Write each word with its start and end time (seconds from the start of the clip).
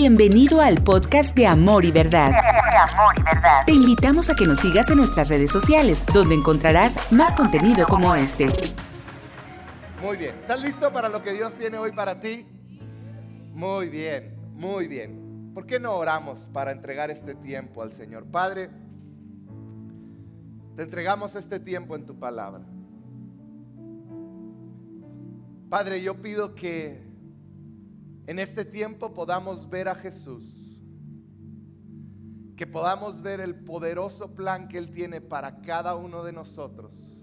Bienvenido 0.00 0.60
al 0.60 0.80
podcast 0.84 1.34
de 1.34 1.44
Amor 1.48 1.84
y 1.84 1.90
Verdad. 1.90 2.30
Te 3.66 3.72
invitamos 3.72 4.30
a 4.30 4.36
que 4.36 4.46
nos 4.46 4.60
sigas 4.60 4.88
en 4.90 4.98
nuestras 4.98 5.28
redes 5.28 5.50
sociales, 5.50 6.04
donde 6.14 6.36
encontrarás 6.36 7.10
más 7.10 7.34
contenido 7.34 7.84
como 7.84 8.14
este. 8.14 8.46
Muy 10.00 10.16
bien. 10.16 10.36
¿Estás 10.36 10.62
listo 10.62 10.92
para 10.92 11.08
lo 11.08 11.20
que 11.24 11.32
Dios 11.32 11.52
tiene 11.54 11.78
hoy 11.78 11.90
para 11.90 12.20
ti? 12.20 12.46
Muy 13.52 13.88
bien, 13.88 14.36
muy 14.52 14.86
bien. 14.86 15.50
¿Por 15.52 15.66
qué 15.66 15.80
no 15.80 15.94
oramos 15.94 16.48
para 16.52 16.70
entregar 16.70 17.10
este 17.10 17.34
tiempo 17.34 17.82
al 17.82 17.90
Señor? 17.90 18.24
Padre, 18.24 18.70
te 20.76 20.84
entregamos 20.84 21.34
este 21.34 21.58
tiempo 21.58 21.96
en 21.96 22.06
tu 22.06 22.16
palabra. 22.16 22.64
Padre, 25.68 26.00
yo 26.00 26.22
pido 26.22 26.54
que 26.54 27.07
en 28.28 28.38
este 28.38 28.66
tiempo 28.66 29.14
podamos 29.14 29.70
ver 29.70 29.88
a 29.88 29.94
Jesús, 29.94 30.44
que 32.58 32.66
podamos 32.66 33.22
ver 33.22 33.40
el 33.40 33.54
poderoso 33.64 34.34
plan 34.34 34.68
que 34.68 34.76
Él 34.76 34.90
tiene 34.90 35.22
para 35.22 35.62
cada 35.62 35.96
uno 35.96 36.22
de 36.22 36.32
nosotros, 36.32 37.18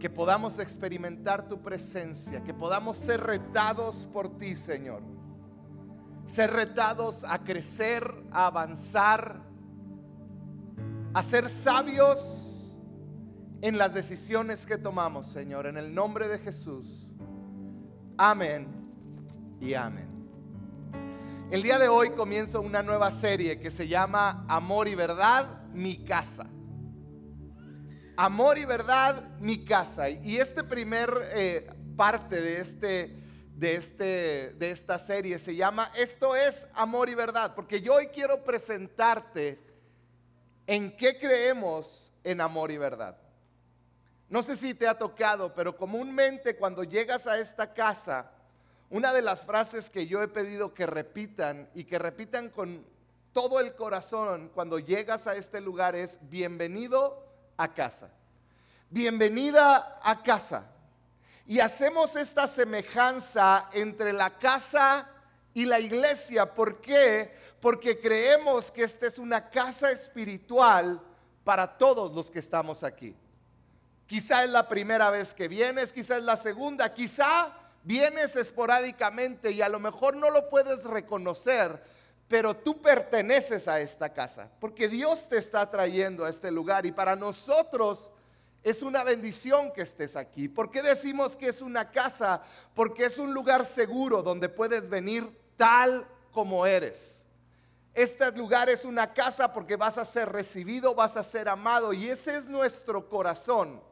que 0.00 0.08
podamos 0.08 0.58
experimentar 0.58 1.46
tu 1.46 1.60
presencia, 1.60 2.42
que 2.42 2.54
podamos 2.54 2.96
ser 2.96 3.20
retados 3.20 4.08
por 4.10 4.38
ti, 4.38 4.56
Señor, 4.56 5.02
ser 6.24 6.50
retados 6.52 7.22
a 7.28 7.44
crecer, 7.44 8.02
a 8.30 8.46
avanzar, 8.46 9.42
a 11.12 11.22
ser 11.22 11.50
sabios 11.50 12.78
en 13.60 13.76
las 13.76 13.92
decisiones 13.92 14.64
que 14.64 14.78
tomamos, 14.78 15.26
Señor, 15.26 15.66
en 15.66 15.76
el 15.76 15.94
nombre 15.94 16.28
de 16.28 16.38
Jesús. 16.38 17.06
Amén 18.16 18.81
y 19.62 19.74
amén. 19.74 20.08
El 21.52 21.62
día 21.62 21.78
de 21.78 21.86
hoy 21.86 22.10
comienzo 22.10 22.60
una 22.60 22.82
nueva 22.82 23.12
serie 23.12 23.60
que 23.60 23.70
se 23.70 23.86
llama 23.86 24.44
Amor 24.48 24.88
y 24.88 24.96
Verdad, 24.96 25.62
mi 25.72 26.04
casa. 26.04 26.46
Amor 28.16 28.58
y 28.58 28.64
Verdad, 28.64 29.38
mi 29.38 29.64
casa. 29.64 30.08
Y 30.10 30.38
este 30.38 30.64
primer 30.64 31.16
eh, 31.32 31.70
parte 31.96 32.40
de, 32.40 32.58
este, 32.58 33.16
de, 33.54 33.76
este, 33.76 34.04
de 34.54 34.70
esta 34.70 34.98
serie 34.98 35.38
se 35.38 35.54
llama 35.54 35.92
Esto 35.96 36.34
es 36.34 36.68
Amor 36.74 37.08
y 37.08 37.14
Verdad, 37.14 37.54
porque 37.54 37.80
yo 37.80 37.94
hoy 37.94 38.08
quiero 38.08 38.42
presentarte 38.42 39.60
en 40.66 40.96
qué 40.96 41.20
creemos 41.20 42.12
en 42.24 42.40
amor 42.40 42.72
y 42.72 42.78
verdad. 42.78 43.16
No 44.28 44.42
sé 44.42 44.56
si 44.56 44.74
te 44.74 44.88
ha 44.88 44.98
tocado, 44.98 45.54
pero 45.54 45.76
comúnmente 45.76 46.56
cuando 46.56 46.82
llegas 46.82 47.28
a 47.28 47.38
esta 47.38 47.72
casa, 47.72 48.28
una 48.92 49.14
de 49.14 49.22
las 49.22 49.40
frases 49.40 49.88
que 49.88 50.06
yo 50.06 50.22
he 50.22 50.28
pedido 50.28 50.74
que 50.74 50.84
repitan 50.84 51.66
y 51.74 51.84
que 51.84 51.98
repitan 51.98 52.50
con 52.50 52.84
todo 53.32 53.58
el 53.58 53.74
corazón 53.74 54.50
cuando 54.54 54.78
llegas 54.78 55.26
a 55.26 55.34
este 55.34 55.62
lugar 55.62 55.96
es 55.96 56.18
bienvenido 56.28 57.26
a 57.56 57.72
casa. 57.72 58.10
Bienvenida 58.90 59.98
a 60.02 60.22
casa. 60.22 60.66
Y 61.46 61.60
hacemos 61.60 62.16
esta 62.16 62.46
semejanza 62.46 63.70
entre 63.72 64.12
la 64.12 64.38
casa 64.38 65.08
y 65.54 65.64
la 65.64 65.80
iglesia. 65.80 66.52
¿Por 66.52 66.82
qué? 66.82 67.34
Porque 67.62 67.98
creemos 67.98 68.70
que 68.70 68.82
esta 68.84 69.06
es 69.06 69.18
una 69.18 69.48
casa 69.48 69.90
espiritual 69.90 71.00
para 71.44 71.78
todos 71.78 72.12
los 72.12 72.30
que 72.30 72.40
estamos 72.40 72.82
aquí. 72.82 73.16
Quizá 74.06 74.44
es 74.44 74.50
la 74.50 74.68
primera 74.68 75.08
vez 75.08 75.32
que 75.32 75.48
vienes, 75.48 75.94
quizá 75.94 76.18
es 76.18 76.24
la 76.24 76.36
segunda, 76.36 76.92
quizá 76.92 77.61
vienes 77.84 78.36
esporádicamente 78.36 79.50
y 79.50 79.62
a 79.62 79.68
lo 79.68 79.80
mejor 79.80 80.16
no 80.16 80.30
lo 80.30 80.48
puedes 80.48 80.84
reconocer, 80.84 81.82
pero 82.28 82.56
tú 82.56 82.80
perteneces 82.80 83.68
a 83.68 83.80
esta 83.80 84.12
casa, 84.12 84.50
porque 84.60 84.88
Dios 84.88 85.28
te 85.28 85.38
está 85.38 85.68
trayendo 85.68 86.24
a 86.24 86.30
este 86.30 86.50
lugar 86.50 86.86
y 86.86 86.92
para 86.92 87.16
nosotros 87.16 88.10
es 88.62 88.82
una 88.82 89.02
bendición 89.02 89.72
que 89.72 89.82
estés 89.82 90.16
aquí. 90.16 90.48
¿Por 90.48 90.70
qué 90.70 90.82
decimos 90.82 91.36
que 91.36 91.48
es 91.48 91.60
una 91.60 91.90
casa? 91.90 92.42
Porque 92.74 93.06
es 93.06 93.18
un 93.18 93.34
lugar 93.34 93.66
seguro 93.66 94.22
donde 94.22 94.48
puedes 94.48 94.88
venir 94.88 95.28
tal 95.56 96.06
como 96.30 96.64
eres. 96.64 97.22
Este 97.94 98.30
lugar 98.32 98.70
es 98.70 98.84
una 98.84 99.12
casa 99.12 99.52
porque 99.52 99.76
vas 99.76 99.98
a 99.98 100.04
ser 100.04 100.30
recibido, 100.30 100.94
vas 100.94 101.16
a 101.16 101.22
ser 101.22 101.48
amado 101.48 101.92
y 101.92 102.08
ese 102.08 102.36
es 102.36 102.48
nuestro 102.48 103.08
corazón. 103.08 103.82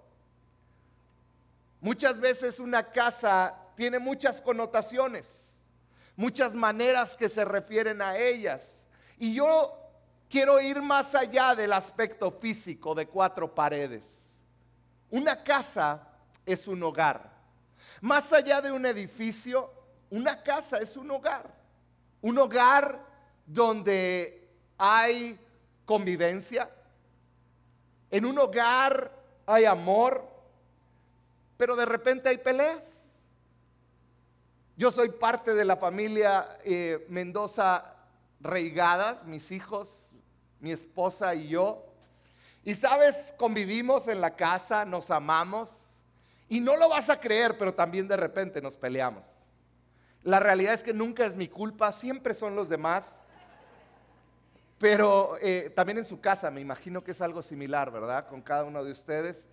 Muchas 1.80 2.20
veces 2.20 2.58
una 2.58 2.84
casa 2.84 3.54
tiene 3.80 3.98
muchas 3.98 4.42
connotaciones, 4.42 5.56
muchas 6.14 6.54
maneras 6.54 7.16
que 7.16 7.30
se 7.30 7.46
refieren 7.46 8.02
a 8.02 8.18
ellas. 8.18 8.84
Y 9.16 9.32
yo 9.32 9.74
quiero 10.28 10.60
ir 10.60 10.82
más 10.82 11.14
allá 11.14 11.54
del 11.54 11.72
aspecto 11.72 12.30
físico 12.30 12.94
de 12.94 13.06
cuatro 13.06 13.54
paredes. 13.54 14.38
Una 15.08 15.42
casa 15.42 16.06
es 16.44 16.68
un 16.68 16.82
hogar. 16.82 17.32
Más 18.02 18.30
allá 18.34 18.60
de 18.60 18.70
un 18.70 18.84
edificio, 18.84 19.72
una 20.10 20.42
casa 20.42 20.76
es 20.76 20.94
un 20.98 21.10
hogar. 21.10 21.50
Un 22.20 22.36
hogar 22.36 23.02
donde 23.46 24.46
hay 24.76 25.40
convivencia. 25.86 26.68
En 28.10 28.26
un 28.26 28.38
hogar 28.38 29.10
hay 29.46 29.64
amor, 29.64 30.22
pero 31.56 31.74
de 31.76 31.86
repente 31.86 32.28
hay 32.28 32.36
peleas. 32.36 32.99
Yo 34.80 34.90
soy 34.90 35.10
parte 35.10 35.52
de 35.52 35.66
la 35.66 35.76
familia 35.76 36.58
eh, 36.64 37.04
Mendoza 37.10 37.96
Reigadas, 38.40 39.26
mis 39.26 39.50
hijos, 39.50 40.08
mi 40.58 40.72
esposa 40.72 41.34
y 41.34 41.48
yo. 41.48 41.84
Y 42.64 42.74
sabes, 42.74 43.34
convivimos 43.36 44.08
en 44.08 44.22
la 44.22 44.34
casa, 44.36 44.86
nos 44.86 45.10
amamos. 45.10 45.68
Y 46.48 46.60
no 46.60 46.78
lo 46.78 46.88
vas 46.88 47.10
a 47.10 47.20
creer, 47.20 47.58
pero 47.58 47.74
también 47.74 48.08
de 48.08 48.16
repente 48.16 48.62
nos 48.62 48.74
peleamos. 48.74 49.26
La 50.22 50.40
realidad 50.40 50.72
es 50.72 50.82
que 50.82 50.94
nunca 50.94 51.26
es 51.26 51.36
mi 51.36 51.48
culpa, 51.48 51.92
siempre 51.92 52.32
son 52.32 52.56
los 52.56 52.70
demás. 52.70 53.16
Pero 54.78 55.36
eh, 55.42 55.70
también 55.76 55.98
en 55.98 56.06
su 56.06 56.22
casa, 56.22 56.50
me 56.50 56.62
imagino 56.62 57.04
que 57.04 57.10
es 57.10 57.20
algo 57.20 57.42
similar, 57.42 57.90
¿verdad? 57.90 58.26
Con 58.28 58.40
cada 58.40 58.64
uno 58.64 58.82
de 58.82 58.92
ustedes. 58.92 59.46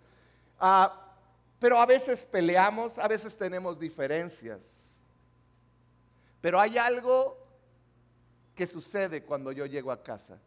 Ah, 0.57 1.13
pero 1.59 1.81
a 1.81 1.85
veces 1.85 2.25
peleamos, 2.25 2.97
a 2.97 3.09
veces 3.09 3.35
tenemos 3.35 3.77
diferencias. 3.77 4.76
Pero 6.41 6.59
hay 6.59 6.77
algo 6.77 7.37
que 8.55 8.67
sucede 8.67 9.23
cuando 9.23 9.51
yo 9.51 9.65
llego 9.65 9.91
a 9.91 10.01
casa. 10.01 10.39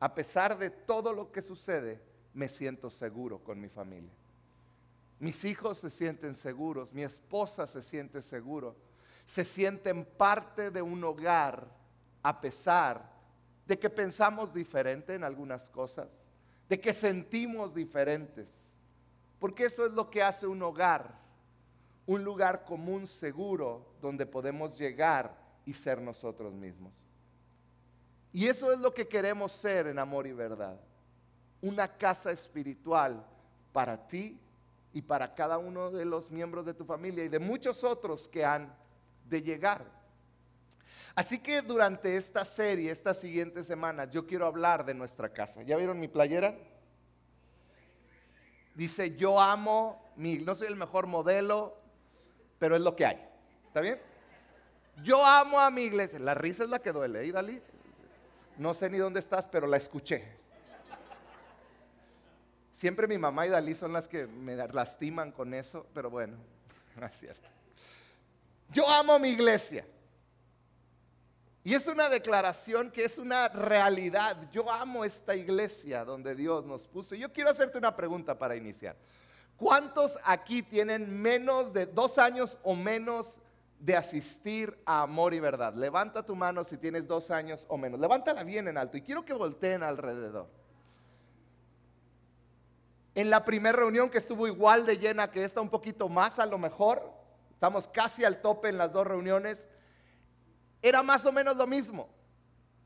A 0.00 0.14
pesar 0.14 0.58
de 0.58 0.70
todo 0.70 1.12
lo 1.12 1.32
que 1.32 1.42
sucede, 1.42 2.00
me 2.34 2.48
siento 2.48 2.90
seguro 2.90 3.38
con 3.38 3.60
mi 3.60 3.68
familia. 3.68 4.12
Mis 5.18 5.44
hijos 5.44 5.78
se 5.78 5.90
sienten 5.90 6.34
seguros, 6.34 6.92
mi 6.92 7.02
esposa 7.02 7.66
se 7.66 7.82
siente 7.82 8.22
seguro, 8.22 8.76
se 9.26 9.44
sienten 9.44 10.04
parte 10.04 10.70
de 10.70 10.80
un 10.80 11.02
hogar 11.02 11.66
a 12.22 12.40
pesar 12.40 13.10
de 13.66 13.78
que 13.78 13.90
pensamos 13.90 14.54
diferente 14.54 15.14
en 15.14 15.24
algunas 15.24 15.68
cosas, 15.68 16.18
de 16.68 16.78
que 16.80 16.92
sentimos 16.92 17.74
diferentes. 17.74 18.48
Porque 19.40 19.64
eso 19.64 19.84
es 19.84 19.92
lo 19.92 20.08
que 20.08 20.22
hace 20.22 20.46
un 20.46 20.62
hogar 20.62 21.18
un 22.08 22.24
lugar 22.24 22.64
común 22.64 23.06
seguro 23.06 23.84
donde 24.00 24.24
podemos 24.24 24.74
llegar 24.74 25.36
y 25.66 25.74
ser 25.74 26.00
nosotros 26.00 26.54
mismos. 26.54 26.94
Y 28.32 28.46
eso 28.46 28.72
es 28.72 28.78
lo 28.78 28.94
que 28.94 29.06
queremos 29.06 29.52
ser 29.52 29.88
en 29.88 29.98
amor 29.98 30.26
y 30.26 30.32
verdad. 30.32 30.80
Una 31.60 31.86
casa 31.86 32.32
espiritual 32.32 33.26
para 33.74 34.08
ti 34.08 34.40
y 34.94 35.02
para 35.02 35.34
cada 35.34 35.58
uno 35.58 35.90
de 35.90 36.06
los 36.06 36.30
miembros 36.30 36.64
de 36.64 36.72
tu 36.72 36.86
familia 36.86 37.24
y 37.24 37.28
de 37.28 37.38
muchos 37.38 37.84
otros 37.84 38.26
que 38.26 38.42
han 38.42 38.74
de 39.26 39.42
llegar. 39.42 39.84
Así 41.14 41.38
que 41.40 41.60
durante 41.60 42.16
esta 42.16 42.46
serie, 42.46 42.90
estas 42.90 43.20
siguientes 43.20 43.66
semanas, 43.66 44.08
yo 44.10 44.26
quiero 44.26 44.46
hablar 44.46 44.82
de 44.86 44.94
nuestra 44.94 45.28
casa. 45.28 45.62
¿Ya 45.62 45.76
vieron 45.76 46.00
mi 46.00 46.08
playera? 46.08 46.56
Dice, 48.74 49.14
yo 49.14 49.38
amo 49.38 50.08
mi, 50.18 50.38
no 50.38 50.54
soy 50.54 50.66
el 50.66 50.76
mejor 50.76 51.06
modelo, 51.06 51.77
pero 52.58 52.76
es 52.76 52.82
lo 52.82 52.94
que 52.96 53.06
hay. 53.06 53.28
¿Está 53.66 53.80
bien? 53.80 54.00
Yo 55.02 55.24
amo 55.24 55.60
a 55.60 55.70
mi 55.70 55.82
iglesia. 55.82 56.18
La 56.18 56.34
risa 56.34 56.64
es 56.64 56.70
la 56.70 56.80
que 56.80 56.92
duele, 56.92 57.26
¿eh, 57.26 57.32
Dalí? 57.32 57.60
No 58.56 58.74
sé 58.74 58.90
ni 58.90 58.98
dónde 58.98 59.20
estás, 59.20 59.46
pero 59.46 59.66
la 59.66 59.76
escuché. 59.76 60.24
Siempre 62.72 63.08
mi 63.08 63.18
mamá 63.18 63.46
y 63.46 63.50
Dalí 63.50 63.74
son 63.74 63.92
las 63.92 64.08
que 64.08 64.26
me 64.26 64.56
lastiman 64.56 65.32
con 65.32 65.54
eso, 65.54 65.86
pero 65.94 66.10
bueno, 66.10 66.36
no 66.96 67.06
es 67.06 67.14
cierto. 67.16 67.48
Yo 68.70 68.88
amo 68.88 69.18
mi 69.18 69.28
iglesia. 69.28 69.86
Y 71.64 71.74
es 71.74 71.86
una 71.86 72.08
declaración 72.08 72.90
que 72.90 73.04
es 73.04 73.18
una 73.18 73.48
realidad. 73.48 74.36
Yo 74.52 74.70
amo 74.70 75.04
esta 75.04 75.34
iglesia 75.36 76.04
donde 76.04 76.34
Dios 76.34 76.64
nos 76.64 76.86
puso. 76.86 77.14
Yo 77.14 77.32
quiero 77.32 77.50
hacerte 77.50 77.78
una 77.78 77.94
pregunta 77.94 78.38
para 78.38 78.56
iniciar. 78.56 78.96
¿Cuántos 79.58 80.20
aquí 80.24 80.62
tienen 80.62 81.20
menos 81.20 81.72
de 81.72 81.86
dos 81.86 82.16
años 82.18 82.58
o 82.62 82.76
menos 82.76 83.40
de 83.80 83.96
asistir 83.96 84.80
a 84.86 85.02
amor 85.02 85.34
y 85.34 85.40
verdad? 85.40 85.74
Levanta 85.74 86.24
tu 86.24 86.36
mano 86.36 86.62
si 86.62 86.78
tienes 86.78 87.08
dos 87.08 87.32
años 87.32 87.66
o 87.68 87.76
menos. 87.76 87.98
Levántala 87.98 88.44
bien 88.44 88.68
en 88.68 88.78
alto 88.78 88.96
y 88.96 89.02
quiero 89.02 89.24
que 89.24 89.32
volteen 89.32 89.82
alrededor. 89.82 90.48
En 93.16 93.30
la 93.30 93.44
primera 93.44 93.76
reunión 93.76 94.10
que 94.10 94.18
estuvo 94.18 94.46
igual 94.46 94.86
de 94.86 94.96
llena 94.96 95.32
que 95.32 95.42
esta, 95.42 95.60
un 95.60 95.70
poquito 95.70 96.08
más 96.08 96.38
a 96.38 96.46
lo 96.46 96.56
mejor, 96.56 97.12
estamos 97.50 97.88
casi 97.88 98.22
al 98.24 98.40
tope 98.40 98.68
en 98.68 98.78
las 98.78 98.92
dos 98.92 99.08
reuniones, 99.08 99.66
era 100.82 101.02
más 101.02 101.26
o 101.26 101.32
menos 101.32 101.56
lo 101.56 101.66
mismo. 101.66 102.08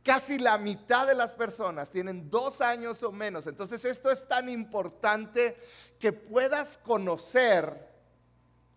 Casi 0.03 0.39
la 0.39 0.59
mitad 0.59 1.07
de 1.07 1.15
las 1.15 1.35
personas 1.35 1.91
tienen 1.91 2.29
dos 2.29 2.61
años 2.61 3.03
o 3.03 3.13
menos. 3.13 3.47
Entonces 3.47 3.85
esto 3.85 4.11
es 4.11 4.27
tan 4.27 4.49
importante 4.49 5.57
que 5.99 6.13
puedas 6.13 6.79
conocer 6.79 7.89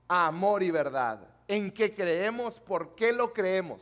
a 0.08 0.28
amor 0.28 0.62
y 0.62 0.72
verdad. 0.72 1.28
En 1.48 1.72
qué 1.72 1.94
creemos, 1.96 2.60
por 2.60 2.96
qué 2.96 3.12
lo 3.12 3.34
creemos. 3.34 3.82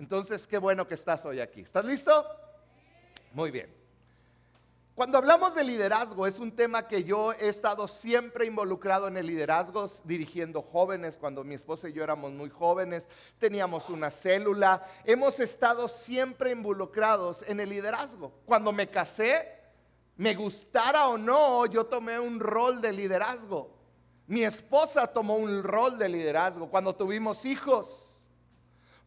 Entonces, 0.00 0.46
qué 0.46 0.56
bueno 0.56 0.86
que 0.86 0.94
estás 0.94 1.26
hoy 1.26 1.40
aquí. 1.40 1.60
¿Estás 1.60 1.84
listo? 1.84 2.24
Muy 3.34 3.50
bien. 3.50 3.79
Cuando 4.94 5.18
hablamos 5.18 5.54
de 5.54 5.64
liderazgo, 5.64 6.26
es 6.26 6.38
un 6.38 6.52
tema 6.52 6.86
que 6.86 7.04
yo 7.04 7.32
he 7.32 7.48
estado 7.48 7.88
siempre 7.88 8.44
involucrado 8.44 9.08
en 9.08 9.16
el 9.16 9.26
liderazgo, 9.26 9.88
dirigiendo 10.04 10.60
jóvenes, 10.62 11.16
cuando 11.16 11.44
mi 11.44 11.54
esposa 11.54 11.88
y 11.88 11.92
yo 11.92 12.02
éramos 12.02 12.32
muy 12.32 12.50
jóvenes, 12.50 13.08
teníamos 13.38 13.88
una 13.88 14.10
célula, 14.10 14.84
hemos 15.04 15.40
estado 15.40 15.88
siempre 15.88 16.50
involucrados 16.50 17.42
en 17.46 17.60
el 17.60 17.70
liderazgo. 17.70 18.32
Cuando 18.44 18.72
me 18.72 18.88
casé, 18.88 19.48
me 20.16 20.34
gustara 20.34 21.08
o 21.08 21.16
no, 21.16 21.64
yo 21.66 21.86
tomé 21.86 22.18
un 22.18 22.40
rol 22.40 22.82
de 22.82 22.92
liderazgo. 22.92 23.70
Mi 24.26 24.44
esposa 24.44 25.06
tomó 25.06 25.36
un 25.36 25.62
rol 25.62 25.98
de 25.98 26.08
liderazgo 26.08 26.68
cuando 26.68 26.94
tuvimos 26.94 27.46
hijos. 27.46 28.09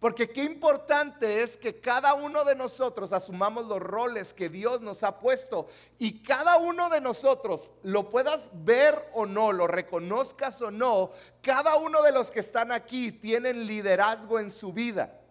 Porque 0.03 0.27
qué 0.27 0.43
importante 0.43 1.41
es 1.41 1.55
que 1.55 1.79
cada 1.79 2.13
uno 2.13 2.43
de 2.43 2.55
nosotros 2.55 3.13
asumamos 3.13 3.67
los 3.67 3.79
roles 3.79 4.33
que 4.33 4.49
Dios 4.49 4.81
nos 4.81 5.01
ha 5.01 5.17
puesto 5.17 5.69
y 5.97 6.21
cada 6.21 6.57
uno 6.57 6.89
de 6.89 6.99
nosotros, 6.99 7.71
lo 7.83 8.09
puedas 8.09 8.49
ver 8.51 9.01
o 9.13 9.25
no, 9.25 9.53
lo 9.53 9.65
reconozcas 9.65 10.61
o 10.61 10.71
no, 10.71 11.11
cada 11.41 11.77
uno 11.77 12.01
de 12.01 12.11
los 12.11 12.31
que 12.31 12.41
están 12.41 12.73
aquí 12.73 13.13
tienen 13.13 13.65
liderazgo 13.65 14.41
en 14.41 14.51
su 14.51 14.73
vida. 14.73 15.21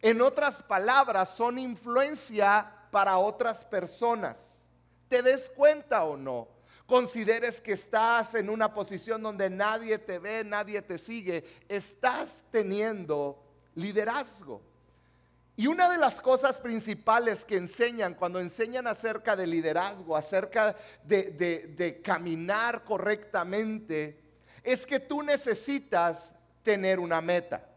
En 0.00 0.22
otras 0.22 0.62
palabras, 0.62 1.36
son 1.36 1.58
influencia 1.58 2.88
para 2.90 3.18
otras 3.18 3.62
personas. 3.62 4.62
¿Te 5.10 5.20
des 5.20 5.50
cuenta 5.50 6.04
o 6.04 6.16
no? 6.16 6.48
Consideres 6.86 7.60
que 7.60 7.72
estás 7.72 8.34
en 8.36 8.48
una 8.48 8.72
posición 8.72 9.22
donde 9.22 9.50
nadie 9.50 9.98
te 9.98 10.18
ve, 10.18 10.44
nadie 10.44 10.80
te 10.80 10.96
sigue, 10.96 11.44
estás 11.68 12.42
teniendo 12.50 13.44
liderazgo. 13.78 14.60
Y 15.56 15.66
una 15.66 15.88
de 15.88 15.98
las 15.98 16.20
cosas 16.20 16.58
principales 16.58 17.44
que 17.44 17.56
enseñan 17.56 18.14
cuando 18.14 18.38
enseñan 18.38 18.86
acerca 18.86 19.34
de 19.34 19.46
liderazgo, 19.46 20.16
acerca 20.16 20.76
de, 21.02 22.00
caminar 22.04 22.84
correctamente, 22.84 24.20
es 24.62 24.86
que 24.86 25.00
tú 25.00 25.22
necesitas 25.22 26.32
tener 26.62 27.00
una 27.00 27.20
meta. 27.20 27.68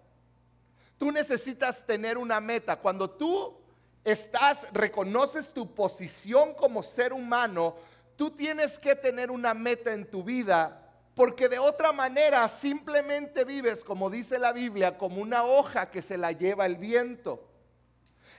Tú 0.97 1.11
necesitas 1.11 1.83
tener 1.85 2.19
una 2.19 2.39
meta. 2.39 2.75
Cuando 2.75 3.09
tú 3.09 3.57
estás, 4.03 4.67
reconoces 4.73 5.51
tu 5.51 5.73
posición 5.73 6.53
como 6.53 6.83
ser 6.83 7.13
humano, 7.13 7.75
tú 8.15 8.29
tienes 8.29 8.77
que 8.77 8.95
tener 8.95 9.31
una 9.31 9.55
meta 9.55 9.91
en 9.91 10.05
tu 10.05 10.23
vida 10.23 10.80
porque 11.21 11.47
de 11.47 11.59
otra 11.59 11.91
manera 11.91 12.47
simplemente 12.47 13.45
vives, 13.45 13.83
como 13.83 14.09
dice 14.09 14.39
la 14.39 14.51
Biblia, 14.51 14.97
como 14.97 15.21
una 15.21 15.43
hoja 15.43 15.87
que 15.87 16.01
se 16.01 16.17
la 16.17 16.31
lleva 16.31 16.65
el 16.65 16.77
viento. 16.77 17.47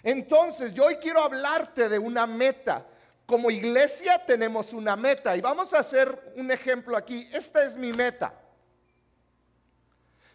Entonces, 0.02 0.74
yo 0.74 0.86
hoy 0.86 0.96
quiero 0.96 1.22
hablarte 1.22 1.88
de 1.88 2.00
una 2.00 2.26
meta. 2.26 2.84
Como 3.24 3.52
iglesia 3.52 4.18
tenemos 4.26 4.72
una 4.72 4.96
meta 4.96 5.36
y 5.36 5.40
vamos 5.40 5.72
a 5.72 5.78
hacer 5.78 6.32
un 6.34 6.50
ejemplo 6.50 6.96
aquí. 6.96 7.28
Esta 7.32 7.62
es 7.62 7.76
mi 7.76 7.92
meta. 7.92 8.34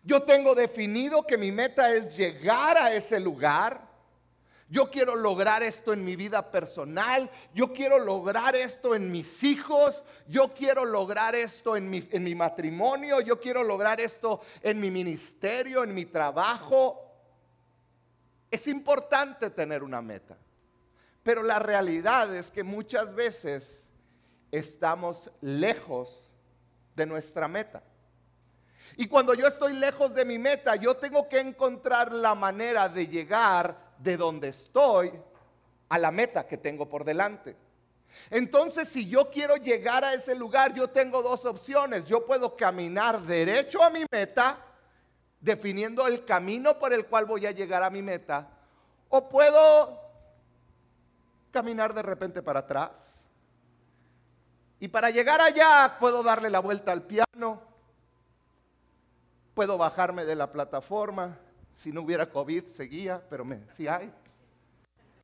Yo 0.01 0.23
tengo 0.23 0.55
definido 0.55 1.27
que 1.27 1.37
mi 1.37 1.51
meta 1.51 1.89
es 1.89 2.15
llegar 2.15 2.77
a 2.77 2.93
ese 2.93 3.19
lugar 3.19 3.86
yo 4.69 4.91
quiero 4.91 5.15
lograr 5.15 5.63
esto 5.63 5.93
en 5.93 6.03
mi 6.03 6.17
vida 6.17 6.51
personal. 6.51 7.29
Yo 7.53 7.71
quiero 7.71 7.99
lograr 7.99 8.53
esto 8.55 8.95
en 8.95 9.09
mis 9.11 9.43
hijos. 9.43 10.03
Yo 10.27 10.53
quiero 10.53 10.83
lograr 10.83 11.35
esto 11.35 11.77
en 11.77 11.89
mi, 11.89 12.05
en 12.11 12.23
mi 12.23 12.35
matrimonio. 12.35 13.21
Yo 13.21 13.39
quiero 13.39 13.63
lograr 13.63 14.01
esto 14.01 14.41
en 14.61 14.79
mi 14.79 14.91
ministerio, 14.91 15.83
en 15.83 15.93
mi 15.93 16.05
trabajo. 16.05 17.01
Es 18.51 18.67
importante 18.67 19.49
tener 19.51 19.83
una 19.83 20.01
meta. 20.01 20.37
Pero 21.23 21.43
la 21.43 21.59
realidad 21.59 22.35
es 22.35 22.51
que 22.51 22.63
muchas 22.63 23.15
veces 23.15 23.87
estamos 24.51 25.31
lejos 25.39 26.27
de 26.93 27.05
nuestra 27.05 27.47
meta. 27.47 27.83
Y 28.97 29.07
cuando 29.07 29.33
yo 29.33 29.47
estoy 29.47 29.73
lejos 29.73 30.13
de 30.13 30.25
mi 30.25 30.37
meta, 30.37 30.75
yo 30.75 30.97
tengo 30.97 31.29
que 31.29 31.39
encontrar 31.39 32.11
la 32.11 32.35
manera 32.35 32.89
de 32.89 33.07
llegar 33.07 33.86
de 33.99 34.17
donde 34.17 34.49
estoy 34.49 35.11
a 35.89 35.97
la 35.97 36.11
meta 36.11 36.47
que 36.47 36.57
tengo 36.57 36.87
por 36.87 37.03
delante. 37.03 37.55
Entonces, 38.29 38.87
si 38.87 39.07
yo 39.07 39.29
quiero 39.29 39.55
llegar 39.57 40.03
a 40.03 40.13
ese 40.13 40.35
lugar, 40.35 40.73
yo 40.73 40.89
tengo 40.89 41.21
dos 41.21 41.45
opciones. 41.45 42.05
Yo 42.05 42.25
puedo 42.25 42.55
caminar 42.55 43.21
derecho 43.21 43.83
a 43.83 43.89
mi 43.89 44.05
meta, 44.11 44.57
definiendo 45.39 46.07
el 46.07 46.25
camino 46.25 46.79
por 46.79 46.93
el 46.93 47.05
cual 47.05 47.25
voy 47.25 47.45
a 47.45 47.51
llegar 47.51 47.83
a 47.83 47.89
mi 47.89 48.01
meta, 48.01 48.47
o 49.09 49.29
puedo 49.29 50.01
caminar 51.51 51.93
de 51.93 52.01
repente 52.01 52.41
para 52.41 52.61
atrás. 52.61 53.21
Y 54.79 54.87
para 54.89 55.09
llegar 55.09 55.41
allá 55.41 55.97
puedo 55.99 56.21
darle 56.21 56.49
la 56.49 56.59
vuelta 56.59 56.91
al 56.91 57.03
piano, 57.03 57.61
puedo 59.53 59.77
bajarme 59.77 60.25
de 60.25 60.35
la 60.35 60.51
plataforma, 60.51 61.37
si 61.77 61.91
no 61.91 62.01
hubiera 62.01 62.27
COVID, 62.27 62.69
seguía, 62.69 63.23
pero 63.29 63.45
me, 63.45 63.61
sí 63.71 63.87
hay. 63.87 64.11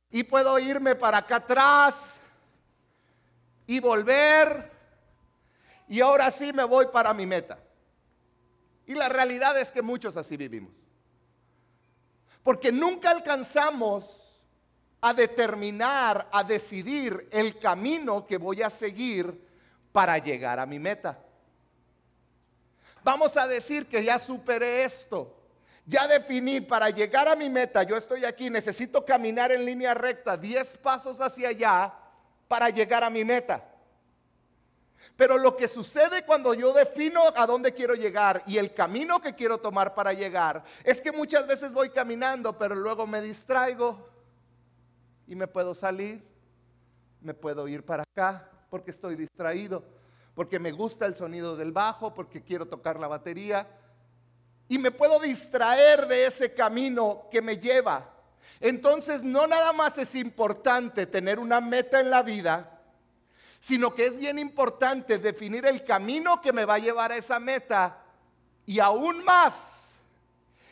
Y 0.08 0.22
puedo 0.22 0.56
irme 0.60 0.94
para 0.94 1.18
acá 1.18 1.36
atrás 1.36 2.20
y 3.66 3.80
volver. 3.80 4.70
Y 5.88 6.00
ahora 6.00 6.30
sí 6.30 6.52
me 6.52 6.62
voy 6.62 6.86
para 6.92 7.12
mi 7.12 7.26
meta. 7.26 7.58
Y 8.86 8.94
la 8.94 9.08
realidad 9.08 9.60
es 9.60 9.72
que 9.72 9.82
muchos 9.82 10.16
así 10.16 10.36
vivimos. 10.36 10.70
Porque 12.44 12.70
nunca 12.70 13.10
alcanzamos 13.10 14.38
a 15.00 15.12
determinar, 15.12 16.28
a 16.30 16.44
decidir 16.44 17.28
el 17.32 17.58
camino 17.58 18.24
que 18.24 18.36
voy 18.36 18.62
a 18.62 18.70
seguir 18.70 19.44
para 19.90 20.18
llegar 20.18 20.60
a 20.60 20.66
mi 20.66 20.78
meta. 20.78 21.18
Vamos 23.02 23.36
a 23.36 23.48
decir 23.48 23.86
que 23.86 24.04
ya 24.04 24.20
superé 24.20 24.84
esto 24.84 25.40
ya 25.86 26.06
definí 26.06 26.60
para 26.60 26.90
llegar 26.90 27.28
a 27.28 27.36
mi 27.36 27.48
meta, 27.50 27.82
yo 27.82 27.96
estoy 27.96 28.24
aquí, 28.24 28.48
necesito 28.48 29.04
caminar 29.04 29.52
en 29.52 29.64
línea 29.64 29.92
recta 29.92 30.36
10 30.36 30.78
pasos 30.78 31.20
hacia 31.20 31.48
allá 31.48 31.92
para 32.48 32.70
llegar 32.70 33.04
a 33.04 33.10
mi 33.10 33.24
meta. 33.24 33.62
Pero 35.16 35.38
lo 35.38 35.56
que 35.56 35.68
sucede 35.68 36.24
cuando 36.24 36.54
yo 36.54 36.72
defino 36.72 37.22
a 37.36 37.46
dónde 37.46 37.72
quiero 37.72 37.94
llegar 37.94 38.42
y 38.46 38.58
el 38.58 38.72
camino 38.72 39.20
que 39.20 39.34
quiero 39.34 39.58
tomar 39.58 39.94
para 39.94 40.12
llegar 40.12 40.64
es 40.82 41.00
que 41.00 41.12
muchas 41.12 41.46
veces 41.46 41.72
voy 41.72 41.90
caminando, 41.90 42.58
pero 42.58 42.74
luego 42.74 43.06
me 43.06 43.20
distraigo 43.20 44.08
y 45.26 45.36
me 45.36 45.46
puedo 45.46 45.74
salir, 45.74 46.26
me 47.20 47.34
puedo 47.34 47.68
ir 47.68 47.84
para 47.84 48.02
acá 48.02 48.50
porque 48.70 48.90
estoy 48.90 49.14
distraído, 49.14 49.84
porque 50.34 50.58
me 50.58 50.72
gusta 50.72 51.06
el 51.06 51.14
sonido 51.14 51.54
del 51.54 51.70
bajo, 51.70 52.12
porque 52.12 52.42
quiero 52.42 52.66
tocar 52.66 52.98
la 52.98 53.06
batería 53.06 53.68
y 54.68 54.78
me 54.78 54.90
puedo 54.90 55.18
distraer 55.18 56.06
de 56.06 56.26
ese 56.26 56.54
camino 56.54 57.28
que 57.30 57.42
me 57.42 57.58
lleva. 57.58 58.10
Entonces 58.60 59.22
no 59.22 59.46
nada 59.46 59.72
más 59.72 59.98
es 59.98 60.14
importante 60.14 61.06
tener 61.06 61.38
una 61.38 61.60
meta 61.60 62.00
en 62.00 62.10
la 62.10 62.22
vida, 62.22 62.80
sino 63.60 63.94
que 63.94 64.06
es 64.06 64.16
bien 64.16 64.38
importante 64.38 65.18
definir 65.18 65.66
el 65.66 65.84
camino 65.84 66.40
que 66.40 66.52
me 66.52 66.64
va 66.64 66.74
a 66.74 66.78
llevar 66.78 67.12
a 67.12 67.16
esa 67.16 67.38
meta 67.38 67.98
y 68.66 68.80
aún 68.80 69.24
más 69.24 69.80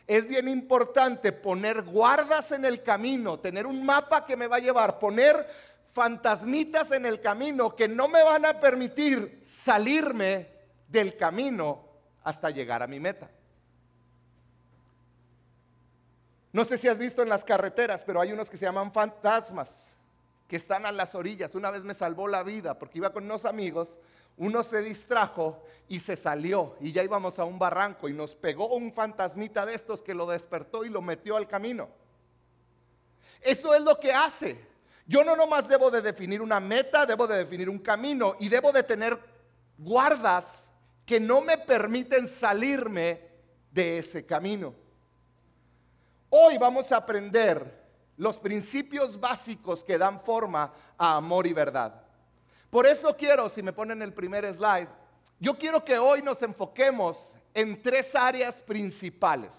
es 0.06 0.26
bien 0.26 0.48
importante 0.48 1.32
poner 1.32 1.82
guardas 1.82 2.52
en 2.52 2.64
el 2.64 2.82
camino, 2.82 3.38
tener 3.38 3.66
un 3.66 3.84
mapa 3.84 4.26
que 4.26 4.36
me 4.36 4.46
va 4.46 4.56
a 4.56 4.60
llevar, 4.60 4.98
poner 4.98 5.46
fantasmitas 5.90 6.90
en 6.92 7.06
el 7.06 7.20
camino 7.20 7.76
que 7.76 7.88
no 7.88 8.08
me 8.08 8.22
van 8.22 8.46
a 8.46 8.58
permitir 8.58 9.40
salirme 9.44 10.48
del 10.88 11.16
camino 11.16 11.84
hasta 12.24 12.50
llegar 12.50 12.82
a 12.82 12.86
mi 12.86 12.98
meta. 12.98 13.30
No 16.52 16.64
sé 16.64 16.76
si 16.76 16.86
has 16.86 16.98
visto 16.98 17.22
en 17.22 17.30
las 17.30 17.44
carreteras, 17.44 18.02
pero 18.02 18.20
hay 18.20 18.32
unos 18.32 18.50
que 18.50 18.58
se 18.58 18.66
llaman 18.66 18.92
fantasmas, 18.92 19.94
que 20.46 20.56
están 20.56 20.84
a 20.84 20.92
las 20.92 21.14
orillas. 21.14 21.54
Una 21.54 21.70
vez 21.70 21.82
me 21.82 21.94
salvó 21.94 22.28
la 22.28 22.42
vida 22.42 22.78
porque 22.78 22.98
iba 22.98 23.10
con 23.10 23.24
unos 23.24 23.46
amigos, 23.46 23.96
uno 24.36 24.62
se 24.62 24.82
distrajo 24.82 25.62
y 25.88 26.00
se 26.00 26.14
salió 26.14 26.76
y 26.80 26.92
ya 26.92 27.02
íbamos 27.02 27.38
a 27.38 27.44
un 27.44 27.58
barranco 27.58 28.08
y 28.08 28.12
nos 28.12 28.34
pegó 28.34 28.68
un 28.68 28.92
fantasmita 28.92 29.64
de 29.64 29.74
estos 29.74 30.02
que 30.02 30.14
lo 30.14 30.26
despertó 30.26 30.84
y 30.84 30.90
lo 30.90 31.00
metió 31.00 31.36
al 31.36 31.48
camino. 31.48 31.88
Eso 33.40 33.74
es 33.74 33.82
lo 33.82 33.98
que 33.98 34.12
hace. 34.12 34.72
Yo 35.06 35.24
no 35.24 35.34
nomás 35.34 35.68
debo 35.68 35.90
de 35.90 36.02
definir 36.02 36.42
una 36.42 36.60
meta, 36.60 37.06
debo 37.06 37.26
de 37.26 37.38
definir 37.38 37.68
un 37.68 37.78
camino 37.78 38.36
y 38.38 38.48
debo 38.48 38.72
de 38.72 38.82
tener 38.82 39.18
guardas 39.78 40.70
que 41.04 41.18
no 41.18 41.40
me 41.40 41.56
permiten 41.56 42.28
salirme 42.28 43.20
de 43.70 43.98
ese 43.98 44.24
camino. 44.24 44.81
Hoy 46.34 46.56
vamos 46.56 46.90
a 46.90 46.96
aprender 46.96 47.78
los 48.16 48.38
principios 48.38 49.20
básicos 49.20 49.84
que 49.84 49.98
dan 49.98 50.18
forma 50.22 50.72
a 50.96 51.16
amor 51.16 51.46
y 51.46 51.52
verdad. 51.52 51.92
Por 52.70 52.86
eso 52.86 53.14
quiero, 53.14 53.50
si 53.50 53.62
me 53.62 53.74
ponen 53.74 54.00
el 54.00 54.14
primer 54.14 54.46
slide, 54.46 54.88
yo 55.38 55.58
quiero 55.58 55.84
que 55.84 55.98
hoy 55.98 56.22
nos 56.22 56.40
enfoquemos 56.40 57.34
en 57.52 57.82
tres 57.82 58.14
áreas 58.14 58.62
principales. 58.62 59.52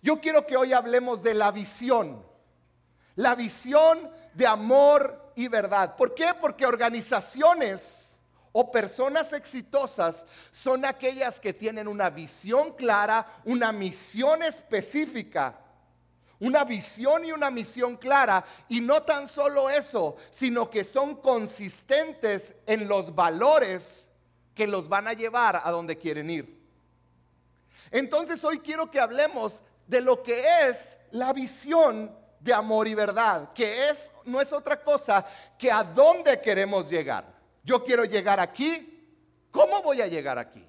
Yo 0.00 0.20
quiero 0.20 0.46
que 0.46 0.56
hoy 0.56 0.72
hablemos 0.72 1.20
de 1.20 1.34
la 1.34 1.50
visión, 1.50 2.24
la 3.16 3.34
visión 3.34 4.08
de 4.32 4.46
amor 4.46 5.32
y 5.34 5.48
verdad. 5.48 5.96
¿Por 5.96 6.14
qué? 6.14 6.28
Porque 6.40 6.64
organizaciones 6.64 7.99
o 8.52 8.70
personas 8.70 9.32
exitosas 9.32 10.26
son 10.50 10.84
aquellas 10.84 11.38
que 11.40 11.52
tienen 11.52 11.86
una 11.86 12.10
visión 12.10 12.72
clara, 12.72 13.40
una 13.44 13.72
misión 13.72 14.42
específica 14.42 15.56
una 16.40 16.64
visión 16.64 17.24
y 17.24 17.32
una 17.32 17.50
misión 17.50 17.96
clara. 17.96 18.44
Y 18.68 18.80
no 18.80 19.02
tan 19.02 19.28
solo 19.28 19.70
eso, 19.70 20.16
sino 20.30 20.68
que 20.68 20.84
son 20.84 21.16
consistentes 21.16 22.54
en 22.66 22.88
los 22.88 23.14
valores 23.14 24.08
que 24.54 24.66
los 24.66 24.88
van 24.88 25.06
a 25.06 25.12
llevar 25.12 25.60
a 25.62 25.70
donde 25.70 25.96
quieren 25.96 26.30
ir. 26.30 26.60
Entonces 27.90 28.42
hoy 28.42 28.58
quiero 28.58 28.90
que 28.90 29.00
hablemos 29.00 29.60
de 29.86 30.00
lo 30.00 30.22
que 30.22 30.44
es 30.66 30.98
la 31.10 31.32
visión 31.32 32.16
de 32.40 32.54
amor 32.54 32.88
y 32.88 32.94
verdad, 32.94 33.52
que 33.52 33.88
es 33.88 34.10
no 34.24 34.40
es 34.40 34.52
otra 34.52 34.82
cosa 34.82 35.26
que 35.58 35.70
a 35.70 35.84
dónde 35.84 36.40
queremos 36.40 36.88
llegar. 36.88 37.39
Yo 37.70 37.84
quiero 37.84 38.04
llegar 38.04 38.40
aquí, 38.40 39.00
¿cómo 39.52 39.80
voy 39.80 40.00
a 40.00 40.08
llegar 40.08 40.38
aquí? 40.38 40.66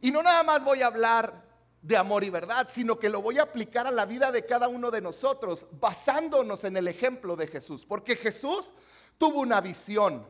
Y 0.00 0.10
no 0.10 0.20
nada 0.20 0.42
más 0.42 0.64
voy 0.64 0.82
a 0.82 0.88
hablar 0.88 1.44
de 1.80 1.96
amor 1.96 2.24
y 2.24 2.28
verdad, 2.28 2.66
sino 2.68 2.98
que 2.98 3.08
lo 3.08 3.22
voy 3.22 3.38
a 3.38 3.44
aplicar 3.44 3.86
a 3.86 3.92
la 3.92 4.04
vida 4.04 4.32
de 4.32 4.44
cada 4.44 4.66
uno 4.66 4.90
de 4.90 5.00
nosotros, 5.00 5.64
basándonos 5.78 6.64
en 6.64 6.76
el 6.76 6.88
ejemplo 6.88 7.36
de 7.36 7.46
Jesús. 7.46 7.86
Porque 7.86 8.16
Jesús 8.16 8.72
tuvo 9.16 9.38
una 9.38 9.60
visión. 9.60 10.26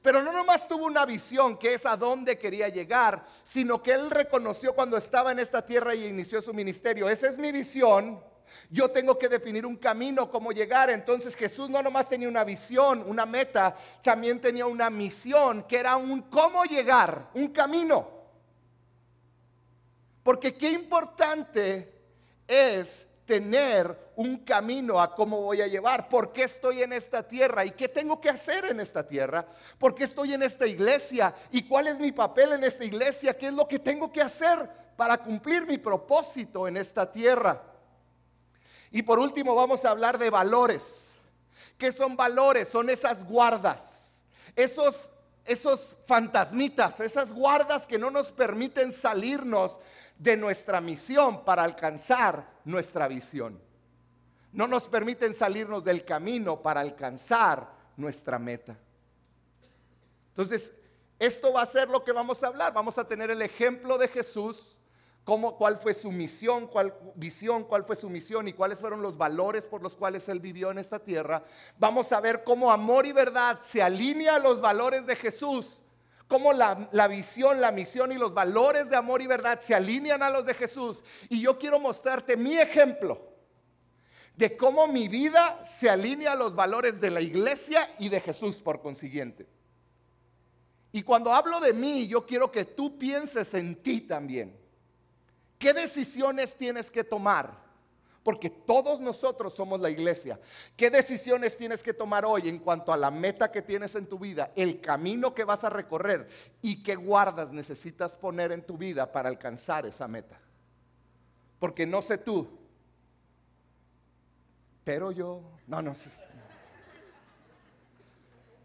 Pero 0.00 0.22
no 0.22 0.32
nomás 0.32 0.66
tuvo 0.66 0.86
una 0.86 1.04
visión 1.04 1.58
que 1.58 1.74
es 1.74 1.84
a 1.84 1.98
dónde 1.98 2.38
quería 2.38 2.70
llegar, 2.70 3.26
sino 3.44 3.82
que 3.82 3.92
él 3.92 4.10
reconoció 4.10 4.74
cuando 4.74 4.96
estaba 4.96 5.30
en 5.30 5.40
esta 5.40 5.66
tierra 5.66 5.94
y 5.94 6.06
inició 6.06 6.40
su 6.40 6.54
ministerio. 6.54 7.06
Esa 7.10 7.28
es 7.28 7.36
mi 7.36 7.52
visión. 7.52 8.18
Yo 8.70 8.90
tengo 8.90 9.18
que 9.18 9.28
definir 9.28 9.64
un 9.66 9.76
camino, 9.76 10.30
cómo 10.30 10.52
llegar. 10.52 10.90
Entonces 10.90 11.34
Jesús 11.34 11.68
no 11.68 11.82
nomás 11.82 12.08
tenía 12.08 12.28
una 12.28 12.44
visión, 12.44 13.04
una 13.06 13.26
meta, 13.26 13.76
también 14.02 14.40
tenía 14.40 14.66
una 14.66 14.90
misión 14.90 15.64
que 15.64 15.78
era 15.78 15.96
un 15.96 16.22
cómo 16.22 16.64
llegar, 16.64 17.28
un 17.34 17.48
camino. 17.48 18.08
Porque 20.22 20.56
qué 20.56 20.70
importante 20.70 21.92
es 22.46 23.06
tener 23.28 24.08
un 24.16 24.38
camino 24.38 24.98
a 24.98 25.14
cómo 25.14 25.42
voy 25.42 25.60
a 25.60 25.66
llevar, 25.66 26.08
por 26.08 26.32
qué 26.32 26.44
estoy 26.44 26.82
en 26.82 26.94
esta 26.94 27.22
tierra 27.22 27.64
y 27.64 27.72
qué 27.72 27.86
tengo 27.86 28.20
que 28.20 28.30
hacer 28.30 28.64
en 28.64 28.80
esta 28.80 29.06
tierra, 29.06 29.46
por 29.78 29.94
qué 29.94 30.04
estoy 30.04 30.32
en 30.32 30.42
esta 30.42 30.66
iglesia 30.66 31.34
y 31.50 31.62
cuál 31.68 31.88
es 31.88 32.00
mi 32.00 32.10
papel 32.10 32.52
en 32.54 32.64
esta 32.64 32.86
iglesia, 32.86 33.36
qué 33.36 33.48
es 33.48 33.52
lo 33.52 33.68
que 33.68 33.78
tengo 33.78 34.10
que 34.10 34.22
hacer 34.22 34.68
para 34.96 35.18
cumplir 35.18 35.66
mi 35.66 35.76
propósito 35.78 36.66
en 36.66 36.78
esta 36.78 37.12
tierra. 37.12 37.62
Y 38.90 39.02
por 39.02 39.18
último 39.18 39.54
vamos 39.54 39.84
a 39.84 39.90
hablar 39.90 40.18
de 40.18 40.30
valores. 40.30 41.08
¿Qué 41.76 41.92
son 41.92 42.16
valores? 42.16 42.68
Son 42.68 42.90
esas 42.90 43.24
guardas, 43.24 44.22
esos, 44.56 45.10
esos 45.44 45.96
fantasmitas, 46.06 47.00
esas 47.00 47.32
guardas 47.32 47.86
que 47.86 47.98
no 47.98 48.10
nos 48.10 48.32
permiten 48.32 48.90
salirnos 48.92 49.78
de 50.18 50.36
nuestra 50.36 50.80
misión 50.80 51.44
para 51.44 51.62
alcanzar 51.62 52.48
nuestra 52.64 53.06
visión. 53.06 53.60
No 54.52 54.66
nos 54.66 54.84
permiten 54.84 55.34
salirnos 55.34 55.84
del 55.84 56.04
camino 56.04 56.60
para 56.60 56.80
alcanzar 56.80 57.70
nuestra 57.96 58.38
meta. 58.38 58.76
Entonces, 60.30 60.72
esto 61.18 61.52
va 61.52 61.62
a 61.62 61.66
ser 61.66 61.88
lo 61.88 62.02
que 62.02 62.12
vamos 62.12 62.42
a 62.42 62.48
hablar. 62.48 62.72
Vamos 62.72 62.96
a 62.96 63.06
tener 63.06 63.30
el 63.30 63.42
ejemplo 63.42 63.98
de 63.98 64.08
Jesús, 64.08 64.76
cómo, 65.28 65.58
cuál 65.58 65.76
fue 65.76 65.92
su 65.92 66.10
misión, 66.10 66.68
cuál 66.68 66.94
visión, 67.14 67.64
cuál 67.64 67.84
fue 67.84 67.96
su 67.96 68.08
misión 68.08 68.48
y 68.48 68.54
cuáles 68.54 68.78
fueron 68.78 69.02
los 69.02 69.18
valores 69.18 69.66
por 69.66 69.82
los 69.82 69.94
cuales 69.94 70.26
él 70.30 70.40
vivió 70.40 70.70
en 70.70 70.78
esta 70.78 70.98
tierra. 70.98 71.44
Vamos 71.78 72.12
a 72.12 72.20
ver 72.22 72.42
cómo 72.44 72.72
amor 72.72 73.04
y 73.04 73.12
verdad 73.12 73.60
se 73.60 73.82
alinea 73.82 74.36
a 74.36 74.38
los 74.38 74.62
valores 74.62 75.04
de 75.04 75.16
Jesús 75.16 75.82
cómo 76.28 76.54
la, 76.54 77.08
visión, 77.08 77.60
la 77.60 77.72
misión 77.72 78.10
y 78.10 78.14
los 78.14 78.32
valores 78.32 78.88
de 78.88 78.96
amor 78.96 79.20
y 79.20 79.26
verdad 79.26 79.60
se 79.60 79.74
alinean 79.74 80.22
a 80.22 80.30
los 80.30 80.46
de 80.46 80.54
Jesús. 80.54 81.02
Y 81.28 81.42
yo 81.42 81.58
quiero 81.58 81.78
mostrarte 81.78 82.34
mi 82.34 82.56
ejemplo 82.56 83.20
de 84.34 84.56
cómo 84.56 84.86
mi 84.86 85.08
vida 85.08 85.62
se 85.62 85.90
alinea 85.90 86.32
a 86.32 86.36
los 86.36 86.54
valores 86.54 87.02
de 87.02 87.10
la 87.10 87.20
iglesia 87.20 87.86
y 87.98 88.08
de 88.08 88.22
Jesús 88.22 88.56
por 88.56 88.80
consiguiente. 88.80 89.46
Y 90.90 91.02
cuando 91.02 91.34
hablo 91.34 91.60
de 91.60 91.74
mí, 91.74 92.06
yo 92.06 92.24
quiero 92.24 92.50
que 92.50 92.64
tú 92.64 92.96
pienses 92.96 93.52
en 93.52 93.76
ti 93.82 94.00
también. 94.00 94.67
¿Qué 95.58 95.72
decisiones 95.72 96.54
tienes 96.56 96.90
que 96.90 97.04
tomar? 97.04 97.66
Porque 98.22 98.50
todos 98.50 99.00
nosotros 99.00 99.54
somos 99.54 99.80
la 99.80 99.90
iglesia. 99.90 100.38
¿Qué 100.76 100.90
decisiones 100.90 101.56
tienes 101.56 101.82
que 101.82 101.94
tomar 101.94 102.24
hoy 102.24 102.48
en 102.48 102.58
cuanto 102.58 102.92
a 102.92 102.96
la 102.96 103.10
meta 103.10 103.50
que 103.50 103.62
tienes 103.62 103.94
en 103.94 104.06
tu 104.06 104.18
vida, 104.18 104.52
el 104.54 104.80
camino 104.80 105.34
que 105.34 105.44
vas 105.44 105.64
a 105.64 105.70
recorrer 105.70 106.28
y 106.60 106.82
qué 106.82 106.94
guardas 106.94 107.50
necesitas 107.50 108.14
poner 108.14 108.52
en 108.52 108.62
tu 108.62 108.76
vida 108.76 109.10
para 109.10 109.28
alcanzar 109.28 109.86
esa 109.86 110.06
meta? 110.06 110.38
Porque 111.58 111.86
no 111.86 112.02
sé 112.02 112.18
tú, 112.18 112.48
pero 114.84 115.10
yo, 115.10 115.42
no, 115.66 115.82
no 115.82 115.94
sé. 115.94 116.10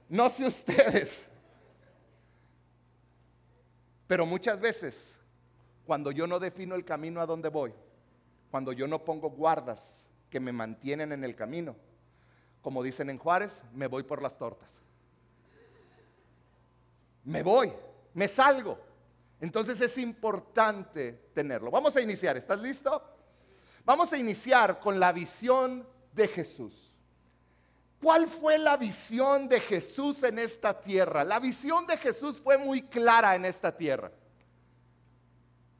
No 0.09 0.29
sé 0.29 0.45
ustedes. 0.45 1.25
Pero 4.07 4.25
muchas 4.25 4.59
veces, 4.59 5.19
cuando 5.85 6.11
yo 6.11 6.27
no 6.27 6.39
defino 6.39 6.75
el 6.75 6.85
camino 6.85 7.21
a 7.21 7.25
donde 7.25 7.49
voy, 7.49 7.73
cuando 8.49 8.71
yo 8.71 8.87
no 8.87 9.03
pongo 9.03 9.29
guardas 9.29 10.05
que 10.29 10.39
me 10.39 10.51
mantienen 10.51 11.11
en 11.11 11.23
el 11.23 11.35
camino. 11.35 11.75
Como 12.61 12.81
dicen 12.81 13.09
en 13.09 13.17
Juárez, 13.17 13.61
me 13.73 13.87
voy 13.87 14.03
por 14.03 14.21
las 14.21 14.37
tortas. 14.37 14.71
Me 17.25 17.43
voy, 17.43 17.73
me 18.13 18.27
salgo. 18.27 18.79
Entonces 19.41 19.81
es 19.81 19.97
importante 19.97 21.29
tenerlo. 21.33 21.69
Vamos 21.69 21.95
a 21.95 22.01
iniciar, 22.01 22.37
¿estás 22.37 22.59
listo? 22.59 23.01
Vamos 23.85 24.13
a 24.13 24.17
iniciar 24.17 24.79
con 24.79 24.99
la 24.99 25.11
visión 25.11 25.85
de 26.13 26.27
Jesús. 26.29 26.91
¿Cuál 28.01 28.27
fue 28.27 28.57
la 28.57 28.77
visión 28.77 29.47
de 29.47 29.59
Jesús 29.59 30.23
en 30.23 30.39
esta 30.39 30.79
tierra? 30.79 31.23
La 31.23 31.39
visión 31.39 31.85
de 31.85 31.97
Jesús 31.97 32.39
fue 32.41 32.57
muy 32.57 32.83
clara 32.83 33.35
en 33.35 33.45
esta 33.45 33.75
tierra. 33.75 34.11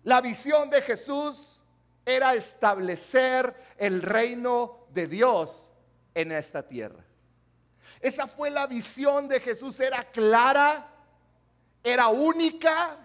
La 0.04 0.22
visión 0.22 0.70
de 0.70 0.82
Jesús 0.82 1.60
era 2.06 2.34
establecer 2.34 3.56
el 3.78 4.02
reino 4.02 4.88
de 4.90 5.08
Dios 5.08 5.70
en 6.14 6.32
esta 6.32 6.68
tierra. 6.68 7.04
Esa 8.02 8.28
fue 8.28 8.50
la 8.50 8.68
visión 8.68 9.30
de 9.30 9.40
Jesús, 9.40 9.80
era 9.80 10.04
clara, 10.04 10.92
era 11.82 12.10
única. 12.10 12.98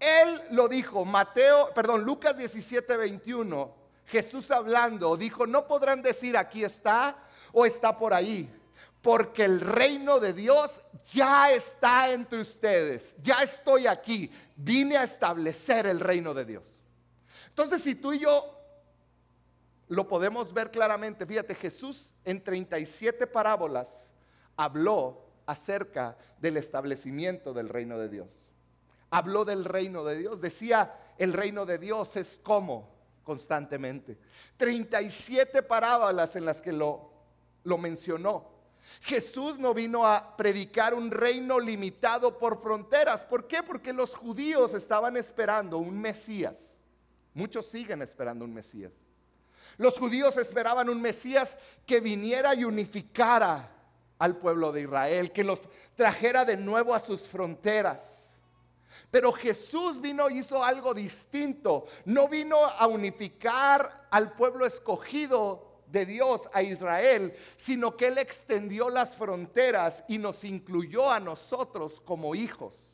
Él 0.00 0.42
lo 0.52 0.66
dijo, 0.66 1.04
Mateo, 1.04 1.74
perdón, 1.74 2.04
Lucas 2.04 2.38
17, 2.38 2.96
21. 2.96 3.74
Jesús 4.06 4.50
hablando 4.50 5.16
dijo, 5.18 5.46
no 5.46 5.66
podrán 5.66 6.00
decir 6.00 6.38
aquí 6.38 6.64
está 6.64 7.18
o 7.52 7.66
está 7.66 7.98
por 7.98 8.14
ahí, 8.14 8.50
porque 9.02 9.44
el 9.44 9.60
reino 9.60 10.18
de 10.20 10.32
Dios 10.32 10.82
ya 11.12 11.50
está 11.50 12.12
entre 12.12 12.40
ustedes, 12.40 13.14
ya 13.22 13.42
estoy 13.42 13.86
aquí, 13.86 14.30
vine 14.56 14.96
a 14.96 15.04
establecer 15.04 15.86
el 15.86 16.00
reino 16.00 16.34
de 16.34 16.44
Dios. 16.44 16.82
Entonces, 17.48 17.82
si 17.82 17.94
tú 17.94 18.12
y 18.12 18.20
yo 18.20 18.54
lo 19.88 20.06
podemos 20.06 20.52
ver 20.52 20.70
claramente, 20.70 21.26
fíjate, 21.26 21.54
Jesús 21.54 22.14
en 22.24 22.42
37 22.42 23.26
parábolas 23.26 24.14
habló 24.56 25.24
acerca 25.46 26.18
del 26.38 26.58
establecimiento 26.58 27.54
del 27.54 27.68
reino 27.68 27.98
de 27.98 28.08
Dios. 28.08 28.28
Habló 29.10 29.46
del 29.46 29.64
reino 29.64 30.04
de 30.04 30.18
Dios, 30.18 30.42
decía, 30.42 30.94
el 31.16 31.32
reino 31.32 31.64
de 31.64 31.78
Dios 31.78 32.16
es 32.16 32.38
como 32.42 32.94
constantemente. 33.24 34.18
37 34.58 35.62
parábolas 35.62 36.36
en 36.36 36.44
las 36.44 36.60
que 36.60 36.72
lo, 36.72 37.10
lo 37.64 37.78
mencionó. 37.78 38.57
Jesús 39.00 39.58
no 39.58 39.74
vino 39.74 40.06
a 40.06 40.36
predicar 40.36 40.94
un 40.94 41.10
reino 41.10 41.58
limitado 41.60 42.38
por 42.38 42.60
fronteras. 42.60 43.24
¿Por 43.24 43.46
qué? 43.46 43.62
Porque 43.62 43.92
los 43.92 44.14
judíos 44.14 44.74
estaban 44.74 45.16
esperando 45.16 45.78
un 45.78 46.00
Mesías. 46.00 46.76
Muchos 47.34 47.66
siguen 47.66 48.02
esperando 48.02 48.44
un 48.44 48.52
Mesías. 48.52 48.92
Los 49.76 49.98
judíos 49.98 50.36
esperaban 50.36 50.88
un 50.88 51.00
Mesías 51.00 51.56
que 51.86 52.00
viniera 52.00 52.54
y 52.54 52.64
unificara 52.64 53.70
al 54.18 54.36
pueblo 54.36 54.72
de 54.72 54.82
Israel, 54.82 55.32
que 55.32 55.44
los 55.44 55.60
trajera 55.94 56.44
de 56.44 56.56
nuevo 56.56 56.94
a 56.94 56.98
sus 56.98 57.20
fronteras. 57.20 58.18
Pero 59.10 59.32
Jesús 59.32 60.00
vino 60.00 60.28
y 60.28 60.38
hizo 60.38 60.62
algo 60.64 60.92
distinto. 60.92 61.86
No 62.04 62.28
vino 62.28 62.64
a 62.64 62.86
unificar 62.86 64.08
al 64.10 64.32
pueblo 64.32 64.66
escogido 64.66 65.67
de 65.90 66.06
Dios 66.06 66.48
a 66.52 66.62
Israel, 66.62 67.34
sino 67.56 67.96
que 67.96 68.08
Él 68.08 68.18
extendió 68.18 68.90
las 68.90 69.14
fronteras 69.14 70.04
y 70.08 70.18
nos 70.18 70.44
incluyó 70.44 71.10
a 71.10 71.20
nosotros 71.20 72.00
como 72.00 72.34
hijos. 72.34 72.92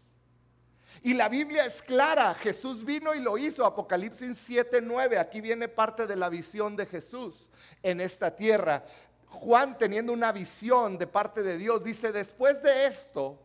Y 1.03 1.13
la 1.13 1.29
Biblia 1.29 1.67
es 1.67 1.83
clara, 1.83 2.33
Jesús 2.35 2.85
vino 2.85 3.15
y 3.15 3.21
lo 3.21 3.37
hizo, 3.37 3.67
Apocalipsis 3.67 4.39
7, 4.39 4.81
9, 4.81 5.19
aquí 5.19 5.41
viene 5.41 5.69
parte 5.69 6.07
de 6.07 6.17
la 6.17 6.31
visión 6.31 6.77
de 6.77 6.87
Jesús 6.87 7.47
en 7.83 8.01
esta 8.01 8.35
tierra. 8.35 8.85
Juan 9.29 9.77
teniendo 9.77 10.13
una 10.13 10.33
visión 10.33 10.97
de 10.97 11.07
parte 11.07 11.43
de 11.43 11.59
Dios, 11.59 11.85
dice, 11.85 12.11
después 12.11 12.63
de 12.63 12.87
esto, 12.87 13.39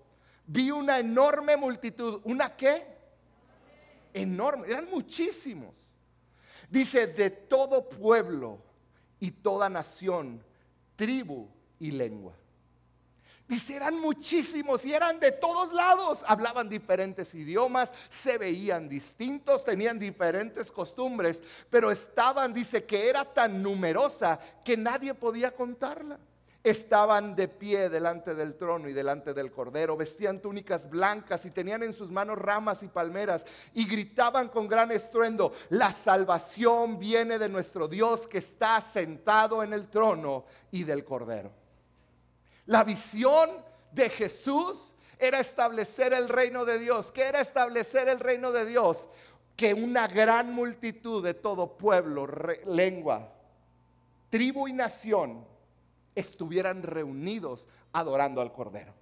vi 0.46 0.72
una 0.72 1.00
enorme 1.00 1.58
multitud, 1.58 2.22
¿una 2.24 2.56
qué? 2.56 2.86
Enorme, 4.14 4.70
eran 4.70 4.90
muchísimos. 4.90 5.76
Dice, 6.70 7.08
de 7.08 7.30
todo 7.30 7.90
pueblo 7.90 8.69
y 9.20 9.32
toda 9.32 9.70
nación, 9.70 10.44
tribu 10.96 11.48
y 11.80 11.92
lengua. 11.92 12.34
Dice, 13.50 13.76
eran 13.76 14.00
muchísimos 14.00 14.86
y 14.86 14.94
eran 14.94 15.20
de 15.20 15.32
todos 15.32 15.74
lados. 15.74 16.20
Hablaban 16.28 16.70
diferentes 16.70 17.34
idiomas, 17.34 17.92
se 18.08 18.38
veían 18.38 18.88
distintos, 18.88 19.66
tenían 19.66 19.98
diferentes 19.98 20.72
costumbres, 20.72 21.42
pero 21.72 21.90
estaban, 21.90 22.54
dice 22.54 22.86
que 22.86 23.10
era 23.10 23.26
tan 23.26 23.64
numerosa 23.64 24.40
que 24.64 24.78
nadie 24.78 25.16
podía 25.16 25.50
contarla. 25.50 26.20
Estaban 26.62 27.38
de 27.38 27.48
pie 27.48 27.88
delante 27.88 28.36
del 28.36 28.56
trono 28.56 28.90
y 28.90 28.94
delante 28.94 29.34
del 29.34 29.50
cordero, 29.50 29.96
vestían 29.96 30.42
túnicas 30.42 30.90
blancas 30.90 31.46
y 31.46 31.52
tenían 31.52 31.84
en 31.84 31.94
sus 31.94 32.12
manos 32.12 32.38
ramas 32.38 32.84
y 32.84 32.90
palmeras 32.90 33.46
y 33.74 33.86
gritaban 33.88 34.50
con 34.50 34.68
gran 34.68 34.92
estruendo, 34.92 35.54
la 35.70 35.94
salvación 35.94 37.00
viene 37.00 37.40
de 37.40 37.48
nuestro 37.48 37.88
Dios 37.88 38.28
que 38.28 38.40
está 38.40 38.82
sentado 38.82 39.64
en 39.64 39.72
el 39.72 39.88
trono 39.88 40.44
y 40.70 40.84
del 40.84 41.06
cordero. 41.06 41.54
La 42.66 42.84
visión 42.84 43.50
de 43.94 44.10
Jesús 44.10 44.94
era 45.18 45.40
establecer 45.40 46.14
el 46.14 46.28
reino 46.28 46.66
de 46.66 46.78
Dios. 46.78 47.12
¿Qué 47.14 47.24
era 47.24 47.40
establecer 47.40 48.10
el 48.10 48.20
reino 48.20 48.52
de 48.52 48.66
Dios? 48.66 49.08
Que 49.56 49.74
una 49.74 50.08
gran 50.08 50.54
multitud 50.54 51.24
de 51.24 51.34
todo 51.34 51.78
pueblo, 51.78 52.28
lengua, 52.66 53.34
tribu 54.30 54.68
y 54.68 54.74
nación 54.74 55.48
estuvieran 56.16 56.84
reunidos 56.84 57.68
adorando 57.94 58.42
al 58.42 58.52
Cordero. 58.52 58.94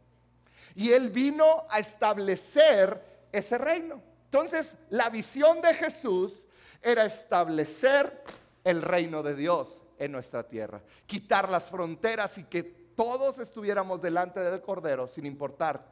Y 0.75 0.91
Él 0.91 1.09
vino 1.09 1.65
a 1.69 1.79
establecer 1.79 3.27
ese 3.31 3.57
reino. 3.57 4.01
Entonces, 4.25 4.75
la 4.89 5.09
visión 5.09 5.61
de 5.61 5.73
Jesús 5.73 6.47
era 6.81 7.05
establecer 7.05 8.23
el 8.63 8.81
reino 8.81 9.23
de 9.23 9.35
Dios 9.35 9.83
en 9.97 10.11
nuestra 10.11 10.47
tierra, 10.47 10.81
quitar 11.05 11.49
las 11.49 11.65
fronteras 11.65 12.37
y 12.37 12.43
que 12.43 12.63
todos 12.63 13.39
estuviéramos 13.39 14.01
delante 14.01 14.39
del 14.39 14.61
Cordero 14.61 15.07
sin 15.07 15.25
importar 15.25 15.85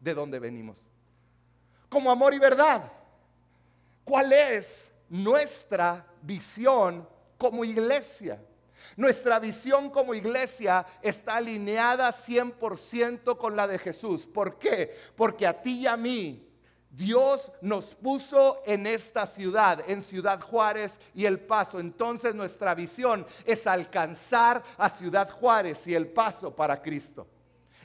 de 0.00 0.14
dónde 0.14 0.38
venimos. 0.38 0.78
Como 1.88 2.10
amor 2.10 2.34
y 2.34 2.38
verdad, 2.38 2.90
¿cuál 4.04 4.32
es 4.32 4.92
nuestra 5.08 6.06
visión 6.22 7.08
como 7.38 7.64
iglesia? 7.64 8.40
Nuestra 8.96 9.38
visión 9.38 9.90
como 9.90 10.14
iglesia 10.14 10.86
está 11.02 11.36
alineada 11.36 12.10
100% 12.10 13.36
con 13.36 13.56
la 13.56 13.66
de 13.66 13.78
Jesús. 13.78 14.26
¿Por 14.26 14.58
qué? 14.58 14.94
Porque 15.16 15.46
a 15.46 15.60
ti 15.60 15.80
y 15.80 15.86
a 15.86 15.96
mí 15.96 16.48
Dios 16.90 17.50
nos 17.60 17.86
puso 17.94 18.62
en 18.64 18.86
esta 18.86 19.26
ciudad, 19.26 19.82
en 19.88 20.00
Ciudad 20.00 20.40
Juárez 20.40 21.00
y 21.12 21.24
El 21.24 21.40
Paso. 21.40 21.80
Entonces 21.80 22.34
nuestra 22.36 22.74
visión 22.74 23.26
es 23.44 23.66
alcanzar 23.66 24.62
a 24.78 24.88
Ciudad 24.88 25.28
Juárez 25.28 25.86
y 25.88 25.94
El 25.94 26.06
Paso 26.06 26.54
para 26.54 26.80
Cristo. 26.80 27.26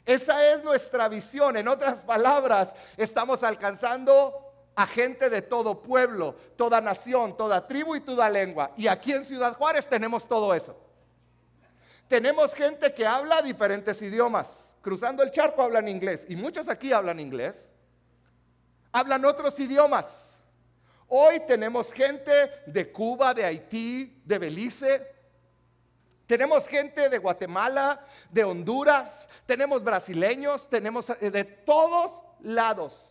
Esa 0.05 0.51
es 0.51 0.63
nuestra 0.63 1.07
visión. 1.07 1.57
En 1.57 1.67
otras 1.67 2.01
palabras, 2.01 2.75
estamos 2.97 3.43
alcanzando 3.43 4.33
a 4.75 4.85
gente 4.85 5.29
de 5.29 5.41
todo 5.41 5.81
pueblo, 5.81 6.35
toda 6.55 6.79
nación, 6.79 7.35
toda 7.35 7.65
tribu 7.65 7.95
y 7.95 8.01
toda 8.01 8.29
lengua. 8.29 8.71
Y 8.77 8.87
aquí 8.87 9.11
en 9.11 9.25
Ciudad 9.25 9.55
Juárez 9.55 9.87
tenemos 9.87 10.27
todo 10.27 10.53
eso. 10.53 10.88
Tenemos 12.09 12.53
gente 12.53 12.93
que 12.93 13.07
habla 13.07 13.41
diferentes 13.41 14.01
idiomas. 14.01 14.59
Cruzando 14.81 15.23
el 15.23 15.31
charco 15.31 15.61
hablan 15.61 15.87
inglés. 15.87 16.25
Y 16.27 16.35
muchos 16.35 16.67
aquí 16.67 16.91
hablan 16.91 17.21
inglés 17.21 17.69
hablan 18.91 19.25
otros 19.25 19.59
idiomas. 19.59 20.37
Hoy 21.07 21.39
tenemos 21.47 21.91
gente 21.91 22.31
de 22.65 22.91
Cuba, 22.91 23.33
de 23.33 23.45
Haití, 23.45 24.21
de 24.25 24.37
Belice. 24.37 25.15
Tenemos 26.27 26.67
gente 26.67 27.09
de 27.09 27.17
Guatemala, 27.17 28.05
de 28.29 28.43
Honduras, 28.43 29.27
tenemos 29.47 29.83
brasileños, 29.83 30.69
tenemos 30.69 31.09
eh, 31.09 31.31
de 31.31 31.43
todos 31.43 32.23
lados. 32.41 33.08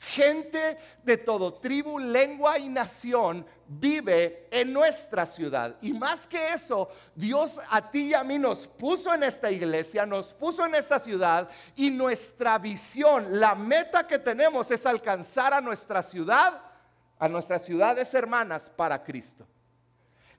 Gente 0.00 0.78
de 1.02 1.16
todo 1.16 1.54
tribu, 1.54 1.98
lengua 1.98 2.56
y 2.56 2.68
nación 2.68 3.44
vive 3.66 4.46
en 4.48 4.72
nuestra 4.72 5.26
ciudad. 5.26 5.76
Y 5.82 5.92
más 5.92 6.28
que 6.28 6.52
eso, 6.52 6.88
Dios 7.16 7.58
a 7.68 7.90
ti 7.90 8.10
y 8.10 8.14
a 8.14 8.22
mí 8.22 8.38
nos 8.38 8.68
puso 8.68 9.12
en 9.12 9.24
esta 9.24 9.50
iglesia, 9.50 10.06
nos 10.06 10.32
puso 10.32 10.64
en 10.64 10.76
esta 10.76 11.00
ciudad 11.00 11.48
y 11.74 11.90
nuestra 11.90 12.58
visión, 12.58 13.40
la 13.40 13.56
meta 13.56 14.06
que 14.06 14.20
tenemos 14.20 14.70
es 14.70 14.86
alcanzar 14.86 15.52
a 15.52 15.60
nuestra 15.60 16.00
ciudad, 16.04 16.62
a 17.18 17.28
nuestras 17.28 17.64
ciudades 17.64 18.14
hermanas 18.14 18.70
para 18.70 19.02
Cristo. 19.02 19.48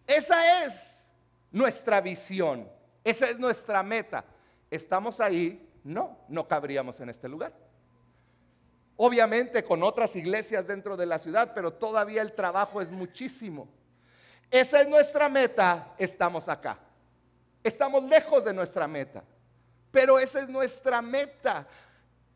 Esa 0.08 0.64
es 0.64 1.04
nuestra 1.52 2.00
visión, 2.00 2.72
esa 3.04 3.30
es 3.30 3.38
nuestra 3.38 3.84
meta. 3.84 4.24
¿Estamos 4.72 5.20
ahí? 5.20 5.70
No, 5.84 6.18
no 6.30 6.48
cabríamos 6.48 6.98
en 7.02 7.10
este 7.10 7.28
lugar 7.28 7.69
obviamente 9.02 9.64
con 9.64 9.82
otras 9.82 10.14
iglesias 10.18 10.68
dentro 10.68 10.98
de 10.98 11.06
la 11.06 11.20
ciudad, 11.20 11.54
pero 11.56 11.72
todavía 11.72 12.22
el 12.22 12.34
trabajo 12.34 12.82
es 12.82 12.92
muchísimo. 12.92 13.70
Esa 14.52 14.82
es 14.82 14.90
nuestra 14.90 15.30
meta, 15.30 15.94
estamos 15.98 16.50
acá. 16.50 16.78
Estamos 17.64 18.04
lejos 18.04 18.44
de 18.44 18.54
nuestra 18.54 18.90
meta, 18.90 19.24
pero 19.90 20.20
esa 20.20 20.42
es 20.42 20.50
nuestra 20.50 21.02
meta, 21.02 21.66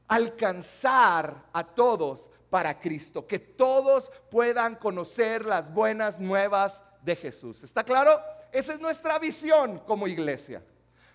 alcanzar 0.07 1.35
a 1.51 1.65
todos 1.65 2.31
para 2.49 2.79
Cristo, 2.79 3.27
que 3.27 3.39
todos 3.39 4.09
puedan 4.31 4.75
conocer 4.75 5.43
las 5.43 5.73
buenas 5.73 6.17
nuevas 6.17 6.81
de 7.01 7.17
Jesús. 7.17 7.61
¿Está 7.63 7.83
claro? 7.83 8.21
Esa 8.53 8.71
es 8.71 8.79
nuestra 8.79 9.19
visión 9.19 9.79
como 9.79 10.07
iglesia. 10.07 10.63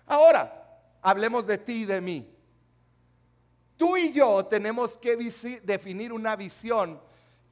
Ahora, 0.05 0.79
hablemos 1.01 1.47
de 1.47 1.57
ti 1.57 1.81
y 1.81 1.85
de 1.85 2.01
mí. 2.01 2.38
Tú 3.79 3.95
y 3.95 4.11
yo 4.11 4.45
tenemos 4.45 4.97
que 4.97 5.15
definir 5.63 6.11
una 6.11 6.35
visión 6.35 6.99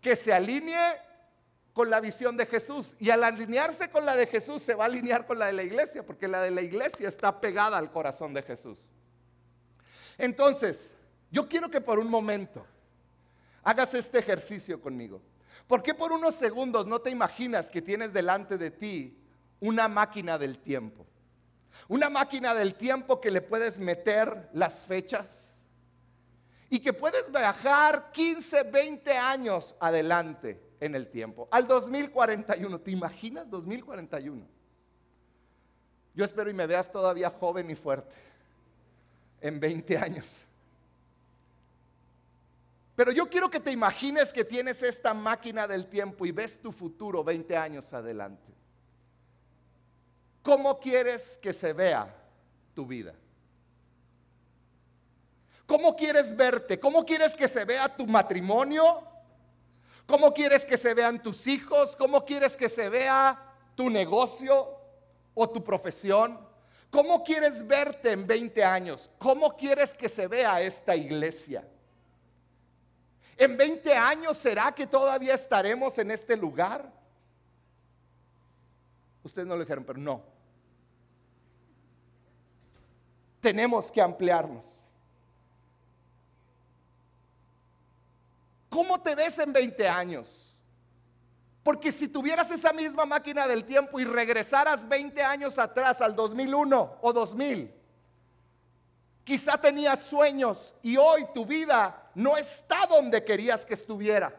que 0.01 0.13
se 0.13 0.33
alinee 0.33 0.97
con 1.71 1.89
la 1.89 2.01
visión 2.01 2.35
de 2.35 2.45
Jesús. 2.45 2.97
Y 2.99 3.11
al 3.11 3.23
alinearse 3.23 3.89
con 3.89 4.05
la 4.05 4.13
de 4.13 4.27
Jesús 4.27 4.61
se 4.61 4.73
va 4.73 4.83
a 4.83 4.87
alinear 4.87 5.25
con 5.25 5.39
la 5.39 5.45
de 5.45 5.53
la 5.53 5.63
iglesia, 5.63 6.05
porque 6.05 6.27
la 6.27 6.41
de 6.41 6.51
la 6.51 6.61
iglesia 6.61 7.07
está 7.07 7.39
pegada 7.39 7.77
al 7.77 7.93
corazón 7.93 8.33
de 8.33 8.41
Jesús. 8.41 8.77
Entonces, 10.17 10.93
yo 11.31 11.47
quiero 11.47 11.71
que 11.71 11.79
por 11.79 11.97
un 11.97 12.09
momento 12.09 12.67
hagas 13.63 13.93
este 13.93 14.19
ejercicio 14.19 14.81
conmigo. 14.81 15.21
¿Por 15.65 15.81
qué 15.81 15.93
por 15.93 16.11
unos 16.11 16.35
segundos 16.35 16.85
no 16.87 16.99
te 16.99 17.09
imaginas 17.09 17.71
que 17.71 17.81
tienes 17.81 18.11
delante 18.11 18.57
de 18.57 18.69
ti 18.69 19.17
una 19.61 19.87
máquina 19.87 20.37
del 20.37 20.59
tiempo? 20.59 21.07
Una 21.87 22.09
máquina 22.09 22.53
del 22.53 22.75
tiempo 22.75 23.21
que 23.21 23.31
le 23.31 23.39
puedes 23.39 23.79
meter 23.79 24.49
las 24.51 24.79
fechas, 24.79 25.46
y 26.69 26.79
que 26.79 26.93
puedes 26.93 27.31
viajar 27.31 28.11
15, 28.11 28.63
20 28.63 29.11
años 29.11 29.75
adelante 29.79 30.61
en 30.79 30.95
el 30.95 31.07
tiempo, 31.07 31.47
al 31.51 31.67
2041. 31.67 32.79
¿Te 32.81 32.91
imaginas 32.91 33.49
2041? 33.49 34.45
Yo 36.13 36.25
espero 36.25 36.49
y 36.49 36.53
me 36.53 36.65
veas 36.65 36.91
todavía 36.91 37.29
joven 37.29 37.69
y 37.69 37.75
fuerte 37.75 38.15
en 39.39 39.59
20 39.59 39.97
años. 39.97 40.43
Pero 42.95 43.11
yo 43.11 43.29
quiero 43.29 43.49
que 43.49 43.59
te 43.59 43.71
imagines 43.71 44.33
que 44.33 44.43
tienes 44.43 44.81
esta 44.81 45.13
máquina 45.13 45.67
del 45.67 45.85
tiempo 45.85 46.25
y 46.25 46.31
ves 46.31 46.59
tu 46.59 46.71
futuro 46.71 47.23
20 47.23 47.55
años 47.55 47.93
adelante. 47.93 48.51
¿Cómo 50.41 50.79
quieres 50.79 51.37
que 51.37 51.53
se 51.53 51.73
vea 51.73 52.15
tu 52.73 52.87
vida? 52.87 53.13
¿Cómo 55.67 55.95
quieres 55.95 56.35
verte? 56.35 56.79
¿Cómo 56.79 57.05
quieres 57.05 57.35
que 57.35 57.49
se 57.49 57.65
vea 57.65 57.93
tu 57.93 58.07
matrimonio? 58.07 59.03
¿Cómo 60.07 60.33
quieres 60.33 60.65
que 60.65 60.77
se 60.77 60.93
vean 60.93 61.21
tus 61.21 61.45
hijos? 61.45 61.95
¿Cómo 61.97 62.23
quieres 62.23 62.55
que 62.55 62.69
se 62.69 62.87
vea 62.87 63.37
tu 63.75 63.89
negocio 63.89 64.79
o 65.33 65.49
tu 65.49 65.61
profesión? 65.61 66.39
¿Cómo 66.89 67.21
quieres 67.21 67.67
verte 67.67 68.13
en 68.13 68.25
20 68.25 68.63
años? 68.63 69.11
¿Cómo 69.19 69.57
quieres 69.57 69.93
que 69.93 70.07
se 70.07 70.27
vea 70.27 70.61
esta 70.61 70.95
iglesia? 70.95 71.67
¿En 73.35 73.57
20 73.57 73.93
años 73.93 74.37
será 74.37 74.73
que 74.73 74.87
todavía 74.87 75.33
estaremos 75.33 75.97
en 75.97 76.11
este 76.11 76.37
lugar? 76.37 76.89
Ustedes 79.21 79.45
no 79.45 79.55
lo 79.55 79.61
dijeron, 79.61 79.83
pero 79.83 79.99
no. 79.99 80.23
Tenemos 83.41 83.91
que 83.91 84.01
ampliarnos. 84.01 84.76
¿Cómo 88.77 89.01
te 89.01 89.15
ves 89.15 89.39
en 89.39 89.51
20 89.51 89.89
años? 89.89 90.27
Porque 91.63 91.91
si 91.91 92.09
tuvieras 92.09 92.51
esa 92.51 92.71
misma 92.71 93.07
máquina 93.07 93.47
del 93.47 93.65
tiempo 93.65 93.99
y 93.99 94.05
regresaras 94.05 94.87
20 94.87 95.19
años 95.23 95.57
atrás 95.57 95.99
al 95.99 96.15
2001 96.15 96.99
o 97.01 97.11
2000, 97.11 97.73
quizá 99.23 99.57
tenías 99.57 100.03
sueños 100.03 100.75
y 100.83 100.95
hoy 100.95 101.25
tu 101.33 101.43
vida 101.43 102.11
no 102.13 102.37
está 102.37 102.85
donde 102.85 103.23
querías 103.23 103.65
que 103.65 103.73
estuviera. 103.73 104.31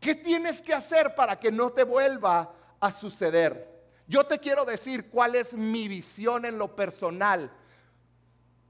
¿Qué 0.00 0.14
tienes 0.14 0.62
que 0.62 0.72
hacer 0.72 1.14
para 1.14 1.38
que 1.38 1.52
no 1.52 1.68
te 1.68 1.84
vuelva 1.84 2.50
a 2.80 2.90
suceder? 2.90 3.68
Yo 4.06 4.24
te 4.24 4.38
quiero 4.38 4.64
decir 4.64 5.10
cuál 5.10 5.34
es 5.34 5.52
mi 5.52 5.86
visión 5.86 6.46
en 6.46 6.56
lo 6.56 6.74
personal. 6.74 7.52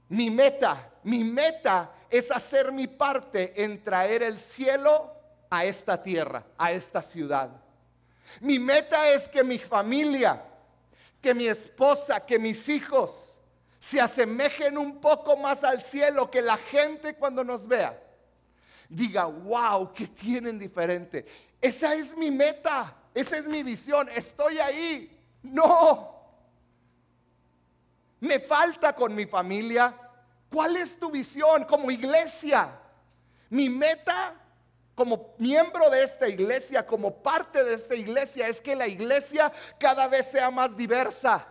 Mi 0.09 0.29
meta, 0.29 0.91
mi 1.03 1.23
meta 1.23 1.93
es 2.09 2.31
hacer 2.31 2.71
mi 2.71 2.87
parte 2.87 3.63
en 3.63 3.83
traer 3.83 4.23
el 4.23 4.39
cielo 4.39 5.13
a 5.49 5.65
esta 5.65 6.01
tierra, 6.01 6.43
a 6.57 6.71
esta 6.71 7.01
ciudad. 7.01 7.49
Mi 8.41 8.59
meta 8.59 9.09
es 9.09 9.27
que 9.27 9.43
mi 9.43 9.57
familia, 9.57 10.43
que 11.21 11.33
mi 11.33 11.47
esposa, 11.47 12.25
que 12.25 12.39
mis 12.39 12.69
hijos 12.69 13.35
se 13.79 13.99
asemejen 13.99 14.77
un 14.77 14.99
poco 14.99 15.37
más 15.37 15.63
al 15.63 15.81
cielo, 15.81 16.29
que 16.29 16.41
la 16.41 16.57
gente 16.57 17.15
cuando 17.15 17.43
nos 17.43 17.67
vea 17.67 17.97
diga, 18.89 19.25
wow, 19.25 19.93
que 19.93 20.07
tienen 20.07 20.57
diferente. 20.57 21.25
Esa 21.61 21.93
es 21.93 22.17
mi 22.17 22.31
meta, 22.31 22.95
esa 23.13 23.37
es 23.37 23.45
mi 23.45 23.61
visión, 23.61 24.09
estoy 24.09 24.57
ahí. 24.57 25.15
No, 25.43 26.15
me 28.19 28.39
falta 28.39 28.93
con 28.93 29.15
mi 29.15 29.25
familia, 29.25 29.95
¿Cuál 30.49 30.77
es 30.77 30.99
tu 30.99 31.11
visión 31.11 31.63
como 31.65 31.91
iglesia? 31.91 32.71
Mi 33.49 33.69
meta 33.69 34.35
como 34.95 35.33
miembro 35.37 35.89
de 35.89 36.03
esta 36.03 36.27
iglesia, 36.27 36.85
como 36.85 37.23
parte 37.23 37.63
de 37.63 37.73
esta 37.73 37.95
iglesia, 37.95 38.49
es 38.49 38.59
que 38.59 38.75
la 38.75 38.85
iglesia 38.85 39.49
cada 39.79 40.07
vez 40.07 40.25
sea 40.25 40.51
más 40.51 40.75
diversa. 40.75 41.47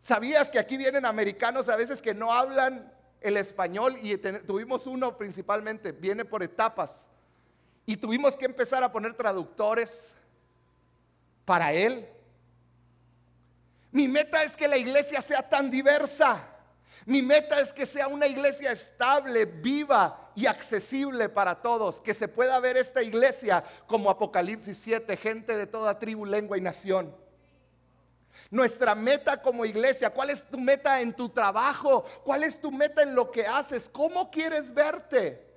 ¿Sabías 0.00 0.50
que 0.50 0.58
aquí 0.58 0.76
vienen 0.76 1.06
americanos 1.06 1.68
a 1.68 1.76
veces 1.76 2.02
que 2.02 2.14
no 2.14 2.32
hablan 2.32 2.92
el 3.20 3.36
español 3.36 3.96
y 4.02 4.16
tuvimos 4.16 4.88
uno 4.88 5.16
principalmente, 5.16 5.92
viene 5.92 6.24
por 6.24 6.42
etapas, 6.42 7.04
y 7.86 7.96
tuvimos 7.96 8.36
que 8.36 8.46
empezar 8.46 8.82
a 8.82 8.90
poner 8.90 9.14
traductores 9.14 10.12
para 11.44 11.72
él? 11.72 12.08
Mi 13.92 14.08
meta 14.08 14.42
es 14.42 14.56
que 14.56 14.68
la 14.68 14.76
iglesia 14.76 15.20
sea 15.20 15.48
tan 15.48 15.70
diversa. 15.70 16.46
Mi 17.06 17.22
meta 17.22 17.60
es 17.60 17.72
que 17.72 17.86
sea 17.86 18.08
una 18.08 18.26
iglesia 18.26 18.72
estable, 18.72 19.46
viva 19.46 20.30
y 20.34 20.46
accesible 20.46 21.28
para 21.28 21.60
todos. 21.60 22.00
Que 22.00 22.14
se 22.14 22.28
pueda 22.28 22.60
ver 22.60 22.76
esta 22.76 23.02
iglesia 23.02 23.64
como 23.86 24.10
Apocalipsis 24.10 24.78
7, 24.78 25.16
gente 25.16 25.56
de 25.56 25.66
toda 25.66 25.98
tribu, 25.98 26.24
lengua 26.26 26.58
y 26.58 26.60
nación. 26.60 27.14
Nuestra 28.50 28.94
meta 28.94 29.42
como 29.42 29.64
iglesia, 29.64 30.10
¿cuál 30.10 30.30
es 30.30 30.44
tu 30.44 30.58
meta 30.58 31.00
en 31.00 31.12
tu 31.12 31.28
trabajo? 31.28 32.04
¿Cuál 32.24 32.44
es 32.44 32.60
tu 32.60 32.70
meta 32.70 33.02
en 33.02 33.14
lo 33.14 33.30
que 33.30 33.46
haces? 33.46 33.88
¿Cómo 33.88 34.30
quieres 34.30 34.72
verte? 34.72 35.49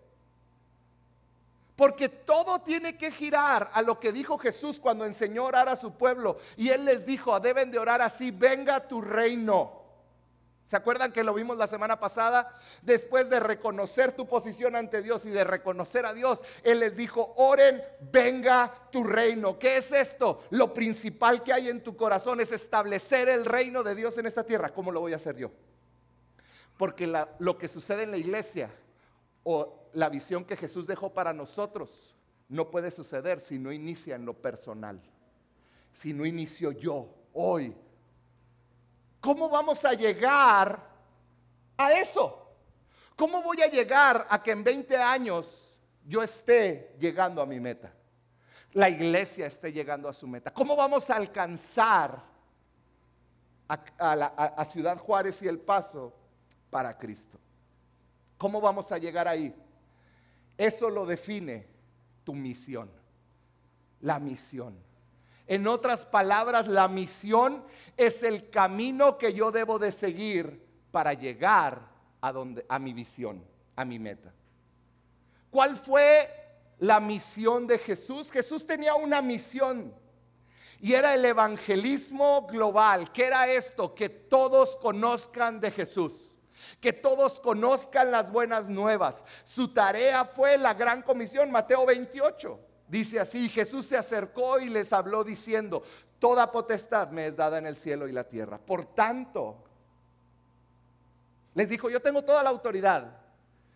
Porque 1.84 2.08
todo 2.08 2.62
tiene 2.62 2.96
que 2.96 3.12
girar 3.12 3.70
a 3.74 3.82
lo 3.82 4.00
que 4.00 4.14
dijo 4.14 4.38
Jesús 4.38 4.80
cuando 4.80 5.04
enseñó 5.04 5.42
a 5.42 5.48
orar 5.48 5.68
a 5.68 5.76
su 5.76 5.98
pueblo. 5.98 6.38
Y 6.56 6.70
él 6.70 6.86
les 6.86 7.06
dijo, 7.06 7.38
deben 7.42 7.72
de 7.72 7.78
orar 7.78 8.02
así, 8.02 8.32
venga 8.32 8.88
tu 8.88 9.02
reino. 9.02 9.84
¿Se 10.66 10.78
acuerdan 10.78 11.12
que 11.12 11.26
lo 11.26 11.34
vimos 11.34 11.58
la 11.58 11.68
semana 11.68 12.00
pasada? 12.00 12.58
Después 12.84 13.30
de 13.30 13.42
reconocer 13.42 14.14
tu 14.14 14.26
posición 14.26 14.78
ante 14.78 15.02
Dios 15.02 15.26
y 15.26 15.30
de 15.32 15.44
reconocer 15.44 16.06
a 16.06 16.14
Dios, 16.14 16.40
Él 16.64 16.80
les 16.80 16.96
dijo, 16.96 17.34
oren, 17.36 17.84
venga 18.14 18.74
tu 18.90 19.04
reino. 19.04 19.60
¿Qué 19.60 19.76
es 19.76 19.92
esto? 19.92 20.46
Lo 20.52 20.74
principal 20.74 21.44
que 21.44 21.52
hay 21.52 21.68
en 21.68 21.84
tu 21.84 21.98
corazón 21.98 22.40
es 22.40 22.54
establecer 22.54 23.28
el 23.28 23.44
reino 23.44 23.84
de 23.84 23.94
Dios 23.94 24.18
en 24.18 24.26
esta 24.26 24.46
tierra. 24.46 24.74
¿Cómo 24.74 24.90
lo 24.90 25.02
voy 25.02 25.12
a 25.12 25.18
hacer 25.18 25.36
yo? 25.36 25.52
Porque 26.78 27.14
lo 27.40 27.58
que 27.58 27.68
sucede 27.68 28.04
en 28.04 28.12
la 28.12 28.18
iglesia 28.18 28.70
o 29.44 29.90
la 29.94 30.10
visión 30.10 30.46
que 30.46 30.58
Jesús 30.58 30.88
dejó 30.88 31.14
para 31.14 31.34
nosotros 31.34 32.16
no 32.50 32.70
puede 32.70 32.92
suceder 32.92 33.40
si 33.40 33.58
no 33.58 33.72
inicia 33.72 34.16
en 34.16 34.26
lo 34.26 34.34
personal, 34.34 35.02
si 35.92 36.14
no 36.14 36.26
inicio 36.26 36.72
yo 36.72 37.10
hoy. 37.34 37.76
¿Cómo 39.20 39.50
vamos 39.50 39.84
a 39.86 39.94
llegar 39.94 40.80
a 41.78 41.94
eso? 41.94 42.44
¿Cómo 43.16 43.42
voy 43.42 43.62
a 43.62 43.68
llegar 43.68 44.26
a 44.30 44.42
que 44.42 44.52
en 44.52 44.64
20 44.64 44.98
años 44.98 45.78
yo 46.06 46.22
esté 46.22 46.96
llegando 47.00 47.42
a 47.42 47.46
mi 47.46 47.60
meta? 47.60 47.94
La 48.74 48.90
iglesia 48.90 49.46
esté 49.46 49.72
llegando 49.72 50.10
a 50.10 50.14
su 50.14 50.28
meta. 50.28 50.52
¿Cómo 50.52 50.76
vamos 50.76 51.10
a 51.10 51.16
alcanzar 51.16 52.24
a, 53.68 54.66
Ciudad 54.66 54.98
Juárez 54.98 55.42
y 55.44 55.48
El 55.48 55.60
Paso 55.60 56.14
para 56.70 56.98
Cristo? 56.98 57.40
¿Cómo 58.44 58.60
vamos 58.60 58.92
a 58.92 58.98
llegar 58.98 59.26
ahí? 59.26 59.56
Eso 60.58 60.90
lo 60.90 61.06
define 61.06 61.66
tu 62.26 62.34
misión. 62.34 62.92
La 64.02 64.20
misión. 64.20 64.78
En 65.48 65.66
otras 65.66 66.04
palabras, 66.04 66.68
la 66.68 66.90
misión 66.90 67.64
es 67.96 68.22
el 68.22 68.50
camino 68.50 69.18
que 69.18 69.34
yo 69.34 69.50
debo 69.50 69.80
de 69.80 69.94
seguir 69.94 70.62
para 70.92 71.14
llegar 71.14 71.88
a 72.20 72.34
donde 72.34 72.66
a 72.68 72.80
mi 72.80 72.92
visión, 72.92 73.42
a 73.78 73.86
mi 73.86 73.98
meta. 73.98 74.34
¿Cuál 75.50 75.78
fue 75.78 76.30
la 76.80 77.00
misión 77.00 77.66
de 77.66 77.80
Jesús? 77.80 78.30
Jesús 78.30 78.68
tenía 78.68 78.94
una 78.96 79.22
misión 79.22 79.96
y 80.82 80.92
era 80.92 81.14
el 81.14 81.24
evangelismo 81.24 82.46
global. 82.46 83.10
¿Qué 83.14 83.28
era 83.28 83.48
esto? 83.48 83.96
Que 83.96 84.10
todos 84.10 84.76
conozcan 84.76 85.62
de 85.62 85.72
Jesús 85.72 86.33
que 86.80 86.94
todos 86.94 87.40
conozcan 87.40 88.12
las 88.12 88.32
buenas 88.32 88.70
nuevas. 88.70 89.24
Su 89.44 89.74
tarea 89.74 90.26
fue 90.26 90.58
la 90.58 90.74
gran 90.74 91.02
comisión, 91.02 91.52
Mateo 91.52 91.86
28. 91.86 92.60
Dice 92.88 93.20
así, 93.20 93.50
Jesús 93.50 93.88
se 93.88 93.98
acercó 93.98 94.60
y 94.60 94.70
les 94.70 94.94
habló 94.94 95.24
diciendo, 95.24 95.84
toda 96.20 96.52
potestad 96.52 97.10
me 97.10 97.28
es 97.28 97.36
dada 97.36 97.58
en 97.58 97.66
el 97.66 97.76
cielo 97.76 98.08
y 98.08 98.12
la 98.12 98.26
tierra. 98.26 98.58
Por 98.58 98.94
tanto, 98.94 99.64
les 101.54 101.70
dijo, 101.70 101.90
yo 101.90 102.02
tengo 102.02 102.24
toda 102.24 102.44
la 102.44 102.50
autoridad 102.50 103.23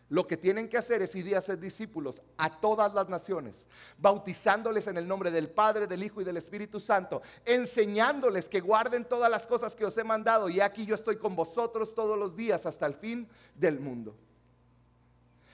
lo 0.10 0.26
que 0.26 0.38
tienen 0.38 0.70
que 0.70 0.78
hacer 0.78 1.02
es 1.02 1.14
ir 1.16 1.36
a 1.36 1.42
ser 1.42 1.60
discípulos 1.60 2.22
a 2.38 2.62
todas 2.62 2.94
las 2.94 3.10
naciones, 3.10 3.68
bautizándoles 3.98 4.88
en 4.88 4.98
el 4.98 5.08
nombre 5.08 5.32
del 5.32 5.50
Padre, 5.50 5.86
del 5.86 6.04
Hijo 6.04 6.22
y 6.22 6.24
del 6.24 6.38
Espíritu 6.38 6.80
Santo, 6.80 7.22
enseñándoles 7.46 8.48
que 8.48 8.62
guarden 8.62 9.06
todas 9.06 9.30
las 9.30 9.46
cosas 9.46 9.76
que 9.76 9.86
os 9.86 9.98
he 9.98 10.04
mandado. 10.04 10.48
Y 10.50 10.62
aquí 10.62 10.86
yo 10.86 10.96
estoy 10.96 11.18
con 11.18 11.36
vosotros 11.36 11.94
todos 11.94 12.18
los 12.18 12.36
días 12.36 12.66
hasta 12.66 12.86
el 12.86 12.94
fin 12.94 13.28
del 13.56 13.80
mundo. 13.80 14.16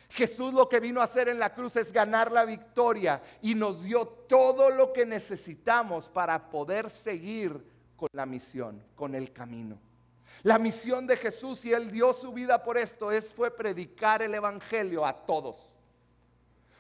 Jesús 0.10 0.54
lo 0.54 0.70
que 0.70 0.80
vino 0.80 1.02
a 1.02 1.06
hacer 1.06 1.28
en 1.28 1.40
la 1.40 1.56
cruz 1.56 1.76
es 1.76 1.92
ganar 1.92 2.32
la 2.32 2.46
victoria 2.46 3.24
y 3.42 3.56
nos 3.56 3.84
dio 3.84 4.06
todo 4.06 4.70
lo 4.70 4.94
que 4.94 5.08
necesitamos 5.08 6.08
para 6.08 6.52
poder 6.52 6.92
seguir 6.92 7.66
con 7.96 8.10
la 8.12 8.28
misión, 8.28 8.84
con 8.94 9.16
el 9.16 9.34
camino. 9.34 9.80
La 10.42 10.58
misión 10.58 11.08
de 11.08 11.16
Jesús 11.16 11.64
y 11.66 11.74
Él 11.74 11.92
dio 11.92 12.14
su 12.14 12.34
vida 12.34 12.64
por 12.64 12.78
esto 12.78 13.12
es, 13.12 13.32
fue 13.32 13.56
predicar 13.56 14.22
el 14.22 14.34
Evangelio 14.34 15.06
a 15.06 15.14
todos. 15.26 15.70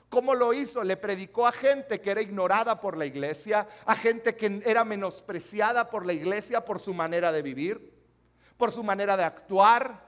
¿Cómo 0.09 0.35
lo 0.35 0.53
hizo? 0.53 0.83
Le 0.83 0.97
predicó 0.97 1.47
a 1.47 1.51
gente 1.51 2.01
que 2.01 2.11
era 2.11 2.21
ignorada 2.21 2.79
por 2.81 2.97
la 2.97 3.05
iglesia, 3.05 3.67
a 3.85 3.95
gente 3.95 4.35
que 4.35 4.61
era 4.65 4.83
menospreciada 4.83 5.89
por 5.89 6.05
la 6.05 6.13
iglesia 6.13 6.65
por 6.65 6.79
su 6.79 6.93
manera 6.93 7.31
de 7.31 7.41
vivir, 7.41 7.93
por 8.57 8.71
su 8.71 8.83
manera 8.83 9.17
de 9.17 9.23
actuar, 9.23 10.03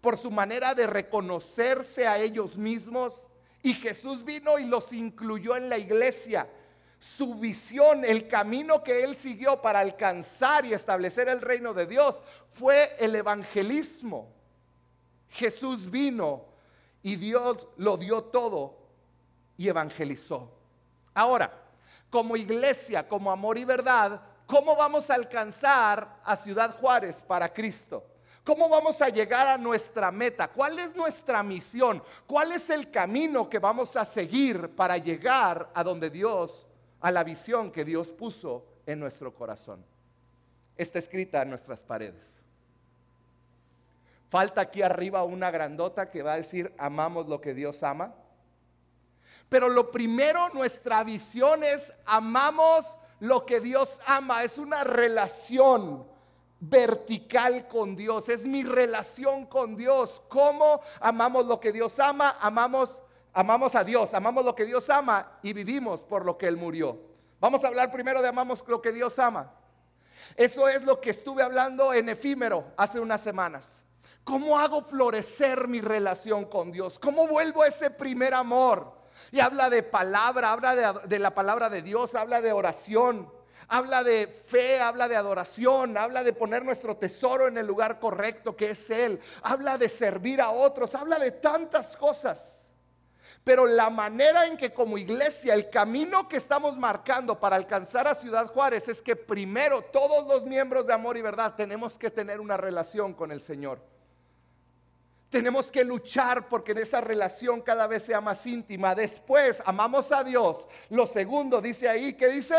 por 0.00 0.16
su 0.16 0.30
manera 0.30 0.74
de 0.74 0.86
reconocerse 0.86 2.06
a 2.06 2.18
ellos 2.18 2.56
mismos. 2.56 3.14
Y 3.62 3.74
Jesús 3.74 4.24
vino 4.24 4.58
y 4.58 4.66
los 4.66 4.92
incluyó 4.92 5.56
en 5.56 5.68
la 5.68 5.78
iglesia 5.78 6.48
su 7.04 7.34
visión, 7.34 8.02
el 8.02 8.26
camino 8.28 8.82
que 8.82 9.04
él 9.04 9.14
siguió 9.14 9.60
para 9.60 9.80
alcanzar 9.80 10.64
y 10.64 10.72
establecer 10.72 11.28
el 11.28 11.42
reino 11.42 11.74
de 11.74 11.86
Dios 11.86 12.20
fue 12.54 12.96
el 12.98 13.14
evangelismo. 13.14 14.32
Jesús 15.28 15.90
vino 15.90 16.46
y 17.02 17.16
Dios 17.16 17.68
lo 17.76 17.98
dio 17.98 18.24
todo 18.24 18.78
y 19.58 19.68
evangelizó. 19.68 20.50
Ahora, 21.12 21.52
como 22.08 22.36
iglesia, 22.36 23.06
como 23.06 23.30
amor 23.30 23.58
y 23.58 23.64
verdad, 23.64 24.22
¿cómo 24.46 24.74
vamos 24.74 25.10
a 25.10 25.14
alcanzar 25.14 26.20
a 26.24 26.34
Ciudad 26.34 26.74
Juárez 26.80 27.22
para 27.22 27.52
Cristo? 27.52 28.02
¿Cómo 28.42 28.68
vamos 28.68 29.02
a 29.02 29.10
llegar 29.10 29.46
a 29.46 29.58
nuestra 29.58 30.10
meta? 30.10 30.48
¿Cuál 30.48 30.78
es 30.78 30.96
nuestra 30.96 31.42
misión? 31.42 32.02
¿Cuál 32.26 32.52
es 32.52 32.70
el 32.70 32.90
camino 32.90 33.48
que 33.48 33.58
vamos 33.58 33.94
a 33.94 34.06
seguir 34.06 34.74
para 34.74 34.96
llegar 34.96 35.70
a 35.74 35.84
donde 35.84 36.08
Dios, 36.08 36.66
a 37.04 37.10
la 37.10 37.22
visión 37.22 37.70
que 37.70 37.84
Dios 37.84 38.10
puso 38.10 38.64
en 38.86 38.98
nuestro 38.98 39.34
corazón? 39.34 39.84
Está 40.74 40.98
escrita 40.98 41.42
en 41.42 41.50
nuestras 41.50 41.82
paredes. 41.82 42.26
Falta 44.30 44.62
aquí 44.62 44.80
arriba 44.80 45.22
una 45.22 45.50
grandota 45.50 46.10
que 46.10 46.22
va 46.22 46.32
a 46.32 46.36
decir, 46.38 46.72
amamos 46.78 47.28
lo 47.28 47.42
que 47.42 47.52
Dios 47.52 47.82
ama. 47.82 48.14
Pero 49.50 49.68
lo 49.68 49.90
primero, 49.90 50.48
nuestra 50.54 51.04
visión 51.04 51.62
es, 51.62 51.92
amamos 52.06 52.86
lo 53.20 53.44
que 53.44 53.60
Dios 53.60 53.98
ama. 54.06 54.42
Es 54.42 54.56
una 54.56 54.82
relación 54.82 56.06
vertical 56.58 57.68
con 57.68 57.96
Dios, 57.96 58.30
es 58.30 58.46
mi 58.46 58.64
relación 58.64 59.44
con 59.44 59.76
Dios. 59.76 60.22
¿Cómo 60.28 60.80
amamos 61.00 61.44
lo 61.44 61.60
que 61.60 61.70
Dios 61.70 62.00
ama? 62.00 62.38
Amamos, 62.40 63.02
amamos 63.34 63.74
a 63.74 63.84
Dios, 63.84 64.14
amamos 64.14 64.44
lo 64.44 64.54
que 64.54 64.64
Dios 64.64 64.88
ama 64.88 65.38
y 65.42 65.52
vivimos 65.52 66.02
por 66.02 66.24
lo 66.24 66.38
que 66.38 66.46
Él 66.46 66.56
murió. 66.56 66.98
Vamos 67.40 67.62
a 67.64 67.66
hablar 67.66 67.92
primero 67.92 68.22
de 68.22 68.28
amamos 68.28 68.64
lo 68.66 68.80
que 68.80 68.92
Dios 68.92 69.18
ama. 69.18 69.52
Eso 70.36 70.68
es 70.68 70.82
lo 70.84 71.00
que 71.00 71.10
estuve 71.10 71.42
hablando 71.42 71.92
en 71.92 72.08
efímero 72.08 72.64
hace 72.76 72.98
unas 72.98 73.20
semanas. 73.20 73.84
¿Cómo 74.22 74.58
hago 74.58 74.82
florecer 74.84 75.68
mi 75.68 75.82
relación 75.82 76.46
con 76.46 76.72
Dios? 76.72 76.98
¿Cómo 76.98 77.26
vuelvo 77.26 77.62
a 77.62 77.68
ese 77.68 77.90
primer 77.90 78.32
amor? 78.32 78.94
Y 79.30 79.40
habla 79.40 79.68
de 79.68 79.82
palabra, 79.82 80.52
habla 80.52 80.74
de, 80.74 81.06
de 81.06 81.18
la 81.18 81.34
palabra 81.34 81.68
de 81.68 81.82
Dios, 81.82 82.14
habla 82.14 82.40
de 82.40 82.52
oración 82.52 83.30
habla 83.68 84.04
de 84.04 84.26
fe, 84.26 84.78
habla 84.78 85.08
de 85.08 85.16
adoración, 85.16 85.96
habla 85.96 86.22
de 86.22 86.32
poner 86.32 86.64
nuestro 86.64 86.96
tesoro 86.96 87.48
en 87.48 87.56
el 87.56 87.66
lugar 87.66 87.98
correcto 87.98 88.54
que 88.54 88.70
es 88.70 88.90
Él, 88.90 89.20
habla 89.42 89.78
de 89.78 89.88
servir 89.88 90.40
a 90.40 90.50
otros, 90.50 90.94
habla 90.94 91.18
de 91.18 91.30
tantas 91.30 91.96
cosas. 91.96 92.63
Pero 93.44 93.66
la 93.66 93.90
manera 93.90 94.46
en 94.46 94.56
que 94.56 94.72
como 94.72 94.96
iglesia, 94.96 95.52
el 95.52 95.68
camino 95.68 96.26
que 96.26 96.38
estamos 96.38 96.78
marcando 96.78 97.38
para 97.38 97.56
alcanzar 97.56 98.08
a 98.08 98.14
Ciudad 98.14 98.46
Juárez 98.46 98.88
es 98.88 99.02
que 99.02 99.14
primero 99.14 99.82
todos 99.82 100.26
los 100.26 100.46
miembros 100.46 100.86
de 100.86 100.94
Amor 100.94 101.18
y 101.18 101.20
Verdad 101.20 101.54
tenemos 101.54 101.98
que 101.98 102.10
tener 102.10 102.40
una 102.40 102.56
relación 102.56 103.12
con 103.12 103.30
el 103.30 103.42
Señor. 103.42 103.80
Tenemos 105.28 105.70
que 105.70 105.84
luchar 105.84 106.48
porque 106.48 106.72
en 106.72 106.78
esa 106.78 107.02
relación 107.02 107.60
cada 107.60 107.86
vez 107.86 108.04
sea 108.04 108.22
más 108.22 108.46
íntima. 108.46 108.94
Después 108.94 109.62
amamos 109.66 110.10
a 110.10 110.24
Dios. 110.24 110.66
Lo 110.88 111.04
segundo 111.04 111.60
dice 111.60 111.86
ahí, 111.86 112.14
¿qué 112.14 112.28
dice? 112.28 112.56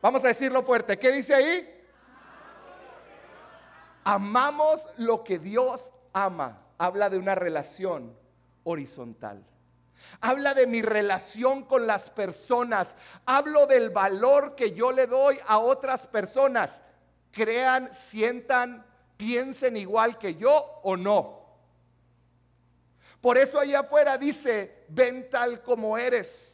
Vamos 0.00 0.22
a 0.22 0.28
decirlo 0.28 0.62
fuerte. 0.62 0.96
¿Qué 0.96 1.10
dice 1.10 1.34
ahí? 1.34 1.82
Amamos 4.04 4.86
lo 4.96 5.24
que 5.24 5.40
Dios 5.40 5.92
ama. 6.12 6.62
Habla 6.78 7.10
de 7.10 7.18
una 7.18 7.34
relación 7.34 8.19
horizontal. 8.64 9.44
Habla 10.20 10.54
de 10.54 10.66
mi 10.66 10.82
relación 10.82 11.64
con 11.64 11.86
las 11.86 12.10
personas. 12.10 12.96
Hablo 13.26 13.66
del 13.66 13.90
valor 13.90 14.54
que 14.54 14.72
yo 14.72 14.92
le 14.92 15.06
doy 15.06 15.38
a 15.46 15.58
otras 15.58 16.06
personas. 16.06 16.82
Crean, 17.32 17.92
sientan, 17.92 18.84
piensen 19.16 19.76
igual 19.76 20.18
que 20.18 20.34
yo 20.34 20.80
o 20.82 20.96
no. 20.96 21.40
Por 23.20 23.36
eso 23.36 23.60
allá 23.60 23.80
afuera 23.80 24.16
dice, 24.16 24.84
ven 24.88 25.28
tal 25.28 25.62
como 25.62 25.98
eres. 25.98 26.50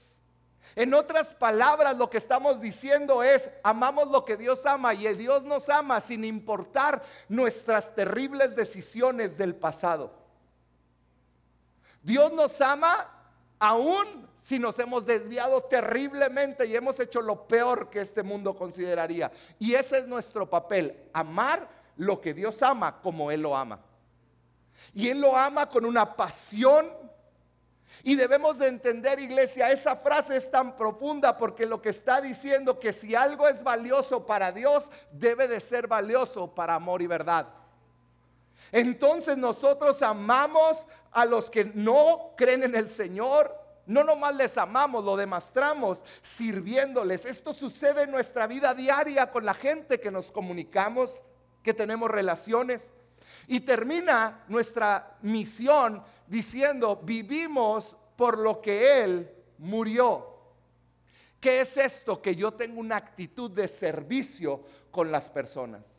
En 0.74 0.92
otras 0.92 1.32
palabras, 1.32 1.96
lo 1.96 2.10
que 2.10 2.18
estamos 2.18 2.60
diciendo 2.60 3.22
es, 3.22 3.48
amamos 3.62 4.08
lo 4.08 4.24
que 4.24 4.36
Dios 4.36 4.66
ama 4.66 4.92
y 4.92 5.06
Dios 5.14 5.44
nos 5.44 5.68
ama 5.70 6.00
sin 6.00 6.24
importar 6.24 7.02
nuestras 7.28 7.94
terribles 7.94 8.56
decisiones 8.56 9.38
del 9.38 9.54
pasado. 9.54 10.25
Dios 12.06 12.32
nos 12.32 12.60
ama 12.60 13.04
aún 13.58 14.28
si 14.38 14.60
nos 14.60 14.78
hemos 14.78 15.04
desviado 15.04 15.64
terriblemente 15.64 16.64
y 16.64 16.76
hemos 16.76 17.00
hecho 17.00 17.20
lo 17.20 17.48
peor 17.48 17.90
que 17.90 17.98
este 18.00 18.22
mundo 18.22 18.54
consideraría. 18.56 19.32
Y 19.58 19.74
ese 19.74 19.98
es 19.98 20.06
nuestro 20.06 20.48
papel, 20.48 20.96
amar 21.12 21.66
lo 21.96 22.20
que 22.20 22.32
Dios 22.32 22.62
ama 22.62 23.02
como 23.02 23.32
Él 23.32 23.42
lo 23.42 23.56
ama. 23.56 23.80
Y 24.94 25.08
Él 25.08 25.20
lo 25.20 25.36
ama 25.36 25.68
con 25.68 25.84
una 25.84 26.14
pasión 26.14 26.86
y 28.04 28.14
debemos 28.14 28.56
de 28.56 28.68
entender, 28.68 29.18
iglesia, 29.18 29.72
esa 29.72 29.96
frase 29.96 30.36
es 30.36 30.48
tan 30.48 30.76
profunda 30.76 31.36
porque 31.36 31.66
lo 31.66 31.82
que 31.82 31.88
está 31.88 32.20
diciendo 32.20 32.78
que 32.78 32.92
si 32.92 33.16
algo 33.16 33.48
es 33.48 33.64
valioso 33.64 34.26
para 34.26 34.52
Dios, 34.52 34.92
debe 35.10 35.48
de 35.48 35.58
ser 35.58 35.88
valioso 35.88 36.54
para 36.54 36.76
amor 36.76 37.02
y 37.02 37.08
verdad. 37.08 37.48
Entonces 38.72 39.36
nosotros 39.36 40.02
amamos 40.02 40.84
a 41.12 41.24
los 41.24 41.50
que 41.50 41.64
no 41.64 42.34
creen 42.36 42.64
en 42.64 42.74
el 42.74 42.88
Señor. 42.88 43.54
No 43.86 44.02
nomás 44.02 44.34
les 44.34 44.58
amamos, 44.58 45.04
lo 45.04 45.16
demostramos 45.16 46.02
sirviéndoles. 46.20 47.24
Esto 47.24 47.54
sucede 47.54 48.02
en 48.02 48.10
nuestra 48.10 48.46
vida 48.46 48.74
diaria 48.74 49.30
con 49.30 49.44
la 49.44 49.54
gente 49.54 50.00
que 50.00 50.10
nos 50.10 50.32
comunicamos, 50.32 51.22
que 51.62 51.72
tenemos 51.72 52.10
relaciones. 52.10 52.90
Y 53.46 53.60
termina 53.60 54.44
nuestra 54.48 55.16
misión 55.22 56.02
diciendo, 56.26 57.00
vivimos 57.02 57.96
por 58.16 58.38
lo 58.38 58.60
que 58.60 59.04
Él 59.04 59.30
murió. 59.58 60.36
¿Qué 61.40 61.60
es 61.60 61.76
esto? 61.76 62.20
Que 62.20 62.34
yo 62.34 62.52
tengo 62.52 62.80
una 62.80 62.96
actitud 62.96 63.50
de 63.50 63.68
servicio 63.68 64.62
con 64.90 65.12
las 65.12 65.28
personas. 65.28 65.95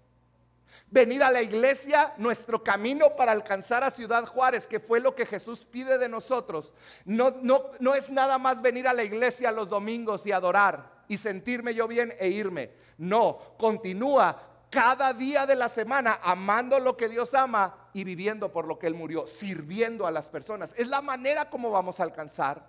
Venir 0.89 1.23
a 1.23 1.31
la 1.31 1.41
iglesia, 1.41 2.13
nuestro 2.17 2.63
camino 2.63 3.15
para 3.15 3.31
alcanzar 3.31 3.83
a 3.83 3.91
Ciudad 3.91 4.25
Juárez, 4.25 4.67
que 4.67 4.79
fue 4.79 4.99
lo 4.99 5.15
que 5.15 5.25
Jesús 5.25 5.65
pide 5.69 5.97
de 5.97 6.07
nosotros, 6.07 6.71
no, 7.05 7.35
no, 7.41 7.71
no 7.79 7.95
es 7.95 8.09
nada 8.09 8.37
más 8.37 8.61
venir 8.61 8.87
a 8.87 8.93
la 8.93 9.03
iglesia 9.03 9.51
los 9.51 9.69
domingos 9.69 10.25
y 10.25 10.31
adorar 10.31 10.97
y 11.07 11.17
sentirme 11.17 11.73
yo 11.73 11.87
bien 11.87 12.13
e 12.19 12.29
irme. 12.29 12.71
No, 12.97 13.39
continúa 13.57 14.39
cada 14.69 15.13
día 15.13 15.45
de 15.45 15.55
la 15.55 15.69
semana 15.69 16.19
amando 16.21 16.79
lo 16.79 16.97
que 16.97 17.09
Dios 17.09 17.33
ama 17.33 17.89
y 17.93 18.03
viviendo 18.03 18.51
por 18.51 18.65
lo 18.65 18.77
que 18.77 18.87
Él 18.87 18.93
murió, 18.93 19.25
sirviendo 19.27 20.05
a 20.05 20.11
las 20.11 20.27
personas. 20.27 20.77
Es 20.77 20.87
la 20.87 21.01
manera 21.01 21.49
como 21.49 21.71
vamos 21.71 21.99
a 21.99 22.03
alcanzar 22.03 22.67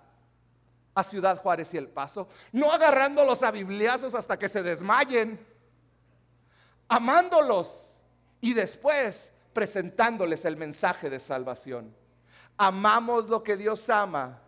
a 0.95 1.03
Ciudad 1.03 1.41
Juárez 1.41 1.73
y 1.73 1.77
El 1.77 1.87
Paso. 1.87 2.27
No 2.51 2.71
agarrándolos 2.71 3.43
a 3.43 3.51
bibliazos 3.51 4.15
hasta 4.15 4.39
que 4.39 4.49
se 4.49 4.63
desmayen, 4.63 5.45
amándolos 6.87 7.88
y 8.41 8.53
después 8.53 9.33
presentándoles 9.53 10.45
el 10.45 10.57
mensaje 10.57 11.09
de 11.09 11.19
salvación. 11.19 11.93
Amamos 12.57 13.29
lo 13.29 13.43
que 13.43 13.57
Dios 13.57 13.89
ama, 13.89 14.41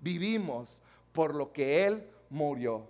vivimos 0.00 0.68
por 1.12 1.34
lo 1.34 1.52
que 1.52 1.86
Él 1.86 2.10
murió. 2.30 2.86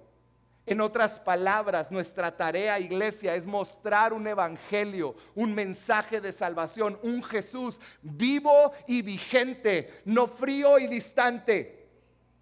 En 0.66 0.80
otras 0.80 1.18
palabras, 1.18 1.92
nuestra 1.92 2.34
tarea, 2.34 2.80
iglesia, 2.80 3.34
es 3.34 3.44
mostrar 3.44 4.14
un 4.14 4.26
evangelio, 4.26 5.14
un 5.34 5.54
mensaje 5.54 6.22
de 6.22 6.32
salvación, 6.32 6.98
un 7.02 7.22
Jesús 7.22 7.78
vivo 8.00 8.72
y 8.86 9.02
vigente, 9.02 10.02
no 10.06 10.26
frío 10.26 10.78
y 10.78 10.86
distante. 10.86 11.86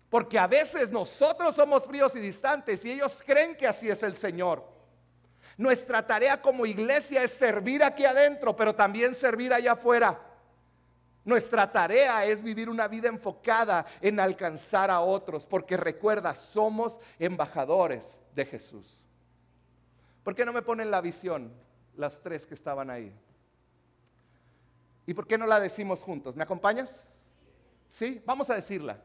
Porque 0.08 0.38
a 0.38 0.46
veces 0.46 0.90
nosotros 0.90 1.56
somos 1.56 1.84
fríos 1.84 2.14
y 2.14 2.20
distantes 2.20 2.84
y 2.84 2.92
ellos 2.92 3.22
creen 3.26 3.56
que 3.56 3.66
así 3.66 3.88
es 3.88 4.02
el 4.04 4.14
Señor. 4.14 4.71
Nuestra 5.56 6.06
tarea 6.06 6.40
como 6.40 6.66
iglesia 6.66 7.22
es 7.22 7.32
servir 7.32 7.82
aquí 7.84 8.04
adentro, 8.04 8.56
pero 8.56 8.74
también 8.74 9.14
servir 9.14 9.52
allá 9.52 9.72
afuera. 9.72 10.20
Nuestra 11.24 11.70
tarea 11.70 12.24
es 12.24 12.42
vivir 12.42 12.68
una 12.68 12.88
vida 12.88 13.08
enfocada 13.08 13.86
en 14.00 14.18
alcanzar 14.18 14.90
a 14.90 15.00
otros, 15.00 15.46
porque 15.46 15.76
recuerda, 15.76 16.34
somos 16.34 16.98
embajadores 17.18 18.18
de 18.34 18.44
Jesús. 18.44 19.02
¿Por 20.24 20.34
qué 20.34 20.44
no 20.44 20.52
me 20.52 20.62
ponen 20.62 20.90
la 20.90 21.00
visión 21.00 21.52
las 21.96 22.20
tres 22.20 22.46
que 22.46 22.54
estaban 22.54 22.90
ahí? 22.90 23.14
¿Y 25.06 25.14
por 25.14 25.26
qué 25.26 25.38
no 25.38 25.46
la 25.46 25.60
decimos 25.60 26.00
juntos? 26.02 26.36
¿Me 26.36 26.44
acompañas? 26.44 27.04
Sí, 27.88 28.22
vamos 28.24 28.50
a 28.50 28.54
decirla. 28.54 28.98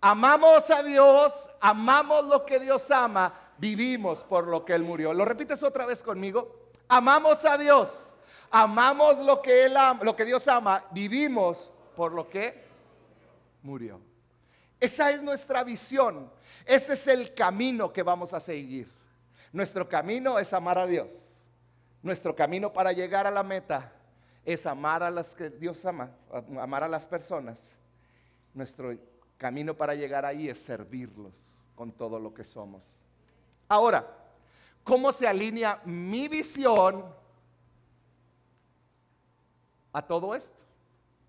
Amamos 0.00 0.70
a 0.70 0.82
Dios, 0.82 1.50
amamos 1.60 2.24
lo 2.26 2.46
que 2.46 2.60
Dios 2.60 2.90
ama, 2.90 3.34
vivimos 3.58 4.24
por 4.24 4.46
lo 4.46 4.64
que 4.64 4.74
Él 4.74 4.82
murió. 4.82 5.12
¿Lo 5.12 5.24
repites 5.24 5.62
otra 5.62 5.86
vez 5.86 6.02
conmigo? 6.02 6.70
Amamos 6.88 7.44
a 7.44 7.58
Dios 7.58 8.08
amamos 8.50 9.18
lo 9.24 9.42
que, 9.42 9.66
él 9.66 9.76
ama, 9.76 10.04
lo 10.04 10.16
que 10.16 10.24
Dios 10.24 10.46
ama, 10.48 10.84
vivimos 10.90 11.70
por 11.96 12.12
lo 12.12 12.28
que 12.28 12.62
murió. 13.62 14.00
Esa 14.80 15.10
es 15.10 15.22
nuestra 15.22 15.64
visión. 15.64 16.30
Ese 16.64 16.94
es 16.94 17.06
el 17.08 17.34
camino 17.34 17.92
que 17.92 18.02
vamos 18.02 18.32
a 18.32 18.40
seguir. 18.40 18.88
Nuestro 19.52 19.88
camino 19.88 20.38
es 20.38 20.52
amar 20.52 20.78
a 20.78 20.86
Dios. 20.86 21.08
Nuestro 22.02 22.34
camino 22.34 22.72
para 22.72 22.92
llegar 22.92 23.26
a 23.26 23.30
la 23.30 23.42
meta 23.42 23.92
es 24.44 24.66
amar 24.66 25.02
a 25.02 25.10
las 25.10 25.34
que 25.34 25.50
Dios 25.50 25.84
ama, 25.84 26.12
amar 26.60 26.84
a 26.84 26.88
las 26.88 27.06
personas. 27.06 27.60
Nuestro 28.54 28.96
camino 29.36 29.74
para 29.74 29.94
llegar 29.94 30.24
ahí 30.24 30.48
es 30.48 30.58
servirlos 30.58 31.34
con 31.74 31.90
todo 31.92 32.20
lo 32.20 32.32
que 32.32 32.44
somos. 32.44 32.97
Ahora, 33.68 34.06
¿cómo 34.82 35.12
se 35.12 35.26
alinea 35.26 35.80
mi 35.84 36.28
visión 36.28 37.04
a 39.92 40.06
todo 40.06 40.34
esto? 40.34 40.56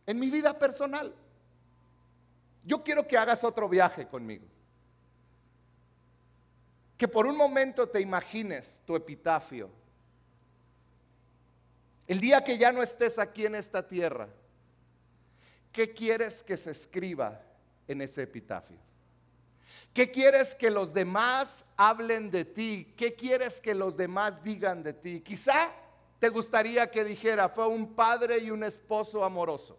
En 0.05 0.19
mi 0.19 0.29
vida 0.29 0.57
personal. 0.57 1.13
Yo 2.63 2.83
quiero 2.83 3.07
que 3.07 3.17
hagas 3.17 3.43
otro 3.43 3.67
viaje 3.67 4.07
conmigo. 4.07 4.45
Que 6.97 7.07
por 7.07 7.25
un 7.25 7.37
momento 7.37 7.87
te 7.87 8.01
imagines 8.01 8.81
tu 8.85 8.95
epitafio 8.95 9.69
el 12.09 12.19
día 12.19 12.43
que 12.43 12.57
ya 12.57 12.71
no 12.71 12.81
estés 12.81 13.19
aquí 13.19 13.45
en 13.45 13.53
esta 13.53 13.87
tierra, 13.87 14.27
¿qué 15.71 15.91
quieres 15.91 16.41
que 16.41 16.57
se 16.57 16.71
escriba 16.71 17.39
en 17.87 18.01
ese 18.01 18.23
epitafio? 18.23 18.79
¿Qué 19.93 20.11
quieres 20.11 20.55
que 20.55 20.69
los 20.69 20.93
demás 20.93 21.65
hablen 21.75 22.31
de 22.31 22.45
ti? 22.45 22.93
¿Qué 22.95 23.15
quieres 23.15 23.59
que 23.59 23.73
los 23.73 23.97
demás 23.97 24.43
digan 24.43 24.83
de 24.83 24.93
ti? 24.93 25.21
Quizá 25.21 25.71
te 26.19 26.29
gustaría 26.29 26.91
que 26.91 27.03
dijera, 27.03 27.49
fue 27.49 27.67
un 27.67 27.95
padre 27.95 28.39
y 28.39 28.51
un 28.51 28.63
esposo 28.63 29.23
amoroso. 29.23 29.77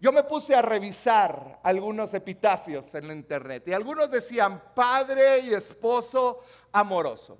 Yo 0.00 0.10
me 0.10 0.24
puse 0.24 0.52
a 0.54 0.62
revisar 0.62 1.60
algunos 1.62 2.12
epitafios 2.12 2.92
en 2.96 3.06
la 3.06 3.14
internet 3.14 3.68
y 3.68 3.72
algunos 3.72 4.10
decían 4.10 4.60
padre 4.74 5.38
y 5.40 5.54
esposo 5.54 6.40
amoroso. 6.72 7.38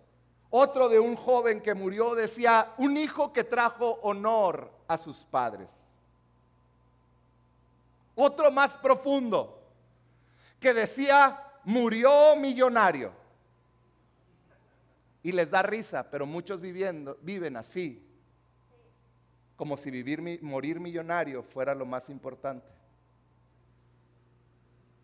Otro 0.48 0.88
de 0.88 1.00
un 1.00 1.16
joven 1.16 1.60
que 1.60 1.74
murió 1.74 2.14
decía, 2.14 2.74
un 2.78 2.96
hijo 2.96 3.32
que 3.32 3.42
trajo 3.42 3.98
honor 4.02 4.70
a 4.86 4.96
sus 4.96 5.24
padres. 5.24 5.70
Otro 8.14 8.52
más 8.52 8.74
profundo, 8.74 9.61
que 10.62 10.72
decía, 10.72 11.38
murió 11.64 12.36
millonario. 12.36 13.12
Y 15.22 15.32
les 15.32 15.50
da 15.50 15.62
risa, 15.62 16.10
pero 16.10 16.24
muchos 16.24 16.60
viviendo, 16.60 17.18
viven 17.20 17.56
así, 17.56 18.08
como 19.56 19.76
si 19.76 19.90
vivir, 19.90 20.40
morir 20.42 20.80
millonario 20.80 21.42
fuera 21.42 21.74
lo 21.74 21.84
más 21.84 22.08
importante. 22.08 22.66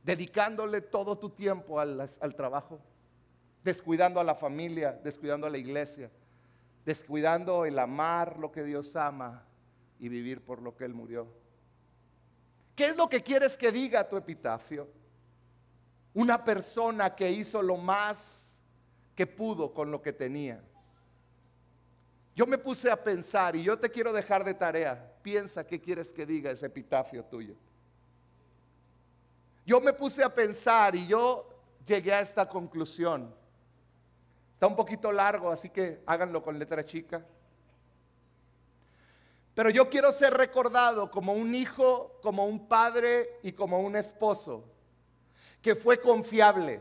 Dedicándole 0.03 0.81
todo 0.81 1.19
tu 1.19 1.31
tiempo 1.31 1.79
al, 1.79 2.01
al 2.01 2.35
trabajo 2.35 2.81
descuidando 3.69 4.19
a 4.19 4.25
la 4.25 4.35
familia, 4.35 4.93
descuidando 4.93 5.47
a 5.47 5.51
la 5.51 5.59
iglesia, 5.59 6.11
descuidando 6.85 7.67
el 7.67 7.79
amar 7.79 8.39
lo 8.39 8.51
que 8.51 8.63
Dios 8.63 8.97
ama 8.97 9.45
y 9.99 10.09
vivir 10.09 10.41
por 10.41 10.63
lo 10.63 10.75
que 10.75 10.85
Él 10.85 10.95
murió. 10.95 11.27
¿Qué 12.75 12.87
es 12.87 12.97
lo 12.97 13.09
que 13.09 13.23
quieres 13.23 13.59
que 13.59 13.71
diga 13.73 14.09
tu 14.09 14.17
epitafio? 14.17 14.89
Una 16.19 16.43
persona 16.43 17.15
que 17.15 17.31
hizo 17.31 17.63
lo 17.63 17.77
más 17.77 18.59
que 19.15 19.25
pudo 19.25 19.73
con 19.73 19.93
lo 19.93 20.03
que 20.03 20.13
tenía. 20.13 20.61
Yo 22.35 22.45
me 22.45 22.59
puse 22.59 22.91
a 22.91 23.01
pensar 23.01 23.55
y 23.55 23.63
yo 23.63 23.79
te 23.79 23.89
quiero 23.89 24.13
dejar 24.13 24.43
de 24.43 24.55
tarea. 24.55 25.13
Piensa 25.23 25.65
qué 25.65 25.81
quieres 25.81 26.13
que 26.13 26.27
diga 26.27 26.51
ese 26.51 26.67
epitafio 26.67 27.25
tuyo. 27.25 27.55
Yo 29.65 29.81
me 29.81 29.93
puse 29.93 30.25
a 30.25 30.35
pensar 30.35 30.97
y 30.97 31.07
yo 31.07 31.49
llegué 31.87 32.13
a 32.13 32.21
esta 32.21 32.49
conclusión. 32.49 33.33
Está 34.55 34.67
un 34.67 34.75
poquito 34.75 35.13
largo, 35.13 35.53
así 35.53 35.71
que 35.71 36.03
háganlo 36.05 36.43
con 36.43 36.59
letra 36.59 36.85
chica. 36.85 37.25
Pero 39.55 39.71
yo 39.71 39.89
quiero 39.89 40.11
ser 40.11 40.35
recordado 40.35 41.13
como 41.13 41.33
un 41.33 41.55
hijo, 41.55 42.19
como 42.23 42.45
un 42.45 42.67
padre 42.67 43.39
y 43.45 43.53
como 43.53 43.79
un 43.79 43.95
esposo 43.95 44.65
que 45.63 45.75
fue 45.75 46.01
confiable, 46.01 46.81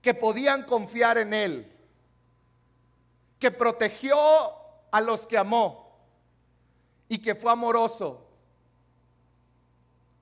que 0.00 0.14
podían 0.14 0.64
confiar 0.64 1.18
en 1.18 1.32
él, 1.34 1.72
que 3.38 3.50
protegió 3.50 4.18
a 4.90 5.00
los 5.00 5.26
que 5.26 5.38
amó 5.38 5.98
y 7.08 7.18
que 7.18 7.34
fue 7.34 7.50
amoroso. 7.52 8.26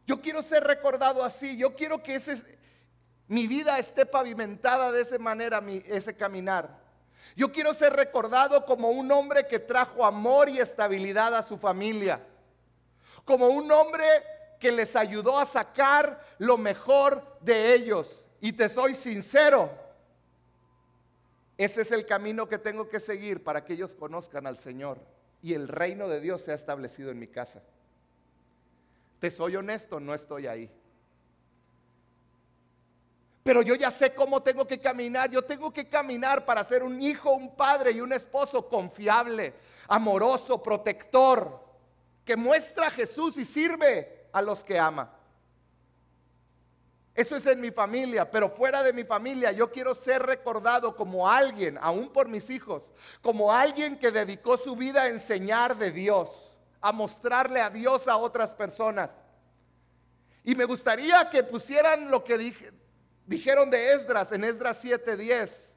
Yo 0.06 0.20
quiero 0.20 0.42
ser 0.42 0.64
recordado 0.64 1.22
así, 1.22 1.56
yo 1.56 1.74
quiero 1.74 2.02
que 2.02 2.14
ese, 2.14 2.58
mi 3.28 3.46
vida 3.46 3.78
esté 3.78 4.06
pavimentada 4.06 4.90
de 4.90 5.02
esa 5.02 5.18
manera, 5.18 5.60
mi, 5.60 5.82
ese 5.86 6.16
caminar. 6.16 6.80
Yo 7.36 7.52
quiero 7.52 7.74
ser 7.74 7.92
recordado 7.92 8.64
como 8.66 8.90
un 8.90 9.10
hombre 9.12 9.46
que 9.46 9.58
trajo 9.58 10.04
amor 10.04 10.48
y 10.48 10.58
estabilidad 10.58 11.34
a 11.34 11.42
su 11.42 11.56
familia. 11.56 12.20
Como 13.24 13.48
un 13.48 13.70
hombre 13.70 14.04
que 14.60 14.70
les 14.70 14.94
ayudó 14.94 15.38
a 15.38 15.44
sacar 15.44 16.24
lo 16.38 16.56
mejor 16.56 17.38
de 17.40 17.74
ellos. 17.74 18.26
Y 18.40 18.52
te 18.52 18.68
soy 18.68 18.94
sincero, 18.94 19.70
ese 21.58 21.82
es 21.82 21.90
el 21.90 22.06
camino 22.06 22.48
que 22.48 22.58
tengo 22.58 22.88
que 22.88 23.00
seguir 23.00 23.42
para 23.42 23.64
que 23.64 23.72
ellos 23.72 23.96
conozcan 23.96 24.46
al 24.46 24.56
Señor 24.56 24.98
y 25.42 25.54
el 25.54 25.66
reino 25.66 26.06
de 26.08 26.20
Dios 26.20 26.42
sea 26.42 26.54
establecido 26.54 27.10
en 27.10 27.18
mi 27.18 27.26
casa. 27.26 27.62
Te 29.18 29.30
soy 29.30 29.56
honesto, 29.56 29.98
no 29.98 30.14
estoy 30.14 30.46
ahí 30.46 30.70
pero 33.42 33.62
yo 33.62 33.74
ya 33.74 33.90
sé 33.90 34.14
cómo 34.14 34.42
tengo 34.42 34.66
que 34.66 34.78
caminar. 34.78 35.30
Yo 35.30 35.42
tengo 35.42 35.72
que 35.72 35.88
caminar 35.88 36.44
para 36.44 36.62
ser 36.62 36.82
un 36.82 37.00
hijo, 37.00 37.32
un 37.32 37.56
padre 37.56 37.92
y 37.92 38.00
un 38.00 38.12
esposo 38.12 38.68
confiable, 38.68 39.54
amoroso, 39.88 40.62
protector, 40.62 41.60
que 42.24 42.36
muestra 42.36 42.88
a 42.88 42.90
Jesús 42.90 43.38
y 43.38 43.44
sirve 43.44 44.19
a 44.32 44.42
los 44.42 44.64
que 44.64 44.78
ama. 44.78 45.10
Eso 47.14 47.36
es 47.36 47.46
en 47.46 47.60
mi 47.60 47.70
familia, 47.70 48.30
pero 48.30 48.48
fuera 48.48 48.82
de 48.82 48.92
mi 48.92 49.04
familia 49.04 49.52
yo 49.52 49.70
quiero 49.70 49.94
ser 49.94 50.22
recordado 50.22 50.94
como 50.94 51.28
alguien, 51.28 51.76
aún 51.80 52.08
por 52.08 52.28
mis 52.28 52.48
hijos, 52.50 52.90
como 53.20 53.52
alguien 53.52 53.98
que 53.98 54.10
dedicó 54.10 54.56
su 54.56 54.76
vida 54.76 55.02
a 55.02 55.08
enseñar 55.08 55.76
de 55.76 55.90
Dios, 55.90 56.30
a 56.80 56.92
mostrarle 56.92 57.60
a 57.60 57.68
Dios 57.68 58.08
a 58.08 58.16
otras 58.16 58.52
personas. 58.52 59.10
Y 60.44 60.54
me 60.54 60.64
gustaría 60.64 61.28
que 61.28 61.42
pusieran 61.42 62.10
lo 62.10 62.24
que 62.24 62.38
dije, 62.38 62.70
dijeron 63.26 63.70
de 63.70 63.92
Esdras 63.92 64.32
en 64.32 64.44
Esdras 64.44 64.82
7:10. 64.82 65.69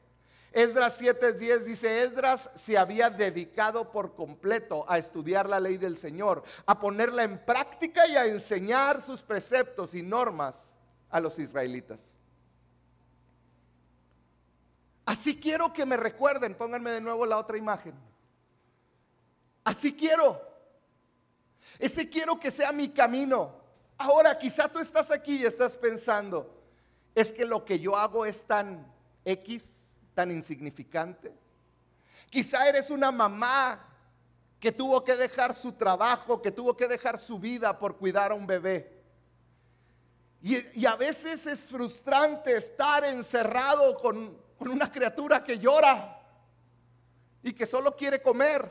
Esdras 0.53 1.01
7:10 1.01 1.63
dice, 1.63 2.03
Esdras 2.03 2.51
se 2.53 2.77
había 2.77 3.09
dedicado 3.09 3.91
por 3.91 4.13
completo 4.13 4.85
a 4.87 4.99
estudiar 4.99 5.49
la 5.49 5.59
ley 5.59 5.77
del 5.77 5.97
Señor, 5.97 6.43
a 6.67 6.79
ponerla 6.79 7.23
en 7.23 7.43
práctica 7.43 8.07
y 8.07 8.15
a 8.15 8.27
enseñar 8.27 9.01
sus 9.01 9.23
preceptos 9.23 9.95
y 9.95 10.03
normas 10.03 10.71
a 11.09 11.19
los 11.19 11.39
israelitas. 11.39 12.13
Así 15.05 15.39
quiero 15.39 15.73
que 15.73 15.87
me 15.87 15.97
recuerden, 15.97 16.55
pónganme 16.55 16.91
de 16.91 17.01
nuevo 17.01 17.25
la 17.25 17.39
otra 17.39 17.57
imagen. 17.57 17.95
Así 19.63 19.93
quiero. 19.95 20.39
Ese 21.79 22.07
quiero 22.09 22.39
que 22.39 22.51
sea 22.51 22.71
mi 22.71 22.89
camino. 22.89 23.55
Ahora 23.97 24.37
quizá 24.37 24.69
tú 24.69 24.77
estás 24.77 25.09
aquí 25.09 25.37
y 25.37 25.45
estás 25.45 25.75
pensando, 25.75 26.61
es 27.15 27.31
que 27.31 27.45
lo 27.45 27.65
que 27.65 27.79
yo 27.79 27.95
hago 27.97 28.25
es 28.25 28.43
tan 28.43 28.85
X, 29.25 29.82
tan 30.13 30.31
insignificante. 30.31 31.33
Quizá 32.29 32.67
eres 32.67 32.89
una 32.89 33.11
mamá 33.11 33.79
que 34.59 34.71
tuvo 34.71 35.03
que 35.03 35.15
dejar 35.15 35.55
su 35.55 35.73
trabajo, 35.73 36.41
que 36.41 36.51
tuvo 36.51 36.75
que 36.75 36.87
dejar 36.87 37.19
su 37.19 37.37
vida 37.37 37.77
por 37.77 37.97
cuidar 37.97 38.31
a 38.31 38.35
un 38.35 38.47
bebé. 38.47 39.01
Y, 40.41 40.85
a 40.85 40.95
veces 40.95 41.45
es 41.47 41.61
frustrante 41.67 42.55
estar 42.55 43.05
encerrado 43.05 43.97
con, 43.99 44.37
con 44.57 44.69
una 44.69 44.91
criatura 44.91 45.43
que 45.43 45.57
llora 45.57 46.21
y 47.41 47.53
que 47.53 47.65
solo 47.65 47.95
quiere 47.95 48.21
comer. 48.21 48.67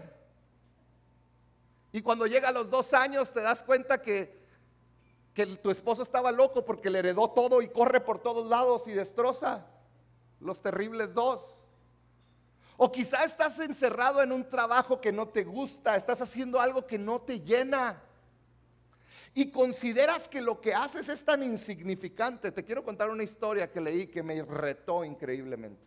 Y 1.92 2.02
cuando 2.02 2.26
llega 2.26 2.48
a 2.48 2.52
los 2.52 2.68
dos 2.68 2.92
años 2.92 3.32
te 3.32 3.40
das 3.40 3.62
cuenta 3.62 4.00
que 4.00 4.42
que 5.34 5.46
tu 5.46 5.70
esposo 5.70 6.02
estaba 6.02 6.30
loco 6.30 6.64
porque 6.64 6.90
le 6.90 6.98
heredó 6.98 7.30
todo 7.30 7.62
y 7.62 7.68
corre 7.68 8.00
por 8.00 8.20
todos 8.20 8.48
lados 8.48 8.86
y 8.86 8.92
destroza 8.92 9.66
los 10.42 10.60
terribles 10.60 11.14
dos. 11.14 11.64
O 12.76 12.90
quizá 12.90 13.24
estás 13.24 13.58
encerrado 13.58 14.22
en 14.22 14.32
un 14.32 14.48
trabajo 14.48 15.00
que 15.00 15.12
no 15.12 15.28
te 15.28 15.44
gusta, 15.44 15.96
estás 15.96 16.20
haciendo 16.20 16.60
algo 16.60 16.86
que 16.86 16.98
no 16.98 17.20
te 17.20 17.40
llena. 17.40 18.02
Y 19.34 19.50
consideras 19.50 20.28
que 20.28 20.42
lo 20.42 20.60
que 20.60 20.74
haces 20.74 21.08
es 21.08 21.24
tan 21.24 21.42
insignificante. 21.42 22.52
Te 22.52 22.64
quiero 22.64 22.84
contar 22.84 23.08
una 23.08 23.22
historia 23.22 23.70
que 23.70 23.80
leí 23.80 24.06
que 24.06 24.22
me 24.22 24.42
retó 24.42 25.04
increíblemente. 25.04 25.80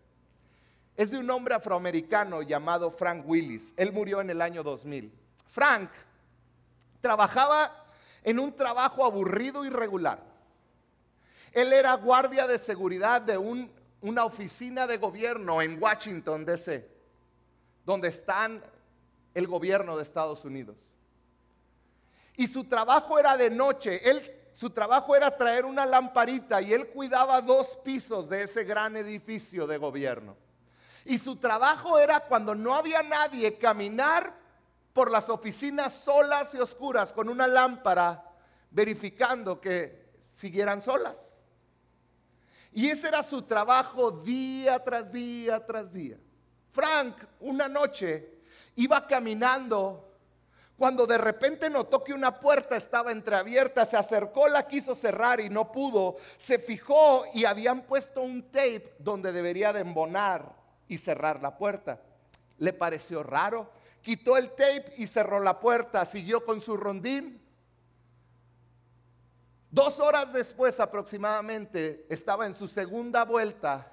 Es 0.96 1.12
de 1.12 1.20
un 1.20 1.30
hombre 1.30 1.54
afroamericano 1.54 2.42
llamado 2.42 2.90
Frank 2.90 3.24
Willis. 3.28 3.74
Él 3.78 3.92
murió 3.92 4.22
en 4.22 4.30
el 4.30 4.42
año 4.42 4.64
2000. 4.64 5.12
Frank 5.48 5.92
trabajaba 7.02 7.72
en 8.24 8.40
un 8.40 8.56
trabajo 8.56 9.04
aburrido 9.04 9.66
y 9.66 9.70
regular. 9.70 10.24
Él 11.52 11.72
era 11.72 11.94
guardia 11.96 12.48
de 12.48 12.58
seguridad 12.58 13.22
de 13.22 13.38
una 14.06 14.24
oficina 14.24 14.86
de 14.86 14.98
gobierno 14.98 15.62
en 15.62 15.82
Washington, 15.82 16.46
D.C., 16.46 16.88
donde 17.84 18.10
están 18.10 18.64
el 19.34 19.48
gobierno 19.48 19.98
de 19.98 20.04
Estados 20.04 20.46
Unidos. 20.46 20.78
Y 22.38 22.48
su 22.48 22.66
trabajo 22.66 23.18
era 23.18 23.36
de 23.36 23.50
noche. 23.50 24.08
Él, 24.08 24.22
su 24.54 24.70
trabajo 24.70 25.16
era 25.16 25.36
traer 25.36 25.66
una 25.66 25.86
lamparita 25.86 26.62
y 26.62 26.74
él 26.74 26.88
cuidaba 26.90 27.42
dos 27.42 27.78
pisos 27.84 28.30
de 28.30 28.44
ese 28.44 28.64
gran 28.64 28.96
edificio 28.96 29.66
de 29.66 29.78
gobierno. 29.78 30.38
Y 31.04 31.18
su 31.18 31.38
trabajo 31.38 31.98
era 31.98 32.20
cuando 32.20 32.54
no 32.54 32.76
había 32.76 33.02
nadie 33.02 33.58
caminar 33.58 34.34
por 34.94 35.10
las 35.10 35.30
oficinas 35.30 35.94
solas 35.94 36.54
y 36.54 36.60
oscuras 36.60 37.12
con 37.12 37.28
una 37.28 37.48
lámpara 37.48 38.24
verificando 38.70 39.60
que 39.60 40.14
siguieran 40.32 40.82
solas. 40.82 41.35
Y 42.76 42.90
ese 42.90 43.08
era 43.08 43.24
su 43.24 43.42
trabajo 43.44 44.12
día 44.12 44.84
tras 44.84 45.10
día 45.10 45.66
tras 45.66 45.94
día. 45.94 46.20
Frank 46.74 47.16
una 47.40 47.70
noche 47.70 48.42
iba 48.76 49.08
caminando 49.08 50.12
cuando 50.78 51.08
de 51.08 51.18
repente 51.18 51.70
notó 51.70 52.04
que 52.04 52.14
una 52.14 52.38
puerta 52.38 52.76
estaba 52.76 53.14
entreabierta, 53.14 53.86
se 53.86 53.96
acercó, 53.96 54.50
la 54.50 54.68
quiso 54.68 54.94
cerrar 54.94 55.40
y 55.40 55.50
no 55.50 55.72
pudo, 55.72 56.18
se 56.36 56.60
fijó 56.60 57.24
y 57.34 57.46
habían 57.46 57.84
puesto 57.84 58.22
un 58.22 58.44
tape 58.52 58.94
donde 59.00 59.32
debería 59.32 59.72
de 59.72 59.80
embonar 59.80 60.54
y 60.90 60.98
cerrar 60.98 61.42
la 61.42 61.58
puerta. 61.58 62.02
Le 62.58 62.74
pareció 62.74 63.24
raro, 63.24 63.72
quitó 64.02 64.36
el 64.36 64.50
tape 64.50 64.96
y 64.98 65.08
cerró 65.08 65.40
la 65.40 65.62
puerta, 65.62 66.04
siguió 66.04 66.44
con 66.44 66.60
su 66.60 66.76
rondín. 66.76 67.42
Dos 69.76 70.00
horas 70.00 70.32
después 70.32 70.80
aproximadamente 70.80 72.06
estaba 72.10 72.48
en 72.48 72.56
su 72.56 72.66
segunda 72.66 73.26
vuelta 73.26 73.92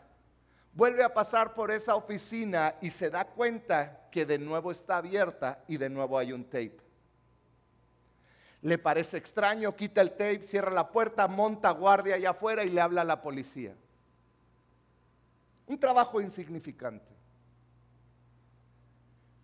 vuelve 0.73 1.03
a 1.03 1.13
pasar 1.13 1.55
por 1.55 1.73
esa 1.73 1.97
oficina 1.97 2.77
y 2.81 2.91
se 2.91 3.11
da 3.11 3.25
cuenta 3.25 4.09
que 4.13 4.25
de 4.25 4.39
nuevo 4.39 4.71
está 4.71 4.99
abierta 4.99 5.65
y 5.67 5.79
de 5.79 5.91
nuevo 5.91 6.17
hay 6.17 6.33
un 6.33 6.45
tape. 6.45 6.79
Le 8.61 8.79
parece 8.79 9.17
extraño, 9.17 9.75
quita 9.75 10.03
el 10.03 10.13
tape, 10.13 10.45
cierra 10.45 10.71
la 10.71 10.89
puerta, 10.89 11.27
monta 11.27 11.73
guardia 11.73 12.15
allá 12.15 12.31
afuera 12.31 12.63
y 12.63 12.71
le 12.71 12.81
habla 12.81 13.01
a 13.01 13.05
la 13.05 13.21
policía. 13.21 13.75
Un 15.67 15.81
trabajo 15.81 16.21
insignificante. 16.21 17.13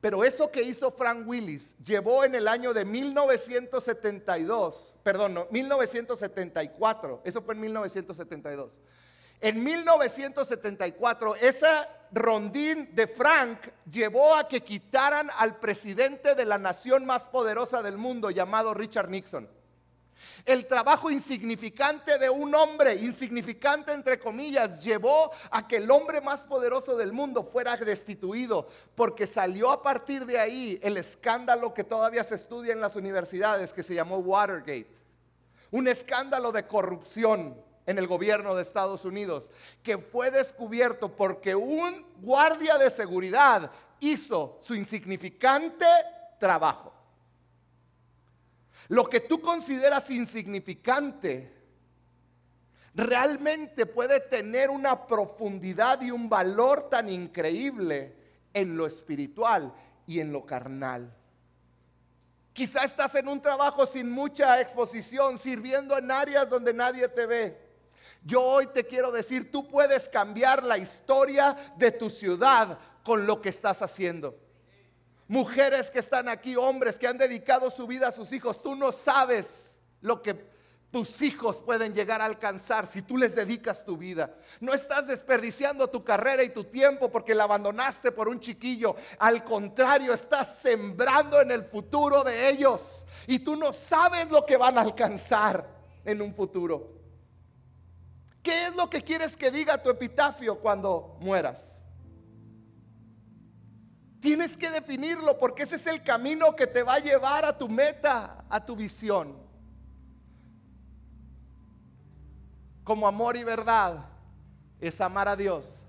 Pero 0.01 0.25
eso 0.25 0.51
que 0.51 0.63
hizo 0.63 0.93
Frank 0.93 1.27
Willis 1.27 1.77
llevó 1.85 2.25
en 2.25 2.35
el 2.35 2.47
año 2.47 2.73
de 2.73 2.85
1972, 2.85 4.95
perdón, 5.03 5.35
no, 5.35 5.47
1974, 5.51 7.23
eso 7.25 7.43
fue 7.43 7.55
en 7.55 7.61
1972 7.61 8.71
en 9.41 9.63
1974, 9.63 11.37
esa 11.37 11.89
rondín 12.11 12.95
de 12.95 13.07
Frank 13.07 13.59
llevó 13.91 14.35
a 14.35 14.49
que 14.49 14.63
quitaran 14.63 15.31
al 15.37 15.57
presidente 15.57 16.35
de 16.35 16.45
la 16.45 16.59
nación 16.59 17.07
más 17.07 17.27
poderosa 17.27 17.83
del 17.83 17.99
mundo 17.99 18.31
llamado 18.31 18.75
Richard 18.75 19.11
Nixon. 19.11 19.49
El 20.45 20.67
trabajo 20.67 21.11
insignificante 21.11 22.19
de 22.19 22.31
un 22.31 22.55
hombre, 22.55 22.95
insignificante 22.95 23.93
entre 23.93 24.19
comillas, 24.19 24.83
llevó 24.83 25.31
a 25.51 25.67
que 25.67 25.77
el 25.77 25.91
hombre 25.91 26.21
más 26.21 26.43
poderoso 26.43 26.97
del 26.97 27.13
mundo 27.13 27.45
fuera 27.45 27.77
destituido, 27.77 28.69
porque 28.95 29.27
salió 29.27 29.71
a 29.71 29.83
partir 29.83 30.27
de 30.27 30.39
ahí 30.39 30.79
el 30.83 30.97
escándalo 30.97 31.75
que 31.75 31.85
todavía 31.85 32.25
se 32.25 32.35
estudia 32.35 32.73
en 32.73 32.81
las 32.81 32.97
universidades, 32.97 33.73
que 33.73 33.83
se 33.83 33.95
llamó 33.95 34.19
Watergate. 34.19 34.89
Un 35.71 35.89
escándalo 35.89 36.51
de 36.53 36.67
corrupción 36.67 37.55
en 37.89 37.99
el 37.99 38.07
gobierno 38.07 38.55
de 38.55 38.63
Estados 38.63 39.05
Unidos, 39.05 39.51
que 39.83 39.99
fue 39.99 40.31
descubierto 40.31 41.09
porque 41.09 41.55
un 41.55 42.07
guardia 42.21 42.77
de 42.77 42.91
seguridad 42.91 43.71
hizo 44.01 44.59
su 44.63 44.75
insignificante 44.75 45.87
trabajo. 46.39 46.98
Lo 48.89 49.05
que 49.05 49.21
tú 49.21 49.41
consideras 49.41 50.11
insignificante 50.11 51.53
realmente 52.95 53.87
puede 53.87 54.21
tener 54.21 54.71
una 54.71 55.07
profundidad 55.07 56.01
y 56.01 56.11
un 56.11 56.29
valor 56.29 56.89
tan 56.89 57.09
increíble 57.09 58.17
en 58.53 58.77
lo 58.77 58.87
espiritual 58.87 59.73
y 60.07 60.21
en 60.21 60.33
lo 60.33 60.45
carnal. 60.45 61.15
Quizá 62.53 62.83
estás 62.83 63.15
en 63.15 63.29
un 63.29 63.41
trabajo 63.41 63.87
sin 63.87 64.11
mucha 64.11 64.61
exposición, 64.61 65.39
sirviendo 65.39 65.97
en 65.97 66.11
áreas 66.11 66.49
donde 66.49 66.75
nadie 66.75 67.07
te 67.09 67.27
ve. 67.27 67.69
Yo 68.25 68.43
hoy 68.43 68.67
te 68.69 68.85
quiero 68.85 69.13
decir, 69.13 69.53
tú 69.53 69.69
puedes 69.69 70.09
cambiar 70.09 70.65
la 70.65 70.77
historia 70.77 71.57
de 71.77 71.93
tu 71.93 72.11
ciudad 72.11 72.79
con 73.05 73.27
lo 73.27 73.41
que 73.41 73.51
estás 73.51 73.81
haciendo. 73.81 74.48
Mujeres 75.29 75.91
que 75.91 75.99
están 75.99 76.29
aquí, 76.29 76.57
hombres 76.57 76.99
que 76.99 77.07
han 77.07 77.19
dedicado 77.19 77.71
su 77.71 77.87
vida 77.87 78.09
a 78.09 78.13
sus 78.13 78.33
hijos, 78.33 78.63
tú 78.63 78.75
no 78.75 78.91
sabes 78.93 79.79
lo 80.01 80.23
que 80.23 80.49
tus 80.91 81.21
hijos 81.21 81.61
pueden 81.61 81.93
llegar 81.93 82.23
a 82.23 82.25
alcanzar 82.25 82.87
si 82.87 83.03
tú 83.03 83.19
les 83.19 83.35
dedicas 83.35 83.85
tu 83.85 83.99
vida. 83.99 84.35
No 84.61 84.73
estás 84.73 85.07
desperdiciando 85.07 85.91
tu 85.91 86.03
carrera 86.03 86.43
y 86.43 86.49
tu 86.49 86.65
tiempo 86.65 87.11
porque 87.11 87.35
la 87.35 87.45
abandonaste 87.45 88.11
por 88.11 88.27
un 88.27 88.41
chiquillo. 88.41 88.97
Al 89.19 89.45
contrario, 89.45 90.15
estás 90.15 90.61
sembrando 90.63 91.43
en 91.43 91.51
el 91.51 91.65
futuro 91.65 92.25
de 92.25 92.49
ellos. 92.49 93.05
Y 93.27 93.41
tú 93.41 93.55
no 93.55 93.75
sabes 93.75 94.31
lo 94.31 94.47
que 94.47 94.57
van 94.57 94.79
a 94.79 94.81
alcanzar 94.81 95.69
en 96.07 96.23
un 96.23 96.35
futuro. 96.35 96.95
¿Qué 98.43 98.69
es 98.69 98.75
lo 98.75 98.89
que 98.89 99.03
quieres 99.03 99.37
que 99.37 99.51
diga 99.51 99.83
tu 99.83 99.91
epitafio 99.91 100.59
cuando 100.59 101.19
mueras? 101.21 101.78
Tienes 104.21 104.57
que 104.57 104.71
definirlo 104.71 105.39
porque 105.39 105.63
ese 105.63 105.77
es 105.77 105.87
el 105.87 106.03
camino 106.03 106.57
que 106.57 106.67
te 106.67 106.83
va 106.83 106.95
a 106.95 106.99
llevar 106.99 107.45
a 107.45 107.57
tu 107.57 107.69
meta, 107.69 108.45
a 108.49 108.65
tu 108.65 108.75
visión. 108.75 109.37
Como 112.83 113.07
amor 113.07 113.37
y 113.37 113.45
verdad 113.45 114.07
es 114.81 115.01
amar 115.01 115.29
a 115.29 115.37
Dios, 115.37 115.83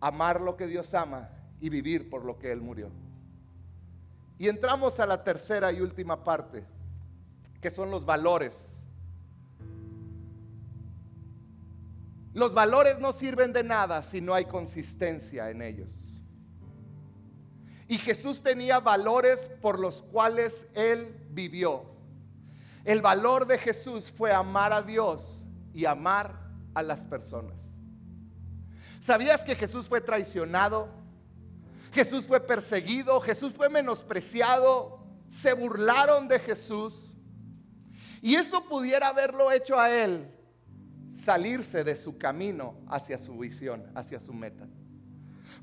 amar 0.00 0.40
lo 0.40 0.56
que 0.56 0.66
Dios 0.66 0.92
ama 0.94 1.28
y 1.60 1.68
vivir 1.68 2.10
por 2.10 2.24
lo 2.24 2.38
que 2.38 2.50
Él 2.50 2.60
murió. 2.60 2.90
Y 4.38 4.48
entramos 4.48 4.98
a 4.98 5.06
la 5.06 5.22
tercera 5.22 5.70
y 5.70 5.80
última 5.80 6.24
parte, 6.24 6.64
que 7.60 7.70
son 7.70 7.90
los 7.90 8.04
valores 8.04 8.70
Los 12.32 12.54
valores 12.54 13.00
no 13.00 13.12
sirven 13.12 13.52
de 13.52 13.64
nada 13.64 14.02
si 14.02 14.20
no 14.20 14.34
hay 14.34 14.44
consistencia 14.44 15.50
en 15.50 15.62
ellos. 15.62 16.09
Y 17.90 17.98
Jesús 17.98 18.40
tenía 18.40 18.78
valores 18.78 19.50
por 19.60 19.80
los 19.80 20.02
cuales 20.02 20.68
él 20.74 21.12
vivió. 21.30 21.86
El 22.84 23.02
valor 23.02 23.48
de 23.48 23.58
Jesús 23.58 24.12
fue 24.16 24.30
amar 24.30 24.72
a 24.72 24.80
Dios 24.80 25.44
y 25.74 25.86
amar 25.86 26.38
a 26.72 26.84
las 26.84 27.04
personas. 27.04 27.58
¿Sabías 29.00 29.42
que 29.42 29.56
Jesús 29.56 29.88
fue 29.88 30.00
traicionado? 30.00 30.88
Jesús 31.92 32.26
fue 32.26 32.38
perseguido, 32.38 33.20
Jesús 33.20 33.52
fue 33.52 33.68
menospreciado, 33.68 35.04
se 35.28 35.52
burlaron 35.52 36.28
de 36.28 36.38
Jesús. 36.38 37.10
Y 38.22 38.36
eso 38.36 38.68
pudiera 38.68 39.08
haberlo 39.08 39.50
hecho 39.50 39.80
a 39.80 39.90
él 39.90 40.32
salirse 41.10 41.82
de 41.82 41.96
su 41.96 42.16
camino 42.18 42.76
hacia 42.86 43.18
su 43.18 43.36
visión, 43.36 43.90
hacia 43.96 44.20
su 44.20 44.32
meta. 44.32 44.68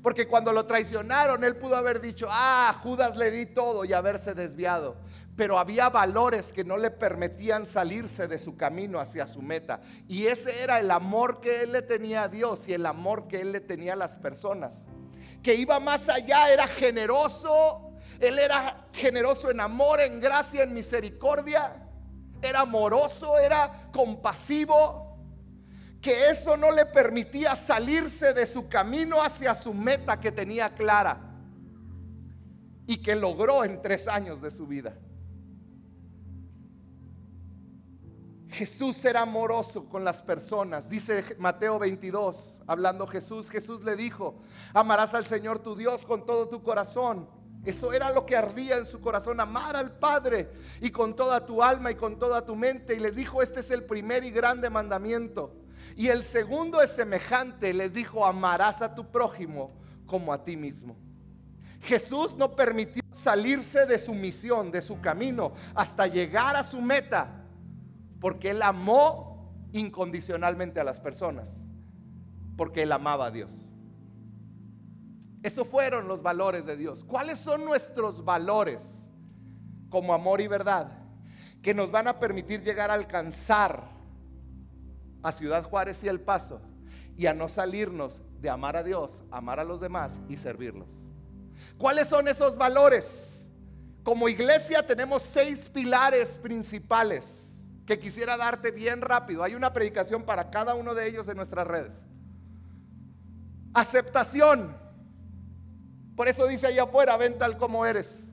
Porque 0.02 0.28
cuando 0.28 0.52
lo 0.52 0.66
traicionaron, 0.66 1.44
él 1.44 1.56
pudo 1.56 1.76
haber 1.76 2.00
dicho, 2.00 2.26
ah, 2.30 2.78
Judas 2.82 3.16
le 3.16 3.30
di 3.30 3.46
todo 3.46 3.84
y 3.84 3.92
haberse 3.92 4.34
desviado. 4.34 4.96
Pero 5.36 5.58
había 5.58 5.88
valores 5.88 6.52
que 6.52 6.64
no 6.64 6.76
le 6.76 6.90
permitían 6.90 7.66
salirse 7.66 8.26
de 8.26 8.38
su 8.38 8.56
camino 8.56 8.98
hacia 8.98 9.26
su 9.26 9.40
meta. 9.40 9.80
Y 10.08 10.26
ese 10.26 10.62
era 10.62 10.80
el 10.80 10.90
amor 10.90 11.40
que 11.40 11.62
él 11.62 11.72
le 11.72 11.82
tenía 11.82 12.24
a 12.24 12.28
Dios 12.28 12.66
y 12.68 12.74
el 12.74 12.86
amor 12.86 13.28
que 13.28 13.40
él 13.40 13.52
le 13.52 13.60
tenía 13.60 13.92
a 13.92 13.96
las 13.96 14.16
personas. 14.16 14.78
Que 15.42 15.54
iba 15.54 15.78
más 15.78 16.08
allá, 16.08 16.52
era 16.52 16.66
generoso. 16.66 17.92
Él 18.18 18.38
era 18.38 18.88
generoso 18.92 19.50
en 19.50 19.60
amor, 19.60 20.00
en 20.00 20.20
gracia, 20.20 20.64
en 20.64 20.74
misericordia. 20.74 21.84
Era 22.42 22.60
amoroso, 22.60 23.38
era 23.38 23.88
compasivo 23.92 25.07
que 26.00 26.30
eso 26.30 26.56
no 26.56 26.70
le 26.70 26.86
permitía 26.86 27.56
salirse 27.56 28.32
de 28.32 28.46
su 28.46 28.68
camino 28.68 29.20
hacia 29.22 29.54
su 29.54 29.74
meta 29.74 30.20
que 30.20 30.30
tenía 30.30 30.74
clara 30.74 31.18
y 32.86 33.02
que 33.02 33.16
logró 33.16 33.64
en 33.64 33.82
tres 33.82 34.06
años 34.06 34.40
de 34.40 34.50
su 34.50 34.66
vida. 34.66 34.96
Jesús 38.50 39.04
era 39.04 39.22
amoroso 39.22 39.88
con 39.88 40.04
las 40.04 40.22
personas. 40.22 40.88
Dice 40.88 41.36
Mateo 41.38 41.78
22, 41.78 42.58
hablando 42.66 43.06
Jesús, 43.06 43.50
Jesús 43.50 43.84
le 43.84 43.94
dijo, 43.94 44.40
amarás 44.72 45.14
al 45.14 45.26
Señor 45.26 45.58
tu 45.58 45.76
Dios 45.76 46.06
con 46.06 46.24
todo 46.24 46.48
tu 46.48 46.62
corazón. 46.62 47.28
Eso 47.64 47.92
era 47.92 48.10
lo 48.12 48.24
que 48.24 48.36
ardía 48.36 48.78
en 48.78 48.86
su 48.86 49.00
corazón, 49.00 49.40
amar 49.40 49.76
al 49.76 49.98
Padre 49.98 50.48
y 50.80 50.90
con 50.90 51.14
toda 51.14 51.44
tu 51.44 51.62
alma 51.62 51.90
y 51.90 51.96
con 51.96 52.18
toda 52.18 52.46
tu 52.46 52.56
mente. 52.56 52.94
Y 52.94 53.00
les 53.00 53.14
dijo, 53.16 53.42
este 53.42 53.60
es 53.60 53.70
el 53.70 53.84
primer 53.84 54.24
y 54.24 54.30
grande 54.30 54.70
mandamiento. 54.70 55.54
Y 55.96 56.08
el 56.08 56.24
segundo 56.24 56.80
es 56.80 56.90
semejante, 56.90 57.72
les 57.72 57.94
dijo, 57.94 58.24
amarás 58.24 58.82
a 58.82 58.94
tu 58.94 59.10
prójimo 59.10 59.72
como 60.06 60.32
a 60.32 60.44
ti 60.44 60.56
mismo. 60.56 60.96
Jesús 61.82 62.36
no 62.36 62.56
permitió 62.56 63.02
salirse 63.14 63.86
de 63.86 63.98
su 63.98 64.14
misión, 64.14 64.70
de 64.70 64.80
su 64.80 65.00
camino, 65.00 65.52
hasta 65.74 66.06
llegar 66.06 66.56
a 66.56 66.64
su 66.64 66.80
meta, 66.80 67.44
porque 68.20 68.50
él 68.50 68.62
amó 68.62 69.52
incondicionalmente 69.72 70.80
a 70.80 70.84
las 70.84 70.98
personas, 71.00 71.48
porque 72.56 72.82
él 72.82 72.92
amaba 72.92 73.26
a 73.26 73.30
Dios. 73.30 73.50
Esos 75.42 75.68
fueron 75.68 76.08
los 76.08 76.22
valores 76.22 76.66
de 76.66 76.76
Dios. 76.76 77.04
¿Cuáles 77.04 77.38
son 77.38 77.64
nuestros 77.64 78.24
valores 78.24 78.82
como 79.88 80.12
amor 80.12 80.40
y 80.40 80.48
verdad 80.48 80.90
que 81.62 81.74
nos 81.74 81.90
van 81.90 82.08
a 82.08 82.18
permitir 82.18 82.62
llegar 82.62 82.90
a 82.90 82.94
alcanzar 82.94 83.97
a 85.22 85.32
Ciudad 85.32 85.64
Juárez 85.64 86.02
y 86.04 86.08
El 86.08 86.20
Paso 86.20 86.60
y 87.16 87.26
a 87.26 87.34
no 87.34 87.48
salirnos 87.48 88.20
de 88.40 88.50
amar 88.50 88.76
a 88.76 88.82
Dios, 88.82 89.22
amar 89.30 89.60
a 89.60 89.64
los 89.64 89.80
demás 89.80 90.18
y 90.28 90.36
servirlos? 90.36 90.88
¿Cuáles 91.76 92.08
son 92.08 92.28
esos 92.28 92.56
valores? 92.56 93.44
Como 94.02 94.28
iglesia 94.28 94.86
tenemos 94.86 95.22
seis 95.22 95.68
pilares 95.68 96.38
principales 96.38 97.48
que 97.84 97.98
quisiera 97.98 98.36
darte 98.36 98.70
bien 98.70 99.00
rápido. 99.00 99.42
Hay 99.42 99.54
una 99.54 99.72
predicación 99.72 100.22
para 100.22 100.50
cada 100.50 100.74
uno 100.74 100.94
de 100.94 101.06
ellos 101.08 101.28
en 101.28 101.36
nuestras 101.36 101.66
redes. 101.66 102.04
Aceptación. 103.74 104.76
Por 106.16 106.28
eso 106.28 106.46
dice 106.46 106.66
allá 106.66 106.84
afuera, 106.84 107.16
ven 107.16 107.38
tal 107.38 107.58
como 107.58 107.86
eres. 107.86 108.24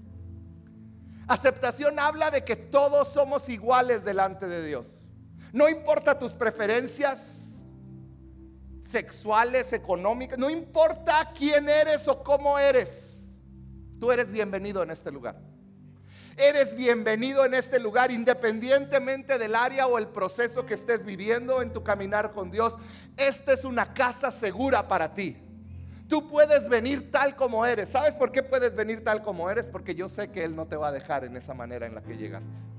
Aceptación 1.28 2.00
habla 2.00 2.32
de 2.32 2.44
que 2.44 2.56
todos 2.56 3.10
somos 3.10 3.50
iguales 3.50 4.04
delante 4.04 4.48
de 4.48 4.66
Dios. 4.66 4.95
No 5.56 5.70
importa 5.70 6.20
tus 6.20 6.34
preferencias 6.34 7.54
sexuales, 8.84 9.72
económicas, 9.72 10.38
no 10.38 10.50
importa 10.50 11.32
quién 11.34 11.70
eres 11.70 12.06
o 12.10 12.22
cómo 12.22 12.60
eres. 12.60 13.24
Tú 13.98 14.12
eres 14.12 14.30
bienvenido 14.30 14.84
en 14.84 14.92
este 14.92 15.14
lugar. 15.14 15.40
Eres 16.36 16.76
bienvenido 16.76 17.46
en 17.46 17.54
este 17.54 17.80
lugar 17.80 18.12
independientemente 18.12 19.38
del 19.38 19.56
área 19.56 19.88
o 19.88 19.98
el 19.98 20.10
proceso 20.10 20.66
que 20.66 20.74
estés 20.74 21.06
viviendo 21.06 21.62
en 21.62 21.72
tu 21.72 21.86
caminar 21.86 22.34
con 22.34 22.52
Dios. 22.52 22.74
Esta 23.16 23.54
es 23.54 23.64
una 23.64 23.94
casa 23.94 24.32
segura 24.32 24.90
para 24.90 25.14
ti. 25.14 25.38
Tú 26.10 26.28
puedes 26.28 26.68
venir 26.68 27.14
tal 27.14 27.38
como 27.38 27.66
eres. 27.66 27.88
¿Sabes 27.88 28.14
por 28.14 28.34
qué 28.34 28.44
puedes 28.44 28.76
venir 28.76 29.06
tal 29.06 29.24
como 29.24 29.50
eres? 29.50 29.70
Porque 29.70 29.96
yo 29.96 30.10
sé 30.10 30.32
que 30.32 30.44
Él 30.44 30.54
no 30.54 30.66
te 30.66 30.76
va 30.76 30.90
a 30.90 30.92
dejar 30.92 31.24
en 31.24 31.38
esa 31.38 31.54
manera 31.54 31.86
en 31.88 31.96
la 31.96 32.02
que 32.02 32.18
llegaste. 32.18 32.75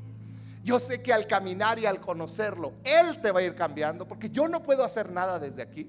Yo 0.66 0.80
sé 0.80 1.00
que 1.00 1.12
al 1.12 1.28
caminar 1.28 1.78
y 1.78 1.86
al 1.86 2.00
conocerlo, 2.00 2.72
Él 2.82 3.20
te 3.20 3.30
va 3.30 3.38
a 3.38 3.42
ir 3.44 3.54
cambiando, 3.54 4.08
porque 4.08 4.30
yo 4.30 4.48
no 4.48 4.64
puedo 4.64 4.82
hacer 4.82 5.12
nada 5.12 5.38
desde 5.38 5.62
aquí. 5.62 5.88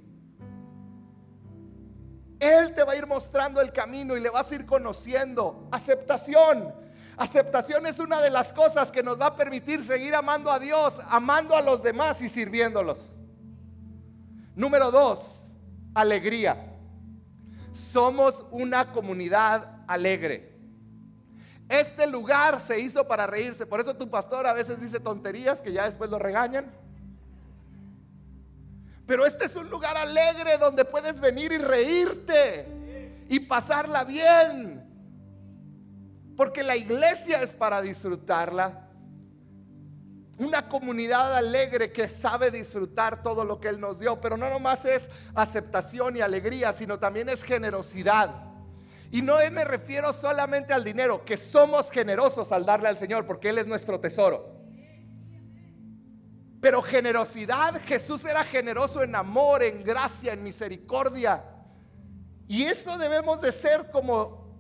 Él 2.39 2.71
te 2.75 2.83
va 2.83 2.93
a 2.93 2.95
ir 2.95 3.07
mostrando 3.07 3.59
el 3.59 3.71
camino 3.71 4.15
y 4.15 4.21
le 4.21 4.29
vas 4.29 4.51
a 4.51 4.53
ir 4.53 4.67
conociendo. 4.67 5.67
Aceptación. 5.71 6.75
Aceptación 7.17 7.87
es 7.87 7.97
una 7.97 8.21
de 8.21 8.29
las 8.29 8.53
cosas 8.53 8.91
que 8.91 9.01
nos 9.01 9.19
va 9.19 9.25
a 9.25 9.35
permitir 9.35 9.83
seguir 9.83 10.13
amando 10.13 10.51
a 10.51 10.59
Dios, 10.59 11.01
amando 11.07 11.55
a 11.55 11.63
los 11.63 11.81
demás 11.81 12.21
y 12.21 12.29
sirviéndolos. 12.29 13.09
Número 14.53 14.91
dos, 14.91 15.49
alegría. 15.95 16.77
Somos 17.73 18.45
una 18.51 18.93
comunidad 18.93 19.81
alegre. 19.87 20.56
Este 21.69 22.07
lugar 22.07 22.59
se 22.59 22.79
hizo 22.79 23.07
para 23.07 23.27
reírse. 23.27 23.65
Por 23.65 23.81
eso 23.81 23.95
tu 23.95 24.09
pastor 24.09 24.47
a 24.47 24.53
veces 24.53 24.79
dice 24.79 24.99
tonterías 24.99 25.61
que 25.61 25.73
ya 25.73 25.85
después 25.85 26.09
lo 26.09 26.17
regañan. 26.17 26.71
Pero 29.05 29.25
este 29.25 29.45
es 29.45 29.55
un 29.55 29.69
lugar 29.69 29.95
alegre 29.97 30.57
donde 30.57 30.85
puedes 30.85 31.19
venir 31.19 31.51
y 31.51 31.57
reírte 31.57 33.25
y 33.29 33.39
pasarla 33.41 34.05
bien. 34.05 34.83
Porque 36.37 36.63
la 36.63 36.75
iglesia 36.75 37.41
es 37.41 37.51
para 37.51 37.81
disfrutarla. 37.81 38.87
Una 40.37 40.69
comunidad 40.69 41.35
alegre 41.35 41.91
que 41.91 42.07
sabe 42.07 42.51
disfrutar 42.51 43.23
todo 43.23 43.43
lo 43.43 43.59
que 43.59 43.69
Él 43.69 43.79
nos 43.79 43.99
dio. 43.99 44.21
Pero 44.21 44.37
no 44.37 44.49
nomás 44.49 44.85
es 44.85 45.09
aceptación 45.35 46.15
y 46.15 46.21
alegría, 46.21 46.71
sino 46.71 46.99
también 46.99 47.27
es 47.27 47.43
generosidad. 47.43 48.46
Y 49.11 49.21
no 49.21 49.37
me 49.51 49.63
refiero 49.63 50.11
solamente 50.11 50.73
al 50.73 50.83
dinero, 50.83 51.23
que 51.23 51.37
somos 51.37 51.89
generosos 51.91 52.51
al 52.51 52.65
darle 52.65 52.89
al 52.89 52.97
Señor, 52.97 53.25
porque 53.25 53.49
Él 53.49 53.57
es 53.57 53.67
nuestro 53.67 53.99
tesoro. 53.99 54.57
Pero 56.59 56.81
generosidad, 56.81 57.79
Jesús 57.85 58.25
era 58.25 58.43
generoso 58.43 59.03
en 59.03 59.15
amor, 59.15 59.63
en 59.63 59.83
gracia, 59.83 60.33
en 60.33 60.43
misericordia. 60.43 61.43
Y 62.47 62.63
eso 62.63 62.97
debemos 62.97 63.41
de 63.41 63.51
ser 63.51 63.91
como 63.91 64.57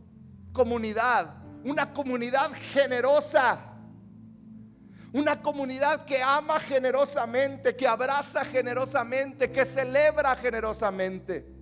comunidad, 0.53 1.35
una 1.63 1.93
comunidad 1.93 2.51
generosa. 2.73 3.73
Una 5.13 5.41
comunidad 5.41 6.05
que 6.05 6.21
ama 6.21 6.59
generosamente, 6.59 7.75
que 7.75 7.87
abraza 7.87 8.43
generosamente, 8.45 9.51
que 9.51 9.65
celebra 9.65 10.35
generosamente. 10.35 11.56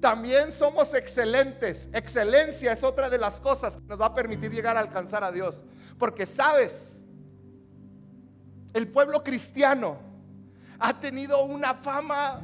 También 0.00 0.52
somos 0.52 0.92
excelentes. 0.94 1.88
Excelencia 1.92 2.72
es 2.72 2.82
otra 2.82 3.08
de 3.08 3.18
las 3.18 3.40
cosas 3.40 3.76
que 3.76 3.84
nos 3.86 4.00
va 4.00 4.06
a 4.06 4.14
permitir 4.14 4.52
llegar 4.52 4.76
a 4.76 4.80
alcanzar 4.80 5.24
a 5.24 5.32
Dios. 5.32 5.62
Porque 5.98 6.26
sabes, 6.26 6.98
el 8.74 8.88
pueblo 8.88 9.24
cristiano 9.24 9.98
ha 10.78 11.00
tenido 11.00 11.44
una 11.44 11.74
fama 11.74 12.40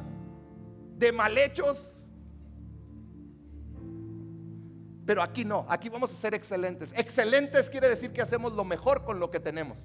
de 0.97 1.11
malhechos. 1.11 2.01
Pero 5.05 5.21
aquí 5.21 5.45
no, 5.45 5.65
aquí 5.69 5.89
vamos 5.89 6.11
a 6.11 6.15
ser 6.15 6.33
excelentes. 6.33 6.91
Excelentes 6.95 7.69
quiere 7.69 7.89
decir 7.89 8.11
que 8.13 8.21
hacemos 8.21 8.53
lo 8.53 8.63
mejor 8.63 9.03
con 9.03 9.19
lo 9.19 9.29
que 9.29 9.39
tenemos. 9.39 9.77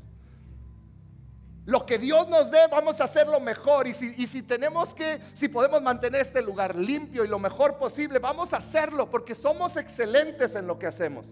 Lo 1.69 1.85
que 1.85 1.99
Dios 1.99 2.27
nos 2.29 2.51
dé, 2.51 2.61
vamos 2.71 2.99
a 2.99 3.05
hacerlo 3.05 3.41
mejor. 3.41 3.87
Y 3.87 3.93
si, 3.93 4.15
y 4.17 4.27
si 4.27 4.41
tenemos 4.41 4.95
que, 4.95 5.21
si 5.35 5.49
podemos 5.49 5.83
mantener 5.83 6.23
este 6.23 6.41
lugar 6.41 6.75
limpio 6.75 7.27
y 7.27 7.29
lo 7.29 7.39
mejor 7.39 7.77
posible, 7.77 8.19
vamos 8.19 8.55
a 8.55 8.57
hacerlo 8.57 9.11
porque 9.11 9.35
somos 9.35 9.77
excelentes 9.77 10.55
en 10.55 10.67
lo 10.67 10.79
que 10.79 10.87
hacemos. 10.87 11.27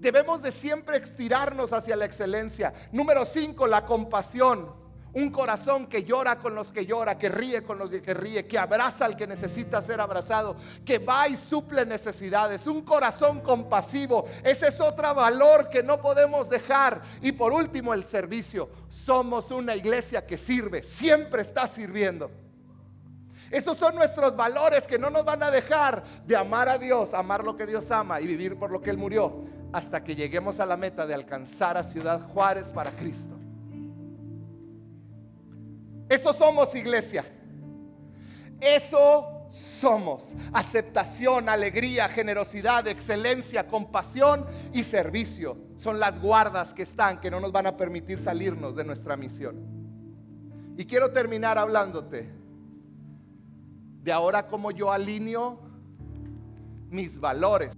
Debemos 0.00 0.42
de 0.42 0.52
siempre 0.52 0.98
estirarnos 0.98 1.72
hacia 1.72 1.96
la 1.96 2.04
excelencia. 2.04 2.74
Número 2.92 3.24
cinco, 3.24 3.66
la 3.66 3.86
compasión. 3.86 4.83
Un 5.14 5.30
corazón 5.30 5.86
que 5.86 6.02
llora 6.02 6.38
con 6.38 6.54
los 6.54 6.72
que 6.72 6.84
llora, 6.84 7.16
que 7.16 7.28
ríe 7.28 7.62
con 7.62 7.78
los 7.78 7.90
que 7.90 8.14
ríe, 8.14 8.46
que 8.46 8.58
abraza 8.58 9.04
al 9.04 9.16
que 9.16 9.26
necesita 9.26 9.80
ser 9.80 10.00
abrazado, 10.00 10.56
que 10.84 10.98
va 10.98 11.28
y 11.28 11.36
suple 11.36 11.86
necesidades. 11.86 12.66
Un 12.66 12.82
corazón 12.82 13.40
compasivo. 13.40 14.26
Ese 14.42 14.68
es 14.68 14.80
otro 14.80 15.14
valor 15.14 15.68
que 15.68 15.82
no 15.82 16.00
podemos 16.00 16.50
dejar. 16.50 17.00
Y 17.20 17.32
por 17.32 17.52
último, 17.52 17.94
el 17.94 18.04
servicio. 18.04 18.68
Somos 18.88 19.50
una 19.50 19.76
iglesia 19.76 20.26
que 20.26 20.36
sirve, 20.36 20.82
siempre 20.82 21.42
está 21.42 21.66
sirviendo. 21.66 22.30
Esos 23.50 23.78
son 23.78 23.94
nuestros 23.94 24.34
valores 24.34 24.86
que 24.86 24.98
no 24.98 25.10
nos 25.10 25.24
van 25.24 25.42
a 25.42 25.50
dejar 25.50 26.02
de 26.26 26.36
amar 26.36 26.68
a 26.68 26.76
Dios, 26.76 27.14
amar 27.14 27.44
lo 27.44 27.56
que 27.56 27.66
Dios 27.66 27.88
ama 27.92 28.20
y 28.20 28.26
vivir 28.26 28.58
por 28.58 28.72
lo 28.72 28.80
que 28.80 28.90
Él 28.90 28.98
murió 28.98 29.44
hasta 29.72 30.02
que 30.02 30.14
lleguemos 30.14 30.60
a 30.60 30.66
la 30.66 30.76
meta 30.76 31.06
de 31.06 31.14
alcanzar 31.14 31.76
a 31.76 31.82
Ciudad 31.82 32.20
Juárez 32.32 32.70
para 32.70 32.90
Cristo. 32.92 33.33
Eso 36.08 36.32
somos 36.32 36.74
iglesia. 36.74 37.24
Eso 38.60 39.48
somos. 39.50 40.34
Aceptación, 40.52 41.48
alegría, 41.48 42.08
generosidad, 42.08 42.86
excelencia, 42.88 43.66
compasión 43.68 44.46
y 44.72 44.84
servicio. 44.84 45.56
Son 45.76 45.98
las 45.98 46.20
guardas 46.20 46.74
que 46.74 46.82
están, 46.82 47.20
que 47.20 47.30
no 47.30 47.40
nos 47.40 47.52
van 47.52 47.66
a 47.66 47.76
permitir 47.76 48.18
salirnos 48.18 48.74
de 48.74 48.84
nuestra 48.84 49.16
misión. 49.16 49.56
Y 50.76 50.84
quiero 50.86 51.12
terminar 51.12 51.56
hablándote 51.56 52.30
de 54.02 54.12
ahora 54.12 54.48
cómo 54.48 54.70
yo 54.70 54.92
alineo 54.92 55.60
mis 56.90 57.18
valores 57.18 57.74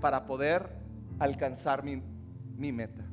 para 0.00 0.26
poder 0.26 0.68
alcanzar 1.18 1.84
mi, 1.84 2.02
mi 2.56 2.72
meta. 2.72 3.03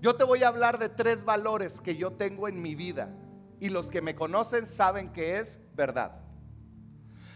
Yo 0.00 0.16
te 0.16 0.24
voy 0.24 0.42
a 0.42 0.48
hablar 0.48 0.78
de 0.78 0.88
tres 0.88 1.24
valores 1.24 1.80
que 1.80 1.96
yo 1.96 2.12
tengo 2.12 2.48
en 2.48 2.62
mi 2.62 2.74
vida 2.74 3.08
y 3.60 3.68
los 3.68 3.90
que 3.90 4.00
me 4.00 4.14
conocen 4.14 4.66
saben 4.66 5.12
que 5.12 5.38
es 5.38 5.58
verdad. 5.74 6.20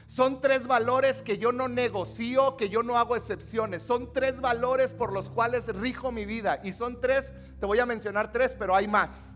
Son 0.07 0.41
tres 0.41 0.67
valores 0.67 1.23
que 1.23 1.39
yo 1.39 1.53
no 1.53 1.69
negocio, 1.69 2.57
que 2.57 2.69
yo 2.69 2.83
no 2.83 2.99
hago 2.99 3.17
excepciones. 3.17 3.83
Son 3.83 4.13
tres 4.13 4.41
valores 4.41 4.93
por 4.93 5.13
los 5.13 5.31
cuales 5.31 5.67
rijo 5.75 6.13
mi 6.13 6.27
vida. 6.27 6.61
Y 6.63 6.73
son 6.73 7.01
tres, 7.01 7.33
te 7.59 7.67
voy 7.67 7.79
a 7.79 7.87
mencionar 7.87 8.31
tres, 8.31 8.55
pero 8.59 8.77
hay 8.77 8.87
más 8.87 9.33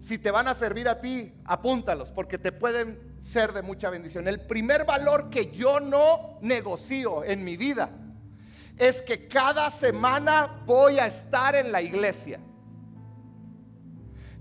si 0.00 0.16
te 0.16 0.30
van 0.30 0.48
a 0.48 0.54
servir 0.54 0.88
a 0.88 1.00
ti, 1.00 1.32
apúntalos, 1.44 2.10
porque 2.10 2.38
te 2.38 2.52
pueden 2.52 3.14
ser 3.20 3.52
de 3.52 3.62
mucha 3.62 3.90
bendición. 3.90 4.26
El 4.28 4.40
primer 4.40 4.86
valor 4.86 5.28
que 5.28 5.50
yo 5.50 5.78
no 5.78 6.38
negocio 6.40 7.22
en 7.22 7.44
mi 7.44 7.56
vida 7.56 7.90
es 8.80 9.02
que 9.02 9.28
cada 9.28 9.70
semana 9.70 10.62
voy 10.64 10.98
a 10.98 11.06
estar 11.06 11.54
en 11.54 11.70
la 11.70 11.82
iglesia. 11.82 12.40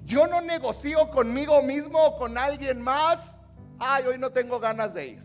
Yo 0.06 0.28
no 0.28 0.40
negocio 0.40 1.10
conmigo 1.10 1.62
mismo 1.62 2.02
o 2.02 2.18
con 2.18 2.38
alguien 2.38 2.82
más. 2.82 3.38
Ay, 3.78 4.06
hoy 4.06 4.18
no 4.18 4.32
tengo 4.32 4.58
ganas 4.58 4.94
de 4.94 5.08
ir. 5.08 5.24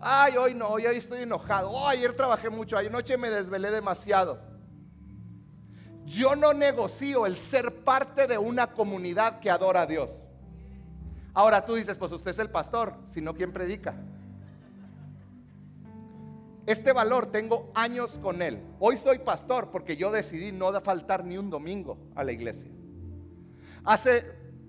Ay, 0.00 0.38
hoy 0.38 0.54
no, 0.54 0.68
hoy 0.68 0.86
estoy 0.86 1.22
enojado. 1.22 1.70
Oh, 1.70 1.86
ayer 1.86 2.14
trabajé 2.14 2.48
mucho, 2.48 2.78
anoche 2.78 3.18
me 3.18 3.28
desvelé 3.28 3.70
demasiado. 3.70 4.40
Yo 6.06 6.34
no 6.34 6.54
negocio 6.54 7.26
el 7.26 7.36
ser 7.36 7.84
parte 7.84 8.26
de 8.26 8.38
una 8.38 8.68
comunidad 8.68 9.40
que 9.40 9.50
adora 9.50 9.82
a 9.82 9.86
Dios. 9.86 10.22
Ahora 11.34 11.66
tú 11.66 11.74
dices, 11.74 11.98
pues 11.98 12.12
usted 12.12 12.30
es 12.30 12.38
el 12.38 12.48
pastor, 12.48 12.94
sino 13.10 13.34
quien 13.34 13.52
predica. 13.52 13.94
Este 16.70 16.92
valor 16.92 17.32
tengo 17.32 17.72
años 17.74 18.12
con 18.22 18.42
él. 18.42 18.62
Hoy 18.78 18.96
soy 18.96 19.18
pastor 19.18 19.72
porque 19.72 19.96
yo 19.96 20.12
decidí 20.12 20.52
no 20.52 20.70
faltar 20.80 21.24
ni 21.24 21.36
un 21.36 21.50
domingo 21.50 21.98
a 22.14 22.22
la 22.22 22.30
iglesia. 22.30 22.70
Hace 23.82 24.24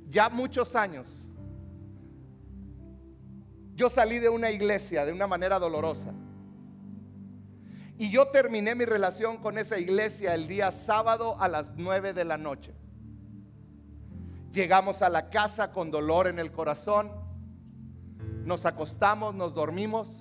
ya 0.10 0.28
muchos 0.30 0.76
años 0.76 1.08
yo 3.76 3.88
salí 3.92 4.18
de 4.18 4.30
una 4.30 4.50
iglesia 4.50 5.06
de 5.06 5.12
una 5.12 5.28
manera 5.28 5.60
dolorosa. 5.60 6.12
Y 8.00 8.10
yo 8.10 8.30
terminé 8.30 8.74
mi 8.74 8.86
relación 8.86 9.38
con 9.38 9.60
esa 9.60 9.78
iglesia 9.78 10.34
el 10.34 10.48
día 10.48 10.72
sábado 10.72 11.40
a 11.40 11.48
las 11.48 11.76
9 11.78 12.14
de 12.14 12.26
la 12.26 12.40
noche. 12.40 12.74
Llegamos 14.52 15.04
a 15.04 15.10
la 15.10 15.30
casa 15.30 15.72
con 15.72 15.92
dolor 15.92 16.26
en 16.26 16.40
el 16.40 16.52
corazón. 16.52 17.12
Nos 18.44 18.66
acostamos, 18.66 19.36
nos 19.36 19.54
dormimos. 19.54 20.21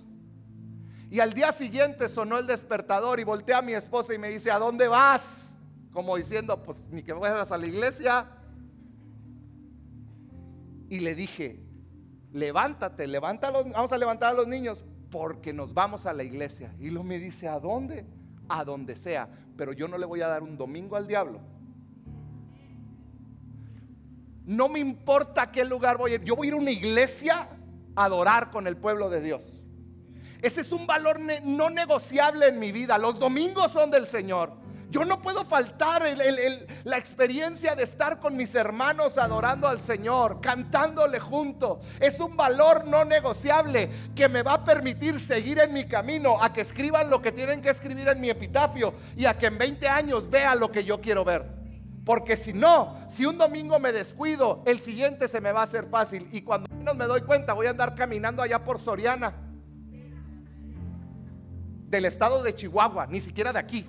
Y 1.11 1.19
al 1.19 1.35
día 1.35 1.51
siguiente 1.51 2.09
sonó 2.09 2.39
el 2.39 2.47
despertador 2.47 3.19
y 3.19 3.25
volteé 3.25 3.57
a 3.57 3.63
mi 3.63 3.73
esposa 3.73 4.15
y 4.15 4.19
me 4.19 4.29
dice, 4.29 4.53
¿a 4.53 4.61
dónde 4.61 4.87
vas? 4.87 5.53
Como 5.93 6.17
diciendo, 6.17 6.63
pues 6.63 6.85
ni 6.89 7.03
que 7.03 7.13
vayas 7.13 7.51
a 7.51 7.59
la 7.59 7.67
iglesia. 7.67 8.27
Y 10.89 11.01
le 11.01 11.17
dije, 11.17 11.61
levántate, 12.33 13.09
levántalo, 13.09 13.65
vamos 13.65 13.91
a 13.91 13.99
levantar 13.99 14.31
a 14.31 14.33
los 14.35 14.47
niños 14.47 14.85
porque 15.11 15.53
nos 15.53 15.75
vamos 15.75 16.07
a 16.07 16.13
la 16.13 16.23
iglesia. 16.23 16.73
Y 16.79 16.91
lo 16.91 17.03
me 17.03 17.19
dice, 17.19 17.49
¿a 17.49 17.59
dónde? 17.59 18.07
A 18.49 18.65
donde 18.65 18.95
sea. 18.95 19.29
Pero 19.57 19.73
yo 19.73 19.89
no 19.89 19.99
le 19.99 20.07
voy 20.07 20.21
a 20.21 20.29
dar 20.29 20.45
un 20.45 20.57
domingo 20.57 20.95
al 20.95 21.09
diablo. 21.09 21.41
No 24.45 24.69
me 24.69 24.79
importa 24.79 25.43
a 25.43 25.51
qué 25.51 25.65
lugar 25.65 25.99
voy 25.99 26.13
a 26.13 26.15
ir. 26.15 26.25
Yo 26.25 26.37
voy 26.37 26.47
a 26.47 26.49
ir 26.49 26.55
a 26.55 26.59
una 26.59 26.71
iglesia 26.71 27.49
a 27.97 28.05
adorar 28.05 28.53
con 28.53 28.69
el 28.69 28.77
pueblo 28.77 29.11
de 29.11 29.21
Dios. 29.21 29.60
Ese 30.43 30.62
es 30.62 30.72
un 30.72 30.86
valor 30.86 31.20
no 31.45 31.70
negociable 31.70 32.49
en 32.49 32.59
mi 32.59 32.72
vida. 32.72 32.99
Los 32.99 33.18
domingos 33.18 33.72
son 33.72 33.91
del 33.91 34.07
Señor. 34.07 34.61
Yo 34.91 35.05
no 35.05 35.22
puedo 35.22 35.45
faltar 35.45 36.03
la 36.82 36.99
experiencia 36.99 37.76
de 37.76 37.84
estar 37.84 38.18
con 38.18 38.36
mis 38.36 38.57
hermanos 38.57 39.18
adorando 39.18 39.68
al 39.68 39.80
Señor, 39.80 40.41
cantándole 40.41 41.20
junto. 41.20 41.78
Es 42.01 42.18
un 42.18 42.36
valor 42.36 42.86
no 42.86 43.05
negociable 43.05 43.88
que 44.16 44.28
me 44.28 44.43
va 44.43 44.55
a 44.55 44.64
permitir 44.64 45.20
seguir 45.20 45.61
en 45.61 45.72
mi 45.72 45.84
camino, 45.84 46.43
a 46.43 46.53
que 46.53 46.62
escriban 46.62 47.09
lo 47.09 47.22
que 47.22 47.30
tienen 47.30 47.62
que 47.62 47.70
escribir 47.70 48.09
en 48.09 48.20
mi 48.20 48.30
epitafio 48.30 48.93
y 49.16 49.26
a 49.26 49.38
que 49.38 49.47
en 49.47 49.59
20 49.59 49.88
años 49.88 50.28
vean 50.28 50.59
lo 50.59 50.72
que 50.72 50.82
yo 50.82 51.01
quiero 51.01 51.24
ver. 51.24 51.47
Porque 52.05 52.36
si 52.36 52.53
no, 52.53 52.99
si 53.09 53.26
un 53.26 53.38
domingo 53.38 53.78
me 53.78 53.93
descuido, 53.93 54.64
el 54.66 54.80
siguiente 54.80 55.28
se 55.28 55.41
me 55.41 55.53
va 55.53 55.61
a 55.61 55.64
hacer 55.64 55.86
fácil. 55.88 56.28
Y 56.32 56.43
cuando 56.43 56.68
menos 56.74 56.97
me 56.97 57.05
doy 57.05 57.20
cuenta, 57.20 57.53
voy 57.53 57.68
a 57.68 57.70
andar 57.70 57.95
caminando 57.95 58.43
allá 58.43 58.64
por 58.64 58.80
Soriana. 58.80 59.49
Del 61.91 62.07
estado 62.07 62.43
de 62.43 62.55
Chihuahua, 62.55 63.07
ni 63.09 63.20
siquiera 63.20 63.53
de 63.53 63.59
aquí. 63.59 63.86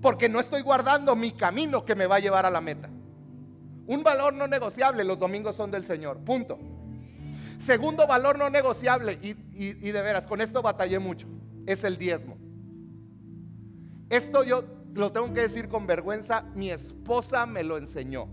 Porque 0.00 0.28
no 0.28 0.38
estoy 0.38 0.62
guardando 0.62 1.16
mi 1.16 1.32
camino 1.32 1.84
que 1.84 1.96
me 1.96 2.06
va 2.06 2.16
a 2.16 2.20
llevar 2.20 2.46
a 2.46 2.50
la 2.50 2.60
meta. 2.60 2.88
Un 3.86 4.02
valor 4.02 4.34
no 4.34 4.46
negociable, 4.46 5.02
los 5.02 5.18
domingos 5.18 5.56
son 5.56 5.70
del 5.70 5.84
Señor. 5.84 6.18
Punto. 6.18 6.58
Segundo 7.58 8.06
valor 8.06 8.38
no 8.38 8.48
negociable, 8.50 9.18
y, 9.22 9.32
de 9.32 10.02
veras, 10.02 10.26
con 10.26 10.40
esto 10.40 10.62
batallé 10.62 10.98
mucho, 10.98 11.26
es 11.66 11.82
el 11.82 11.96
diezmo. 11.96 12.36
Esto 14.10 14.44
yo 14.44 14.64
lo 14.94 15.10
tengo 15.10 15.32
que 15.34 15.40
decir 15.40 15.68
con 15.68 15.86
vergüenza, 15.86 16.42
mi 16.54 16.70
esposa 16.70 17.46
me 17.46 17.64
lo 17.64 17.76
enseñó. 17.76 18.28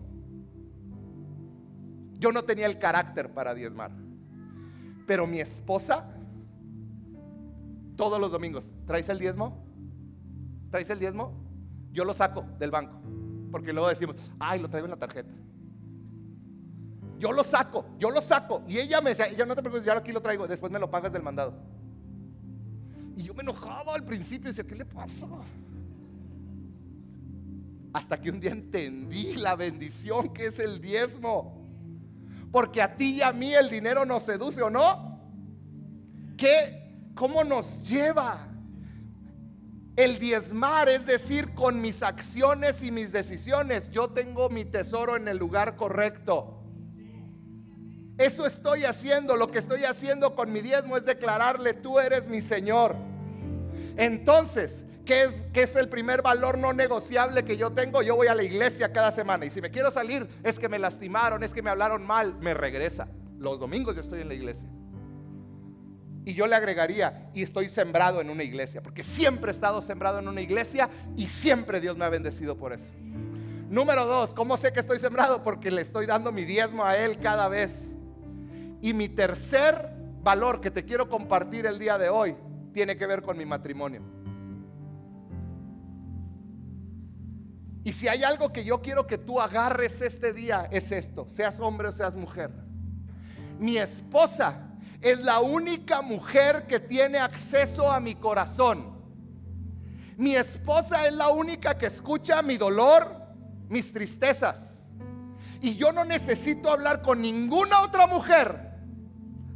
Yo 2.19 2.31
no 2.31 2.43
tenía 2.43 2.67
el 2.67 2.77
carácter 2.77 3.33
para 3.33 3.53
diezmar. 3.53 3.91
Pero 5.07 5.27
mi 5.27 5.39
esposa, 5.39 6.14
todos 7.95 8.19
los 8.19 8.31
domingos, 8.31 8.69
¿traes 8.85 9.09
el 9.09 9.19
diezmo? 9.19 9.65
¿Traes 10.69 10.89
el 10.89 10.99
diezmo? 10.99 11.45
yo 11.95 12.03
lo 12.03 12.13
saco 12.13 12.45
del 12.59 12.69
banco. 12.69 13.01
Porque 13.51 13.71
luego 13.71 13.87
decimos, 13.87 14.31
ay, 14.37 14.59
lo 14.59 14.69
traigo 14.69 14.85
en 14.85 14.91
la 14.91 14.97
tarjeta. 14.97 15.33
Yo 17.17 17.31
lo 17.31 17.43
saco, 17.43 17.85
yo 17.97 18.11
lo 18.11 18.21
saco. 18.21 18.63
Y 18.67 18.77
ella 18.77 18.99
me 19.01 19.11
decía, 19.11 19.31
ya 19.31 19.45
no 19.45 19.55
te 19.55 19.61
preocupes, 19.61 19.85
ya 19.85 19.93
aquí 19.93 20.11
lo 20.11 20.21
traigo, 20.21 20.45
después 20.45 20.71
me 20.71 20.77
lo 20.77 20.91
pagas 20.91 21.13
del 21.13 21.23
mandado. 21.23 21.53
Y 23.15 23.23
yo 23.23 23.33
me 23.33 23.43
enojaba 23.43 23.95
al 23.95 24.03
principio 24.03 24.49
decía, 24.49 24.65
¿qué 24.65 24.75
le 24.75 24.85
pasa? 24.85 25.25
Hasta 27.93 28.19
que 28.19 28.29
un 28.29 28.41
día 28.41 28.51
entendí 28.51 29.37
la 29.37 29.55
bendición 29.55 30.33
que 30.33 30.47
es 30.47 30.59
el 30.59 30.81
diezmo. 30.81 31.65
Porque 32.51 32.81
a 32.81 32.93
ti 32.93 33.15
y 33.15 33.21
a 33.21 33.31
mí 33.31 33.53
el 33.53 33.69
dinero 33.69 34.03
nos 34.03 34.23
seduce 34.23 34.61
o 34.61 34.69
no. 34.69 35.17
¿Qué? 36.35 36.84
¿Cómo 37.15 37.43
nos 37.43 37.81
lleva? 37.87 38.49
El 39.95 40.19
diezmar, 40.19 40.89
es 40.89 41.05
decir, 41.05 41.53
con 41.53 41.81
mis 41.81 42.03
acciones 42.03 42.83
y 42.83 42.91
mis 42.91 43.13
decisiones, 43.13 43.89
yo 43.89 44.09
tengo 44.09 44.49
mi 44.49 44.65
tesoro 44.65 45.15
en 45.15 45.29
el 45.29 45.37
lugar 45.37 45.77
correcto. 45.77 46.61
Eso 48.17 48.45
estoy 48.45 48.83
haciendo, 48.83 49.37
lo 49.37 49.51
que 49.51 49.59
estoy 49.59 49.85
haciendo 49.85 50.35
con 50.35 50.51
mi 50.51 50.61
diezmo 50.61 50.97
es 50.97 51.05
declararle, 51.05 51.73
tú 51.73 51.99
eres 51.99 52.27
mi 52.27 52.41
Señor. 52.41 52.97
Entonces, 53.95 54.83
¿qué 55.05 55.23
es, 55.23 55.45
¿qué 55.53 55.63
es 55.63 55.77
el 55.77 55.87
primer 55.87 56.21
valor 56.21 56.57
no 56.57 56.73
negociable 56.73 57.45
que 57.45 57.55
yo 57.55 57.71
tengo? 57.71 58.01
Yo 58.01 58.17
voy 58.17 58.27
a 58.27 58.35
la 58.35 58.43
iglesia 58.43 58.91
cada 58.91 59.11
semana 59.11 59.45
y 59.45 59.49
si 59.49 59.61
me 59.61 59.71
quiero 59.71 59.91
salir 59.91 60.27
es 60.43 60.59
que 60.59 60.67
me 60.67 60.79
lastimaron, 60.79 61.41
es 61.43 61.53
que 61.53 61.61
me 61.61 61.69
hablaron 61.69 62.05
mal, 62.05 62.35
me 62.41 62.53
regresa. 62.53 63.07
Los 63.37 63.59
domingos 63.59 63.95
yo 63.95 64.01
estoy 64.01 64.21
en 64.21 64.27
la 64.27 64.33
iglesia. 64.33 64.67
Y 66.25 66.33
yo 66.33 66.47
le 66.47 66.55
agregaría, 66.55 67.29
y 67.35 67.43
estoy 67.43 67.69
sembrado 67.69 68.19
en 68.19 68.31
una 68.31 68.43
iglesia, 68.43 68.81
porque 68.81 69.03
siempre 69.03 69.51
he 69.51 69.53
estado 69.53 69.79
sembrado 69.81 70.17
en 70.17 70.27
una 70.27 70.41
iglesia 70.41 70.89
y 71.15 71.27
siempre 71.27 71.79
Dios 71.79 71.95
me 71.97 72.03
ha 72.03 72.09
bendecido 72.09 72.57
por 72.57 72.73
eso. 72.73 72.89
Número 73.69 74.05
dos, 74.05 74.33
¿cómo 74.33 74.57
sé 74.57 74.73
que 74.73 74.79
estoy 74.79 74.99
sembrado? 74.99 75.43
Porque 75.43 75.69
le 75.69 75.81
estoy 75.81 76.07
dando 76.07 76.31
mi 76.31 76.43
diezmo 76.43 76.83
a 76.83 76.97
Él 76.97 77.19
cada 77.19 77.47
vez. 77.47 77.93
Y 78.81 78.93
mi 78.93 79.07
tercer 79.07 79.91
valor 80.23 80.61
que 80.61 80.71
te 80.71 80.83
quiero 80.83 81.09
compartir 81.09 81.67
el 81.67 81.77
día 81.77 81.99
de 81.99 82.09
hoy 82.09 82.35
tiene 82.73 82.97
que 82.97 83.05
ver 83.05 83.21
con 83.21 83.37
mi 83.37 83.45
matrimonio. 83.45 84.01
Y 87.83 87.93
si 87.93 88.07
hay 88.07 88.23
algo 88.23 88.51
que 88.51 88.63
yo 88.63 88.81
quiero 88.81 89.05
que 89.05 89.19
tú 89.19 89.39
agarres 89.39 90.01
este 90.01 90.33
día, 90.33 90.67
es 90.71 90.91
esto, 90.91 91.27
seas 91.29 91.59
hombre 91.59 91.89
o 91.89 91.91
seas 91.91 92.15
mujer. 92.15 92.51
Mi 93.59 93.77
esposa 93.77 94.64
es 95.05 95.19
la 95.19 95.39
única 95.39 96.01
mujer 96.01 96.65
que 96.65 96.79
tiene 96.79 97.19
acceso 97.19 97.91
a 97.91 97.99
mi 97.99 98.15
corazón. 98.15 98.95
Mi 100.17 100.35
esposa 100.35 101.05
es 101.05 101.13
la 101.13 101.29
única 101.29 101.77
que 101.77 101.85
escucha 101.85 102.41
mi 102.41 102.57
dolor, 102.57 103.15
mis 103.69 103.93
tristezas. 103.93 104.79
Y 105.61 105.75
yo 105.75 105.91
no 105.91 106.05
necesito 106.05 106.71
hablar 106.71 107.03
con 107.03 107.21
ninguna 107.21 107.81
otra 107.81 108.07
mujer 108.07 108.71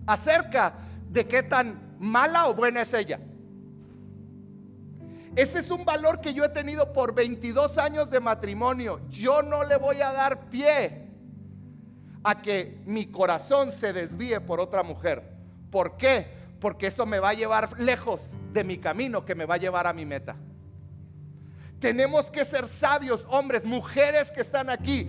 acerca 0.06 0.76
de 1.10 1.26
qué 1.26 1.42
tan 1.42 1.98
mala 1.98 2.48
o 2.48 2.54
buena 2.54 2.84
es 2.84 2.94
ella. 2.94 3.20
Ese 5.36 5.58
es 5.58 5.72
un 5.72 5.84
valor 5.84 6.22
que 6.22 6.32
yo 6.32 6.46
he 6.46 6.50
tenido 6.50 6.94
por 6.94 7.16
22 7.16 7.80
años 7.80 8.12
de 8.12 8.20
matrimonio. 8.20 9.02
Yo 9.10 9.42
no 9.42 9.64
le 9.64 9.78
voy 9.78 10.00
a 10.00 10.14
dar 10.14 10.48
pie 10.52 11.10
a 12.24 12.40
que 12.40 12.84
mi 12.86 13.08
corazón 13.08 13.72
se 13.72 13.94
desvíe 13.94 14.40
por 14.42 14.60
otra 14.60 14.84
mujer. 14.84 15.29
¿Por 15.72 15.98
qué? 15.98 16.28
Porque 16.60 16.88
eso 16.88 17.06
me 17.06 17.20
va 17.20 17.30
a 17.30 17.34
llevar 17.34 17.80
lejos 17.80 18.22
de 18.54 18.64
mi 18.64 18.78
camino, 18.78 19.26
que 19.26 19.36
me 19.36 19.46
va 19.46 19.56
a 19.56 19.58
llevar 19.58 19.88
a 19.88 19.94
mi 19.94 20.06
meta. 20.06 20.36
Tenemos 21.80 22.30
que 22.30 22.44
ser 22.44 22.68
sabios, 22.68 23.26
hombres, 23.30 23.64
mujeres 23.64 24.32
que 24.32 24.42
están 24.42 24.70
aquí. 24.70 25.08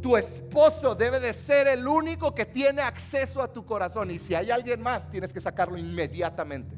Tu 0.00 0.16
esposo 0.16 0.94
debe 0.94 1.20
de 1.20 1.32
ser 1.32 1.66
el 1.68 1.86
único 1.86 2.34
que 2.34 2.46
tiene 2.46 2.80
acceso 2.80 3.42
a 3.42 3.52
tu 3.52 3.66
corazón. 3.66 4.10
Y 4.10 4.18
si 4.18 4.34
hay 4.34 4.50
alguien 4.50 4.80
más, 4.80 5.10
tienes 5.10 5.32
que 5.32 5.40
sacarlo 5.40 5.76
inmediatamente, 5.76 6.76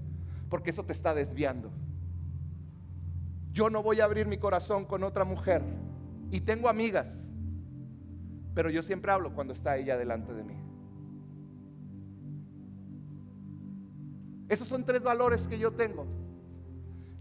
porque 0.48 0.70
eso 0.70 0.84
te 0.84 0.92
está 0.92 1.14
desviando. 1.14 1.70
Yo 3.52 3.68
no 3.70 3.82
voy 3.82 4.00
a 4.00 4.04
abrir 4.04 4.26
mi 4.26 4.38
corazón 4.38 4.84
con 4.84 5.04
otra 5.04 5.24
mujer. 5.24 5.62
Y 6.32 6.40
tengo 6.40 6.68
amigas, 6.68 7.28
pero 8.54 8.70
yo 8.70 8.82
siempre 8.82 9.12
hablo 9.12 9.32
cuando 9.34 9.52
está 9.52 9.76
ella 9.76 9.96
delante 9.96 10.32
de 10.32 10.44
mí. 10.44 10.69
Esos 14.50 14.66
son 14.66 14.84
tres 14.84 15.00
valores 15.00 15.46
que 15.46 15.60
yo 15.60 15.70
tengo. 15.70 16.08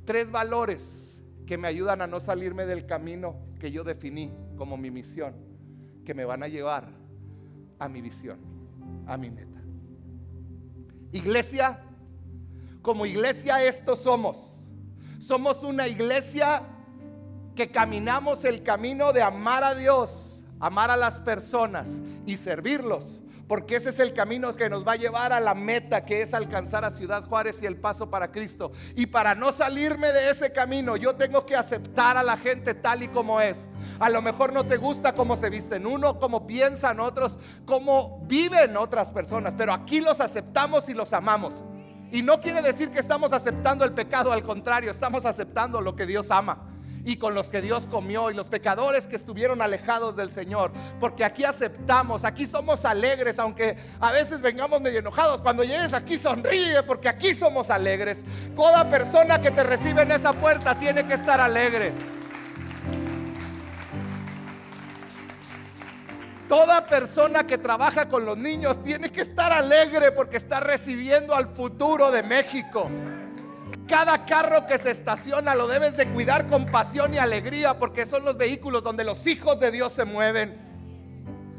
Tres 0.03 0.31
valores 0.31 1.23
que 1.45 1.59
me 1.59 1.67
ayudan 1.67 2.01
a 2.01 2.07
no 2.07 2.19
salirme 2.19 2.65
del 2.65 2.87
camino 2.87 3.35
que 3.59 3.71
yo 3.71 3.83
definí 3.83 4.33
como 4.57 4.77
mi 4.77 4.89
misión, 4.89 5.35
que 6.03 6.15
me 6.15 6.25
van 6.25 6.41
a 6.41 6.47
llevar 6.47 6.89
a 7.77 7.87
mi 7.87 8.01
visión, 8.01 8.39
a 9.05 9.15
mi 9.15 9.29
meta. 9.29 9.61
Iglesia, 11.11 11.79
como 12.81 13.05
iglesia 13.05 13.63
esto 13.63 13.95
somos. 13.95 14.63
Somos 15.19 15.61
una 15.61 15.87
iglesia 15.87 16.63
que 17.55 17.69
caminamos 17.69 18.43
el 18.43 18.63
camino 18.63 19.13
de 19.13 19.21
amar 19.21 19.63
a 19.63 19.75
Dios, 19.75 20.43
amar 20.59 20.89
a 20.89 20.97
las 20.97 21.19
personas 21.19 21.89
y 22.25 22.37
servirlos 22.37 23.18
porque 23.49 23.77
ese 23.77 23.89
es 23.89 23.97
el 23.97 24.13
camino 24.13 24.55
que 24.55 24.69
nos 24.69 24.87
va 24.87 24.91
a 24.91 24.95
llevar 24.95 25.33
a 25.33 25.39
la 25.39 25.55
meta 25.55 26.05
que 26.05 26.21
es 26.21 26.35
alcanzar 26.35 26.85
a 26.85 26.91
Ciudad 26.91 27.25
Juárez 27.25 27.63
y 27.63 27.65
el 27.65 27.77
paso 27.77 28.07
para 28.07 28.31
Cristo. 28.31 28.71
Y 28.95 29.07
para 29.07 29.33
no 29.33 29.51
salirme 29.51 30.13
de 30.13 30.29
ese 30.29 30.51
camino, 30.51 30.95
yo 30.95 31.15
tengo 31.15 31.47
que 31.47 31.55
aceptar 31.55 32.15
a 32.15 32.21
la 32.21 32.37
gente 32.37 32.75
tal 32.75 33.01
y 33.01 33.07
como 33.07 33.41
es. 33.41 33.67
A 33.99 34.07
lo 34.11 34.21
mejor 34.21 34.53
no 34.53 34.67
te 34.67 34.77
gusta 34.77 35.15
cómo 35.15 35.35
se 35.35 35.49
visten 35.49 35.87
uno, 35.87 36.19
cómo 36.19 36.45
piensan 36.45 36.99
otros, 36.99 37.39
cómo 37.65 38.23
viven 38.27 38.77
otras 38.77 39.09
personas, 39.09 39.55
pero 39.57 39.73
aquí 39.73 39.99
los 39.99 40.21
aceptamos 40.21 40.87
y 40.87 40.93
los 40.93 41.11
amamos. 41.11 41.63
Y 42.11 42.21
no 42.21 42.39
quiere 42.41 42.61
decir 42.61 42.91
que 42.91 42.99
estamos 42.99 43.33
aceptando 43.33 43.83
el 43.83 43.93
pecado, 43.93 44.31
al 44.31 44.43
contrario, 44.43 44.91
estamos 44.91 45.25
aceptando 45.25 45.81
lo 45.81 45.95
que 45.95 46.05
Dios 46.05 46.29
ama 46.29 46.68
y 47.09 47.17
con 47.17 47.33
los 47.33 47.49
que 47.49 47.59
Dios 47.59 47.87
comió 47.89 48.29
y 48.29 48.35
los 48.35 48.45
pecadores 48.45 49.07
que 49.07 49.15
estuvieron 49.15 49.63
alejados 49.63 50.15
del 50.15 50.29
Señor. 50.29 50.71
Porque 50.99 51.25
aquí 51.25 51.43
aceptamos, 51.43 52.23
aquí 52.23 52.45
somos 52.45 52.85
alegres, 52.85 53.39
aunque 53.39 53.77
a 53.99 54.11
veces 54.11 54.41
vengamos 54.41 54.79
medio 54.79 54.99
enojados. 54.99 55.41
Cuando 55.41 55.63
llegues 55.63 55.93
aquí 55.93 56.19
sonríe 56.19 56.83
porque 56.83 57.09
aquí 57.09 57.33
somos 57.33 57.71
alegres. 57.71 58.23
Toda 58.55 58.87
persona 58.87 59.41
que 59.41 59.49
te 59.49 59.63
recibe 59.63 60.03
en 60.03 60.11
esa 60.11 60.33
puerta 60.33 60.77
tiene 60.77 61.07
que 61.07 61.15
estar 61.15 61.41
alegre. 61.41 61.93
Toda 66.47 66.85
persona 66.85 67.45
que 67.45 67.57
trabaja 67.57 68.07
con 68.07 68.25
los 68.25 68.37
niños 68.37 68.83
tiene 68.83 69.11
que 69.11 69.21
estar 69.21 69.51
alegre 69.51 70.11
porque 70.11 70.37
está 70.37 70.59
recibiendo 70.59 71.35
al 71.35 71.47
futuro 71.55 72.11
de 72.11 72.21
México. 72.21 72.87
Cada 73.87 74.25
carro 74.25 74.67
que 74.67 74.77
se 74.77 74.91
estaciona 74.91 75.55
lo 75.55 75.67
debes 75.67 75.97
de 75.97 76.07
cuidar 76.09 76.47
con 76.47 76.67
pasión 76.67 77.13
y 77.13 77.17
alegría 77.17 77.79
porque 77.79 78.05
son 78.05 78.23
los 78.23 78.37
vehículos 78.37 78.83
donde 78.83 79.03
los 79.03 79.25
hijos 79.25 79.59
de 79.59 79.71
Dios 79.71 79.93
se 79.93 80.05
mueven. 80.05 80.69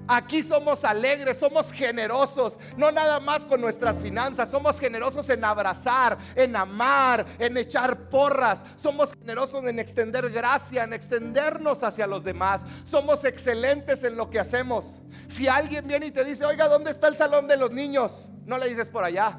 Aquí 0.06 0.42
somos 0.42 0.84
alegres, 0.84 1.38
somos 1.38 1.72
generosos, 1.72 2.58
no 2.76 2.90
nada 2.90 3.20
más 3.20 3.44
con 3.44 3.60
nuestras 3.60 3.96
finanzas, 3.96 4.48
somos 4.48 4.78
generosos 4.80 5.28
en 5.30 5.44
abrazar, 5.44 6.18
en 6.34 6.56
amar, 6.56 7.26
en 7.38 7.56
echar 7.56 8.08
porras, 8.08 8.64
somos 8.74 9.12
generosos 9.14 9.64
en 9.64 9.78
extender 9.78 10.30
gracia, 10.30 10.82
en 10.82 10.92
extendernos 10.92 11.84
hacia 11.84 12.08
los 12.08 12.24
demás, 12.24 12.62
somos 12.84 13.24
excelentes 13.24 14.02
en 14.02 14.16
lo 14.16 14.30
que 14.30 14.40
hacemos. 14.40 14.84
Si 15.28 15.46
alguien 15.46 15.86
viene 15.86 16.06
y 16.06 16.10
te 16.10 16.24
dice, 16.24 16.44
oiga, 16.44 16.66
¿dónde 16.66 16.90
está 16.90 17.06
el 17.06 17.16
salón 17.16 17.46
de 17.46 17.56
los 17.56 17.70
niños? 17.70 18.28
No 18.46 18.58
le 18.58 18.68
dices 18.68 18.88
por 18.88 19.04
allá, 19.04 19.38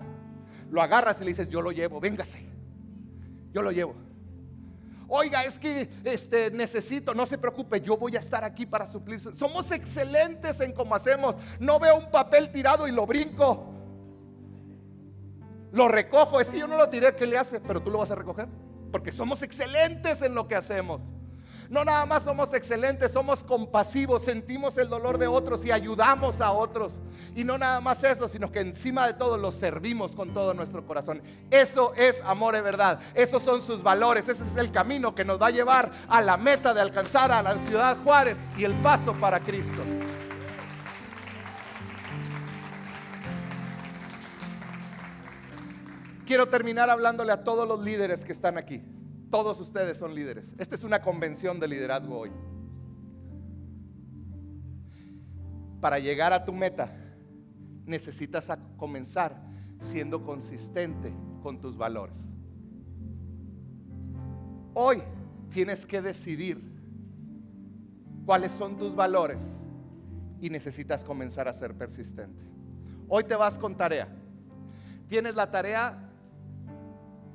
lo 0.69 0.81
agarras 0.81 1.19
y 1.19 1.25
le 1.25 1.31
dices, 1.31 1.49
yo 1.49 1.61
lo 1.61 1.71
llevo, 1.71 1.99
véngase 1.99 2.50
yo 3.53 3.61
lo 3.61 3.71
llevo. 3.71 3.95
Oiga, 5.13 5.43
es 5.43 5.59
que 5.59 5.89
este, 6.05 6.51
necesito, 6.51 7.13
no 7.13 7.25
se 7.25 7.37
preocupe, 7.37 7.81
yo 7.81 7.97
voy 7.97 8.15
a 8.15 8.19
estar 8.19 8.45
aquí 8.45 8.65
para 8.65 8.87
suplir. 8.89 9.19
Somos 9.19 9.69
excelentes 9.71 10.61
en 10.61 10.71
cómo 10.71 10.95
hacemos. 10.95 11.35
No 11.59 11.79
veo 11.79 11.97
un 11.97 12.09
papel 12.09 12.49
tirado 12.49 12.87
y 12.87 12.91
lo 12.91 13.05
brinco. 13.05 13.73
Lo 15.73 15.89
recojo. 15.89 16.39
Es 16.39 16.49
que 16.49 16.59
yo 16.59 16.67
no 16.67 16.77
lo 16.77 16.87
tiré, 16.87 17.13
¿qué 17.13 17.25
le 17.25 17.37
hace? 17.37 17.59
Pero 17.59 17.81
tú 17.81 17.91
lo 17.91 17.97
vas 17.97 18.11
a 18.11 18.15
recoger. 18.15 18.47
Porque 18.89 19.11
somos 19.11 19.41
excelentes 19.41 20.21
en 20.21 20.33
lo 20.33 20.47
que 20.47 20.55
hacemos. 20.55 21.01
No 21.71 21.85
nada 21.85 22.05
más 22.05 22.23
somos 22.23 22.53
excelentes, 22.53 23.13
somos 23.13 23.45
compasivos, 23.45 24.23
sentimos 24.23 24.77
el 24.77 24.89
dolor 24.89 25.17
de 25.17 25.27
otros 25.27 25.63
y 25.63 25.71
ayudamos 25.71 26.41
a 26.41 26.51
otros. 26.51 26.99
Y 27.33 27.45
no 27.45 27.57
nada 27.57 27.79
más 27.79 28.03
eso, 28.03 28.27
sino 28.27 28.51
que 28.51 28.59
encima 28.59 29.07
de 29.07 29.13
todo 29.13 29.37
los 29.37 29.55
servimos 29.55 30.13
con 30.13 30.33
todo 30.33 30.53
nuestro 30.53 30.85
corazón. 30.85 31.21
Eso 31.49 31.93
es 31.95 32.21
amor 32.25 32.55
de 32.55 32.61
verdad. 32.61 32.99
Esos 33.13 33.41
son 33.43 33.61
sus 33.61 33.81
valores. 33.81 34.27
Ese 34.27 34.43
es 34.43 34.57
el 34.57 34.73
camino 34.73 35.15
que 35.15 35.23
nos 35.23 35.41
va 35.41 35.47
a 35.47 35.51
llevar 35.51 35.89
a 36.09 36.19
la 36.19 36.35
meta 36.35 36.73
de 36.73 36.81
alcanzar 36.81 37.31
a 37.31 37.41
la 37.41 37.57
ciudad 37.59 37.95
Juárez 38.03 38.37
y 38.57 38.65
el 38.65 38.73
paso 38.81 39.13
para 39.13 39.39
Cristo. 39.39 39.81
Quiero 46.27 46.49
terminar 46.49 46.89
hablándole 46.89 47.31
a 47.31 47.45
todos 47.45 47.65
los 47.65 47.79
líderes 47.79 48.25
que 48.25 48.33
están 48.33 48.57
aquí. 48.57 48.83
Todos 49.31 49.61
ustedes 49.61 49.97
son 49.97 50.13
líderes. 50.13 50.53
Esta 50.57 50.75
es 50.75 50.83
una 50.83 51.01
convención 51.01 51.57
de 51.59 51.69
liderazgo 51.69 52.19
hoy. 52.19 52.31
Para 55.79 55.99
llegar 55.99 56.33
a 56.33 56.43
tu 56.43 56.51
meta, 56.51 56.93
necesitas 57.85 58.49
comenzar 58.75 59.41
siendo 59.79 60.23
consistente 60.25 61.13
con 61.41 61.61
tus 61.61 61.77
valores. 61.77 62.19
Hoy 64.73 65.01
tienes 65.49 65.85
que 65.85 66.01
decidir 66.01 66.61
cuáles 68.25 68.51
son 68.51 68.77
tus 68.77 68.93
valores 68.93 69.41
y 70.41 70.49
necesitas 70.49 71.05
comenzar 71.05 71.47
a 71.47 71.53
ser 71.53 71.73
persistente. 71.73 72.43
Hoy 73.07 73.23
te 73.23 73.35
vas 73.35 73.57
con 73.57 73.77
tarea. 73.77 74.09
Tienes 75.07 75.35
la 75.35 75.49
tarea 75.49 76.10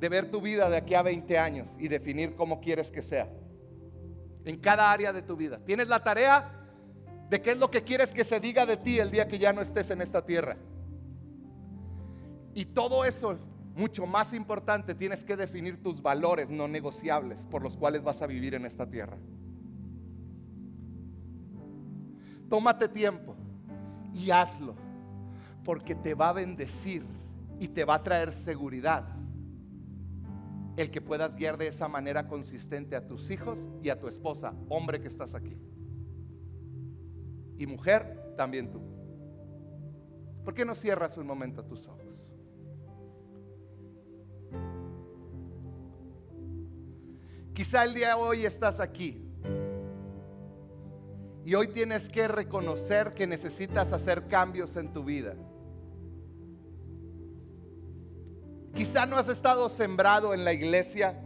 de 0.01 0.09
ver 0.09 0.30
tu 0.30 0.40
vida 0.40 0.68
de 0.68 0.76
aquí 0.76 0.94
a 0.94 1.03
20 1.03 1.38
años 1.38 1.76
y 1.78 1.88
definir 1.88 2.34
cómo 2.34 2.61
quieres 2.61 2.90
que 2.90 3.03
sea. 3.03 3.30
En 4.44 4.59
cada 4.59 4.92
área 4.92 5.12
de 5.12 5.22
tu 5.22 5.36
vida. 5.36 5.59
Tienes 5.64 5.88
la 5.88 6.03
tarea 6.03 6.53
de 7.28 7.40
qué 7.40 7.53
es 7.53 7.59
lo 7.59 7.70
que 7.70 7.82
quieres 7.82 8.12
que 8.12 8.24
se 8.24 8.38
diga 8.38 8.66
de 8.66 8.76
ti 8.76 8.99
el 8.99 9.11
día 9.11 9.26
que 9.26 9.38
ya 9.38 9.53
no 9.53 9.61
estés 9.61 9.90
en 9.90 10.01
esta 10.01 10.24
tierra. 10.24 10.57
Y 12.55 12.66
todo 12.66 13.05
eso, 13.05 13.38
mucho 13.74 14.07
más 14.07 14.32
importante, 14.32 14.94
tienes 14.94 15.24
que 15.24 15.36
definir 15.36 15.82
tus 15.82 16.01
valores 16.01 16.49
no 16.49 16.68
negociables 16.68 17.40
por 17.51 17.62
los 17.62 17.76
cuales 17.76 18.03
vas 18.03 18.22
a 18.22 18.26
vivir 18.26 18.55
en 18.55 18.64
esta 18.64 18.88
tierra. 18.88 19.16
Tómate 22.49 22.88
tiempo 22.88 23.34
y 24.14 24.30
hazlo, 24.30 24.76
porque 25.64 25.94
te 25.94 26.14
va 26.14 26.28
a 26.28 26.34
bendecir 26.34 27.05
y 27.59 27.68
te 27.68 27.84
va 27.84 27.97
a 27.97 28.03
traer 28.03 28.30
seguridad 28.32 29.16
el 30.77 30.91
que 30.91 31.01
puedas 31.01 31.35
guiar 31.35 31.57
de 31.57 31.68
esa 31.68 31.89
manera 31.89 32.29
consistente 32.29 32.97
a 32.97 33.07
tus 33.07 33.31
hijos 33.31 33.66
y 33.83 33.89
a 33.89 33.99
tu 33.99 34.09
esposa, 34.09 34.55
hombre 34.68 35.01
que 35.01 35.09
estás 35.09 35.35
aquí. 35.35 35.57
Y 37.59 37.66
mujer, 37.66 38.35
también 38.37 38.70
tú. 38.70 38.81
¿Por 40.45 40.55
qué 40.55 40.64
no 40.64 40.74
cierras 40.74 41.16
un 41.16 41.27
momento 41.27 41.64
tus 41.64 41.87
ojos? 41.89 42.22
Quizá 47.55 47.85
el 47.85 47.95
día 47.95 48.09
de 48.09 48.14
hoy 48.14 48.45
estás 48.45 48.81
aquí 48.81 49.22
y 51.47 51.55
hoy 51.55 51.68
tienes 51.68 52.11
que 52.11 52.29
reconocer 52.29 53.14
que 53.14 53.27
necesitas 53.27 53.95
hacer 53.95 54.29
cambios 54.29 54.77
en 54.77 54.93
tu 54.93 55.03
vida. 55.03 55.35
Quizá 58.77 59.07
no 59.07 59.16
has 59.16 59.31
estado 59.31 59.70
sembrado 59.70 60.35
en 60.35 60.45
la 60.45 60.53
iglesia. 60.53 61.18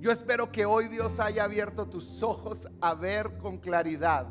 Yo 0.00 0.10
espero 0.10 0.50
que 0.50 0.64
hoy 0.64 0.88
Dios 0.88 1.20
haya 1.20 1.44
abierto 1.44 1.86
tus 1.86 2.22
ojos 2.22 2.66
a 2.80 2.94
ver 2.94 3.36
con 3.36 3.58
claridad 3.58 4.26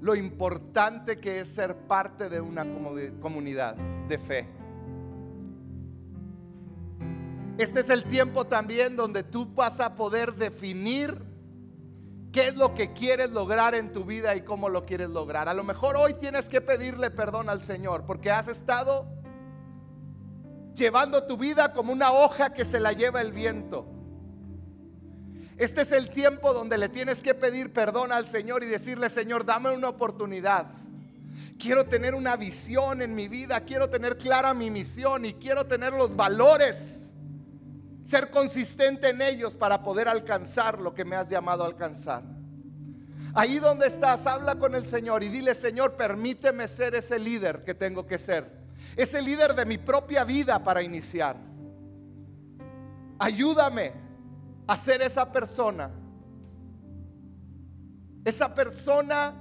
lo 0.00 0.14
importante 0.14 1.18
que 1.18 1.40
es 1.40 1.48
ser 1.48 1.74
parte 1.88 2.28
de 2.28 2.40
una 2.40 2.64
comunidad 3.20 3.74
de 4.06 4.18
fe. 4.18 4.48
Este 7.58 7.80
es 7.80 7.90
el 7.90 8.04
tiempo 8.04 8.44
también 8.44 8.94
donde 8.94 9.24
tú 9.24 9.52
vas 9.52 9.80
a 9.80 9.96
poder 9.96 10.34
definir 10.34 11.20
qué 12.30 12.48
es 12.48 12.54
lo 12.54 12.72
que 12.72 12.92
quieres 12.92 13.30
lograr 13.30 13.74
en 13.74 13.90
tu 13.90 14.04
vida 14.04 14.36
y 14.36 14.42
cómo 14.42 14.68
lo 14.68 14.86
quieres 14.86 15.10
lograr. 15.10 15.48
A 15.48 15.54
lo 15.54 15.64
mejor 15.64 15.96
hoy 15.96 16.14
tienes 16.14 16.48
que 16.48 16.60
pedirle 16.60 17.10
perdón 17.10 17.48
al 17.48 17.62
Señor 17.62 18.04
porque 18.06 18.30
has 18.30 18.46
estado 18.46 19.15
llevando 20.76 21.24
tu 21.24 21.36
vida 21.36 21.72
como 21.72 21.92
una 21.92 22.12
hoja 22.12 22.52
que 22.52 22.64
se 22.64 22.78
la 22.78 22.92
lleva 22.92 23.20
el 23.20 23.32
viento. 23.32 23.86
Este 25.56 25.82
es 25.82 25.92
el 25.92 26.10
tiempo 26.10 26.52
donde 26.52 26.76
le 26.76 26.90
tienes 26.90 27.22
que 27.22 27.34
pedir 27.34 27.72
perdón 27.72 28.12
al 28.12 28.26
Señor 28.26 28.62
y 28.62 28.66
decirle, 28.66 29.08
Señor, 29.08 29.46
dame 29.46 29.70
una 29.70 29.88
oportunidad. 29.88 30.66
Quiero 31.58 31.86
tener 31.86 32.14
una 32.14 32.36
visión 32.36 33.00
en 33.00 33.14
mi 33.14 33.26
vida, 33.28 33.60
quiero 33.60 33.88
tener 33.88 34.18
clara 34.18 34.52
mi 34.52 34.70
misión 34.70 35.24
y 35.24 35.32
quiero 35.32 35.66
tener 35.66 35.94
los 35.94 36.14
valores, 36.14 37.10
ser 38.04 38.30
consistente 38.30 39.08
en 39.08 39.22
ellos 39.22 39.56
para 39.56 39.82
poder 39.82 40.08
alcanzar 40.08 40.78
lo 40.78 40.92
que 40.92 41.06
me 41.06 41.16
has 41.16 41.30
llamado 41.30 41.64
a 41.64 41.68
alcanzar. 41.68 42.22
Ahí 43.32 43.58
donde 43.58 43.86
estás, 43.86 44.26
habla 44.26 44.58
con 44.58 44.74
el 44.74 44.84
Señor 44.84 45.24
y 45.24 45.28
dile, 45.28 45.54
Señor, 45.54 45.96
permíteme 45.96 46.68
ser 46.68 46.94
ese 46.94 47.18
líder 47.18 47.64
que 47.64 47.74
tengo 47.74 48.06
que 48.06 48.18
ser 48.18 48.55
es 48.96 49.14
el 49.14 49.24
líder 49.24 49.54
de 49.54 49.66
mi 49.66 49.78
propia 49.78 50.24
vida 50.24 50.62
para 50.64 50.82
iniciar. 50.82 51.36
Ayúdame 53.18 53.92
a 54.66 54.76
ser 54.76 55.00
esa 55.00 55.30
persona 55.30 55.90
Esa 58.26 58.52
persona 58.52 59.32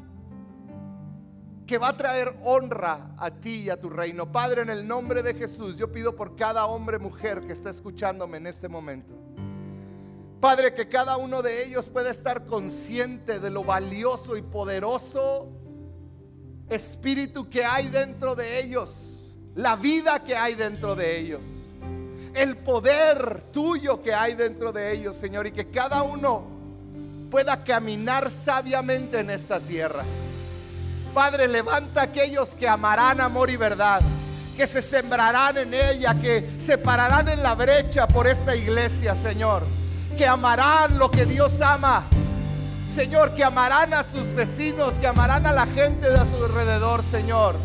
que 1.66 1.80
va 1.80 1.88
a 1.88 1.98
traer 1.98 2.38
honra 2.44 3.16
a 3.18 3.32
ti 3.32 3.64
y 3.64 3.70
a 3.72 3.82
tu 3.82 3.90
reino. 3.90 4.32
Padre, 4.32 4.62
en 4.62 4.70
el 4.70 4.88
nombre 4.88 5.24
de 5.24 5.34
Jesús, 5.34 5.76
yo 5.76 5.92
pido 5.92 6.16
por 6.16 6.36
cada 6.36 6.68
hombre, 6.68 7.00
mujer 7.00 7.42
que 7.48 7.54
está 7.54 7.72
escuchándome 7.72 8.38
en 8.38 8.46
este 8.46 8.70
momento. 8.70 9.16
Padre, 10.40 10.76
que 10.76 10.88
cada 10.88 11.18
uno 11.18 11.42
de 11.42 11.66
ellos 11.66 11.90
pueda 11.90 12.12
estar 12.12 12.46
consciente 12.46 13.40
de 13.40 13.50
lo 13.50 13.64
valioso 13.64 14.38
y 14.38 14.44
poderoso 14.44 15.50
espíritu 16.70 17.50
que 17.50 17.66
hay 17.66 17.88
dentro 17.88 18.36
de 18.36 18.60
ellos, 18.60 19.15
la 19.56 19.76
vida 19.78 20.20
que 20.20 20.36
hay 20.36 20.56
dentro 20.56 20.96
de 20.96 21.18
ellos, 21.18 21.42
el 22.34 22.58
poder 22.58 23.42
tuyo 23.54 24.04
que 24.04 24.14
hay 24.14 24.36
dentro 24.36 24.74
de 24.74 24.92
ellos, 24.92 25.16
Señor, 25.16 25.48
y 25.48 25.52
que 25.52 25.66
cada 25.66 26.04
uno 26.04 26.44
pueda 27.32 27.64
caminar 27.64 28.30
sabiamente 28.30 29.20
en 29.20 29.30
esta 29.30 29.60
tierra. 29.60 30.04
Padre, 31.14 31.48
levanta 31.48 32.02
a 32.02 32.04
aquellos 32.04 32.50
que 32.50 32.68
amarán 32.68 33.22
amor 33.22 33.50
y 33.50 33.56
verdad, 33.56 34.02
que 34.58 34.68
se 34.68 34.82
sembrarán 34.82 35.58
en 35.58 35.74
ella, 35.74 36.14
que 36.22 36.58
se 36.60 36.78
pararán 36.78 37.30
en 37.30 37.42
la 37.42 37.56
brecha 37.56 38.08
por 38.08 38.28
esta 38.28 38.54
iglesia, 38.54 39.16
Señor, 39.16 39.64
que 40.18 40.28
amarán 40.28 41.00
lo 41.00 41.10
que 41.10 41.26
Dios 41.26 41.62
ama. 41.62 42.06
Señor, 42.86 43.34
que 43.34 43.44
amarán 43.44 43.94
a 43.94 44.04
sus 44.04 44.34
vecinos, 44.36 44.96
que 44.96 45.08
amarán 45.08 45.46
a 45.46 45.54
la 45.54 45.66
gente 45.66 46.10
de 46.10 46.18
a 46.18 46.26
su 46.26 46.44
alrededor, 46.44 47.04
Señor. 47.10 47.56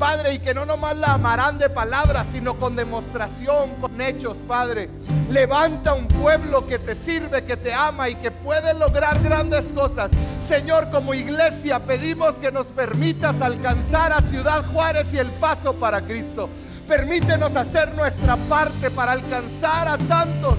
Padre, 0.00 0.32
y 0.32 0.38
que 0.38 0.54
no 0.54 0.64
nomás 0.64 0.96
la 0.96 1.12
amarán 1.12 1.58
de 1.58 1.68
palabras, 1.68 2.28
sino 2.32 2.58
con 2.58 2.74
demostración, 2.74 3.74
con 3.82 4.00
hechos, 4.00 4.38
Padre. 4.48 4.88
Levanta 5.30 5.92
un 5.92 6.08
pueblo 6.08 6.66
que 6.66 6.78
te 6.78 6.94
sirve, 6.94 7.44
que 7.44 7.58
te 7.58 7.74
ama 7.74 8.08
y 8.08 8.14
que 8.14 8.30
puede 8.30 8.72
lograr 8.72 9.22
grandes 9.22 9.66
cosas. 9.66 10.10
Señor, 10.48 10.88
como 10.90 11.12
iglesia 11.12 11.80
pedimos 11.80 12.36
que 12.36 12.50
nos 12.50 12.66
permitas 12.68 13.42
alcanzar 13.42 14.14
a 14.14 14.22
Ciudad 14.22 14.64
Juárez 14.72 15.12
y 15.12 15.18
el 15.18 15.30
paso 15.32 15.74
para 15.74 16.00
Cristo. 16.00 16.48
Permítenos 16.88 17.54
hacer 17.54 17.94
nuestra 17.94 18.38
parte 18.48 18.90
para 18.90 19.12
alcanzar 19.12 19.86
a 19.86 19.98
tantos 19.98 20.56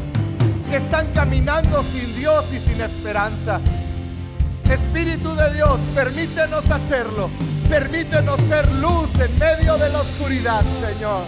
que 0.70 0.78
están 0.78 1.08
caminando 1.14 1.84
sin 1.92 2.16
Dios 2.16 2.46
y 2.54 2.60
sin 2.60 2.80
esperanza. 2.80 3.60
Espíritu 4.72 5.36
de 5.36 5.54
Dios, 5.54 5.80
permítenos 5.94 6.70
hacerlo. 6.70 7.30
Permítenos 7.70 8.40
ser 8.48 8.72
luz 8.74 9.10
en 9.20 9.38
medio 9.38 9.78
de 9.78 9.90
la 9.90 10.02
oscuridad, 10.02 10.62
Señor. 10.82 11.24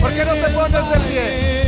¿Por 0.00 0.12
qué 0.12 0.24
no 0.24 0.32
te 0.34 0.48
pones 0.48 0.90
de 0.90 0.98
pie? 1.08 1.58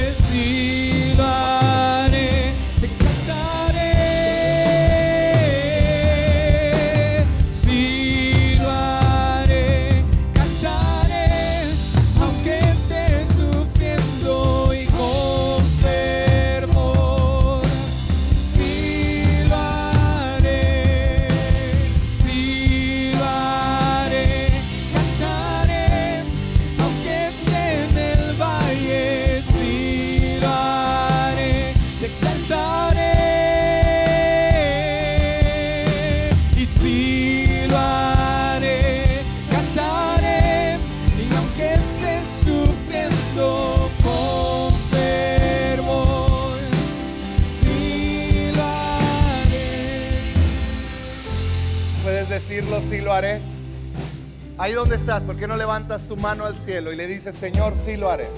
Ahí 54.70 54.76
donde 54.76 54.94
estás, 54.94 55.24
¿por 55.24 55.34
qué 55.34 55.48
no 55.48 55.56
levantas 55.56 56.02
tu 56.02 56.16
mano 56.16 56.46
al 56.46 56.56
cielo 56.56 56.92
y 56.92 56.96
le 56.96 57.08
dices, 57.08 57.34
Señor, 57.34 57.74
sí 57.84 57.96
lo 57.96 58.08
haré? 58.08 58.28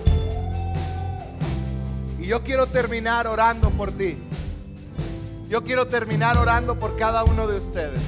Y 2.18 2.26
yo 2.26 2.42
quiero 2.42 2.68
terminar 2.68 3.26
orando 3.26 3.68
por 3.68 3.92
ti. 3.92 4.16
Yo 5.50 5.62
quiero 5.62 5.88
terminar 5.88 6.38
orando 6.38 6.78
por 6.78 6.96
cada 6.96 7.22
uno 7.22 7.46
de 7.46 7.58
ustedes. 7.58 8.00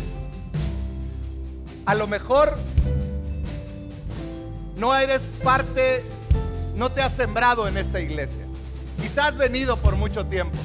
A 1.85 1.95
lo 1.95 2.07
mejor 2.07 2.57
no 4.79 4.97
eres 4.97 5.35
parte, 5.43 6.03
no 6.77 6.93
te 6.93 7.03
has 7.03 7.13
sembrado 7.13 7.69
en 7.69 7.77
esta 7.77 8.01
iglesia. 8.01 8.47
Quizás 9.03 9.33
has 9.33 9.37
venido 9.37 9.77
por 9.77 9.97
mucho 9.97 10.25
tiempo. 10.25 10.57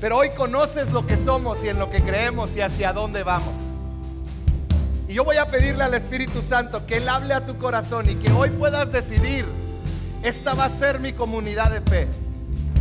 Pero 0.00 0.16
hoy 0.16 0.30
conoces 0.30 0.92
lo 0.92 1.06
que 1.06 1.16
somos 1.16 1.62
y 1.62 1.68
en 1.68 1.78
lo 1.78 1.90
que 1.90 2.02
creemos 2.02 2.56
y 2.56 2.60
hacia 2.60 2.92
dónde 2.92 3.22
vamos. 3.22 3.61
Y 5.08 5.14
yo 5.14 5.24
voy 5.24 5.36
a 5.36 5.46
pedirle 5.46 5.84
al 5.84 5.94
Espíritu 5.94 6.42
Santo 6.42 6.86
que 6.86 6.98
Él 6.98 7.08
hable 7.08 7.34
a 7.34 7.44
tu 7.44 7.58
corazón 7.58 8.08
y 8.08 8.14
que 8.16 8.30
hoy 8.32 8.50
puedas 8.50 8.90
decidir, 8.92 9.44
esta 10.22 10.54
va 10.54 10.66
a 10.66 10.68
ser 10.68 11.00
mi 11.00 11.12
comunidad 11.12 11.70
de 11.70 11.80
fe. 11.80 12.08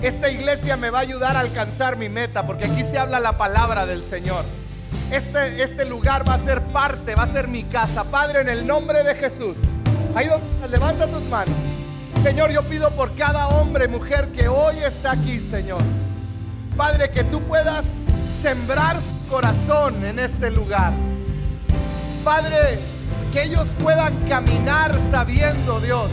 Esta 0.01 0.29
iglesia 0.29 0.77
me 0.77 0.89
va 0.89 0.99
a 0.99 1.01
ayudar 1.01 1.37
a 1.37 1.41
alcanzar 1.41 1.95
mi 1.97 2.09
meta, 2.09 2.45
porque 2.47 2.65
aquí 2.65 2.83
se 2.83 2.97
habla 2.97 3.19
la 3.19 3.37
palabra 3.37 3.85
del 3.85 4.03
Señor. 4.03 4.45
Este, 5.11 5.61
este 5.61 5.85
lugar 5.85 6.27
va 6.27 6.35
a 6.35 6.39
ser 6.39 6.61
parte, 6.61 7.15
va 7.15 7.23
a 7.23 7.27
ser 7.31 7.47
mi 7.47 7.63
casa. 7.63 8.03
Padre, 8.05 8.41
en 8.41 8.49
el 8.49 8.65
nombre 8.65 9.03
de 9.03 9.13
Jesús, 9.15 9.55
ahí 10.15 10.27
donde 10.27 10.67
levanta 10.69 11.05
tus 11.07 11.23
manos. 11.23 11.55
Señor, 12.23 12.51
yo 12.51 12.63
pido 12.63 12.91
por 12.91 13.13
cada 13.15 13.47
hombre, 13.47 13.87
mujer 13.87 14.27
que 14.29 14.47
hoy 14.47 14.77
está 14.79 15.11
aquí, 15.11 15.39
Señor. 15.39 15.81
Padre, 16.77 17.09
que 17.09 17.23
tú 17.23 17.41
puedas 17.41 17.85
sembrar 18.41 18.97
su 18.97 19.27
corazón 19.27 20.05
en 20.05 20.19
este 20.19 20.49
lugar. 20.49 20.93
Padre, 22.23 22.79
que 23.33 23.43
ellos 23.43 23.67
puedan 23.81 24.15
caminar 24.27 24.95
sabiendo, 25.09 25.79
Dios, 25.79 26.09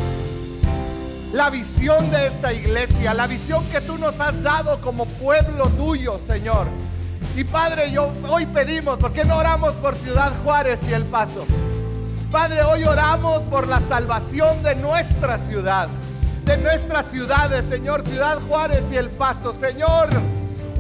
la 1.33 1.51
visión 1.51 2.11
de 2.11 2.29
esta 2.29 2.53
iglesia, 2.53 3.13
la 3.13 3.27
visión 3.27 3.65
que 3.67 3.83
tú 3.83 3.99
nos 3.99 4.19
has 4.19 4.43
dado 4.43 4.81
como 4.81 5.05
pueblo 5.05 5.67
tuyo, 5.69 6.19
Señor. 6.27 6.67
Y 7.37 7.45
Padre, 7.45 7.91
yo 7.91 8.11
hoy 8.29 8.47
pedimos, 8.47 8.99
¿por 8.99 9.13
qué 9.13 9.25
no 9.25 9.37
oramos 9.37 9.75
por 9.75 9.95
Ciudad 9.95 10.33
Juárez 10.43 10.81
y 10.89 10.95
El 10.95 11.05
Paso? 11.05 11.47
Padre, 12.33 12.63
hoy 12.63 12.85
oramos 12.85 13.43
por 13.45 13.69
la 13.69 13.81
salvación 13.81 14.63
de 14.63 14.77
nuestra 14.77 15.39
ciudad, 15.39 15.89
de 16.45 16.57
nuestras 16.57 17.07
ciudades, 17.07 17.67
Señor, 17.69 18.03
Ciudad 18.09 18.39
Juárez 18.49 18.85
y 18.91 18.97
El 18.97 19.11
Paso, 19.11 19.55
Señor. 19.61 20.09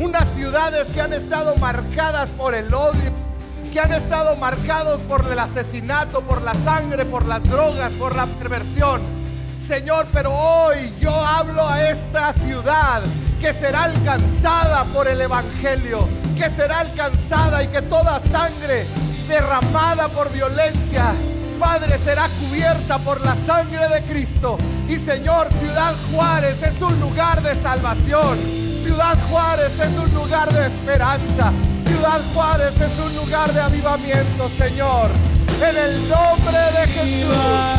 Unas 0.00 0.26
ciudades 0.28 0.88
que 0.88 1.02
han 1.02 1.12
estado 1.12 1.54
marcadas 1.56 2.30
por 2.30 2.54
el 2.54 2.72
odio, 2.72 3.27
que 3.72 3.80
han 3.80 3.92
estado 3.92 4.36
marcados 4.36 5.00
por 5.02 5.24
el 5.30 5.38
asesinato, 5.38 6.22
por 6.22 6.42
la 6.42 6.54
sangre, 6.54 7.04
por 7.04 7.26
las 7.26 7.42
drogas, 7.44 7.92
por 7.92 8.14
la 8.16 8.26
perversión. 8.26 9.00
Señor, 9.60 10.06
pero 10.12 10.32
hoy 10.32 10.92
yo 11.00 11.14
hablo 11.14 11.68
a 11.68 11.88
esta 11.88 12.32
ciudad 12.32 13.02
que 13.40 13.52
será 13.52 13.84
alcanzada 13.84 14.84
por 14.86 15.06
el 15.08 15.20
Evangelio, 15.20 16.08
que 16.36 16.48
será 16.50 16.80
alcanzada 16.80 17.62
y 17.62 17.68
que 17.68 17.82
toda 17.82 18.20
sangre 18.20 18.86
derramada 19.28 20.08
por 20.08 20.32
violencia, 20.32 21.14
Padre, 21.58 21.98
será 21.98 22.28
cubierta 22.40 22.98
por 22.98 23.20
la 23.20 23.34
sangre 23.34 23.88
de 23.88 24.02
Cristo. 24.02 24.56
Y 24.88 24.96
Señor, 24.96 25.48
Ciudad 25.60 25.94
Juárez 26.12 26.62
es 26.62 26.80
un 26.80 26.98
lugar 27.00 27.42
de 27.42 27.54
salvación. 27.56 28.38
Ciudad 28.84 29.18
Juárez 29.28 29.72
es 29.78 29.98
un 29.98 30.14
lugar 30.14 30.52
de 30.52 30.66
esperanza. 30.66 31.52
Ciudad 31.98 32.20
Juárez 32.32 32.74
es 32.80 33.04
un 33.04 33.16
lugar 33.16 33.52
de 33.52 33.60
avivamiento, 33.60 34.48
Señor. 34.56 35.10
En 35.60 35.76
el 35.76 36.08
nombre 36.08 36.58
de 36.78 36.86
Jesús. 36.86 37.78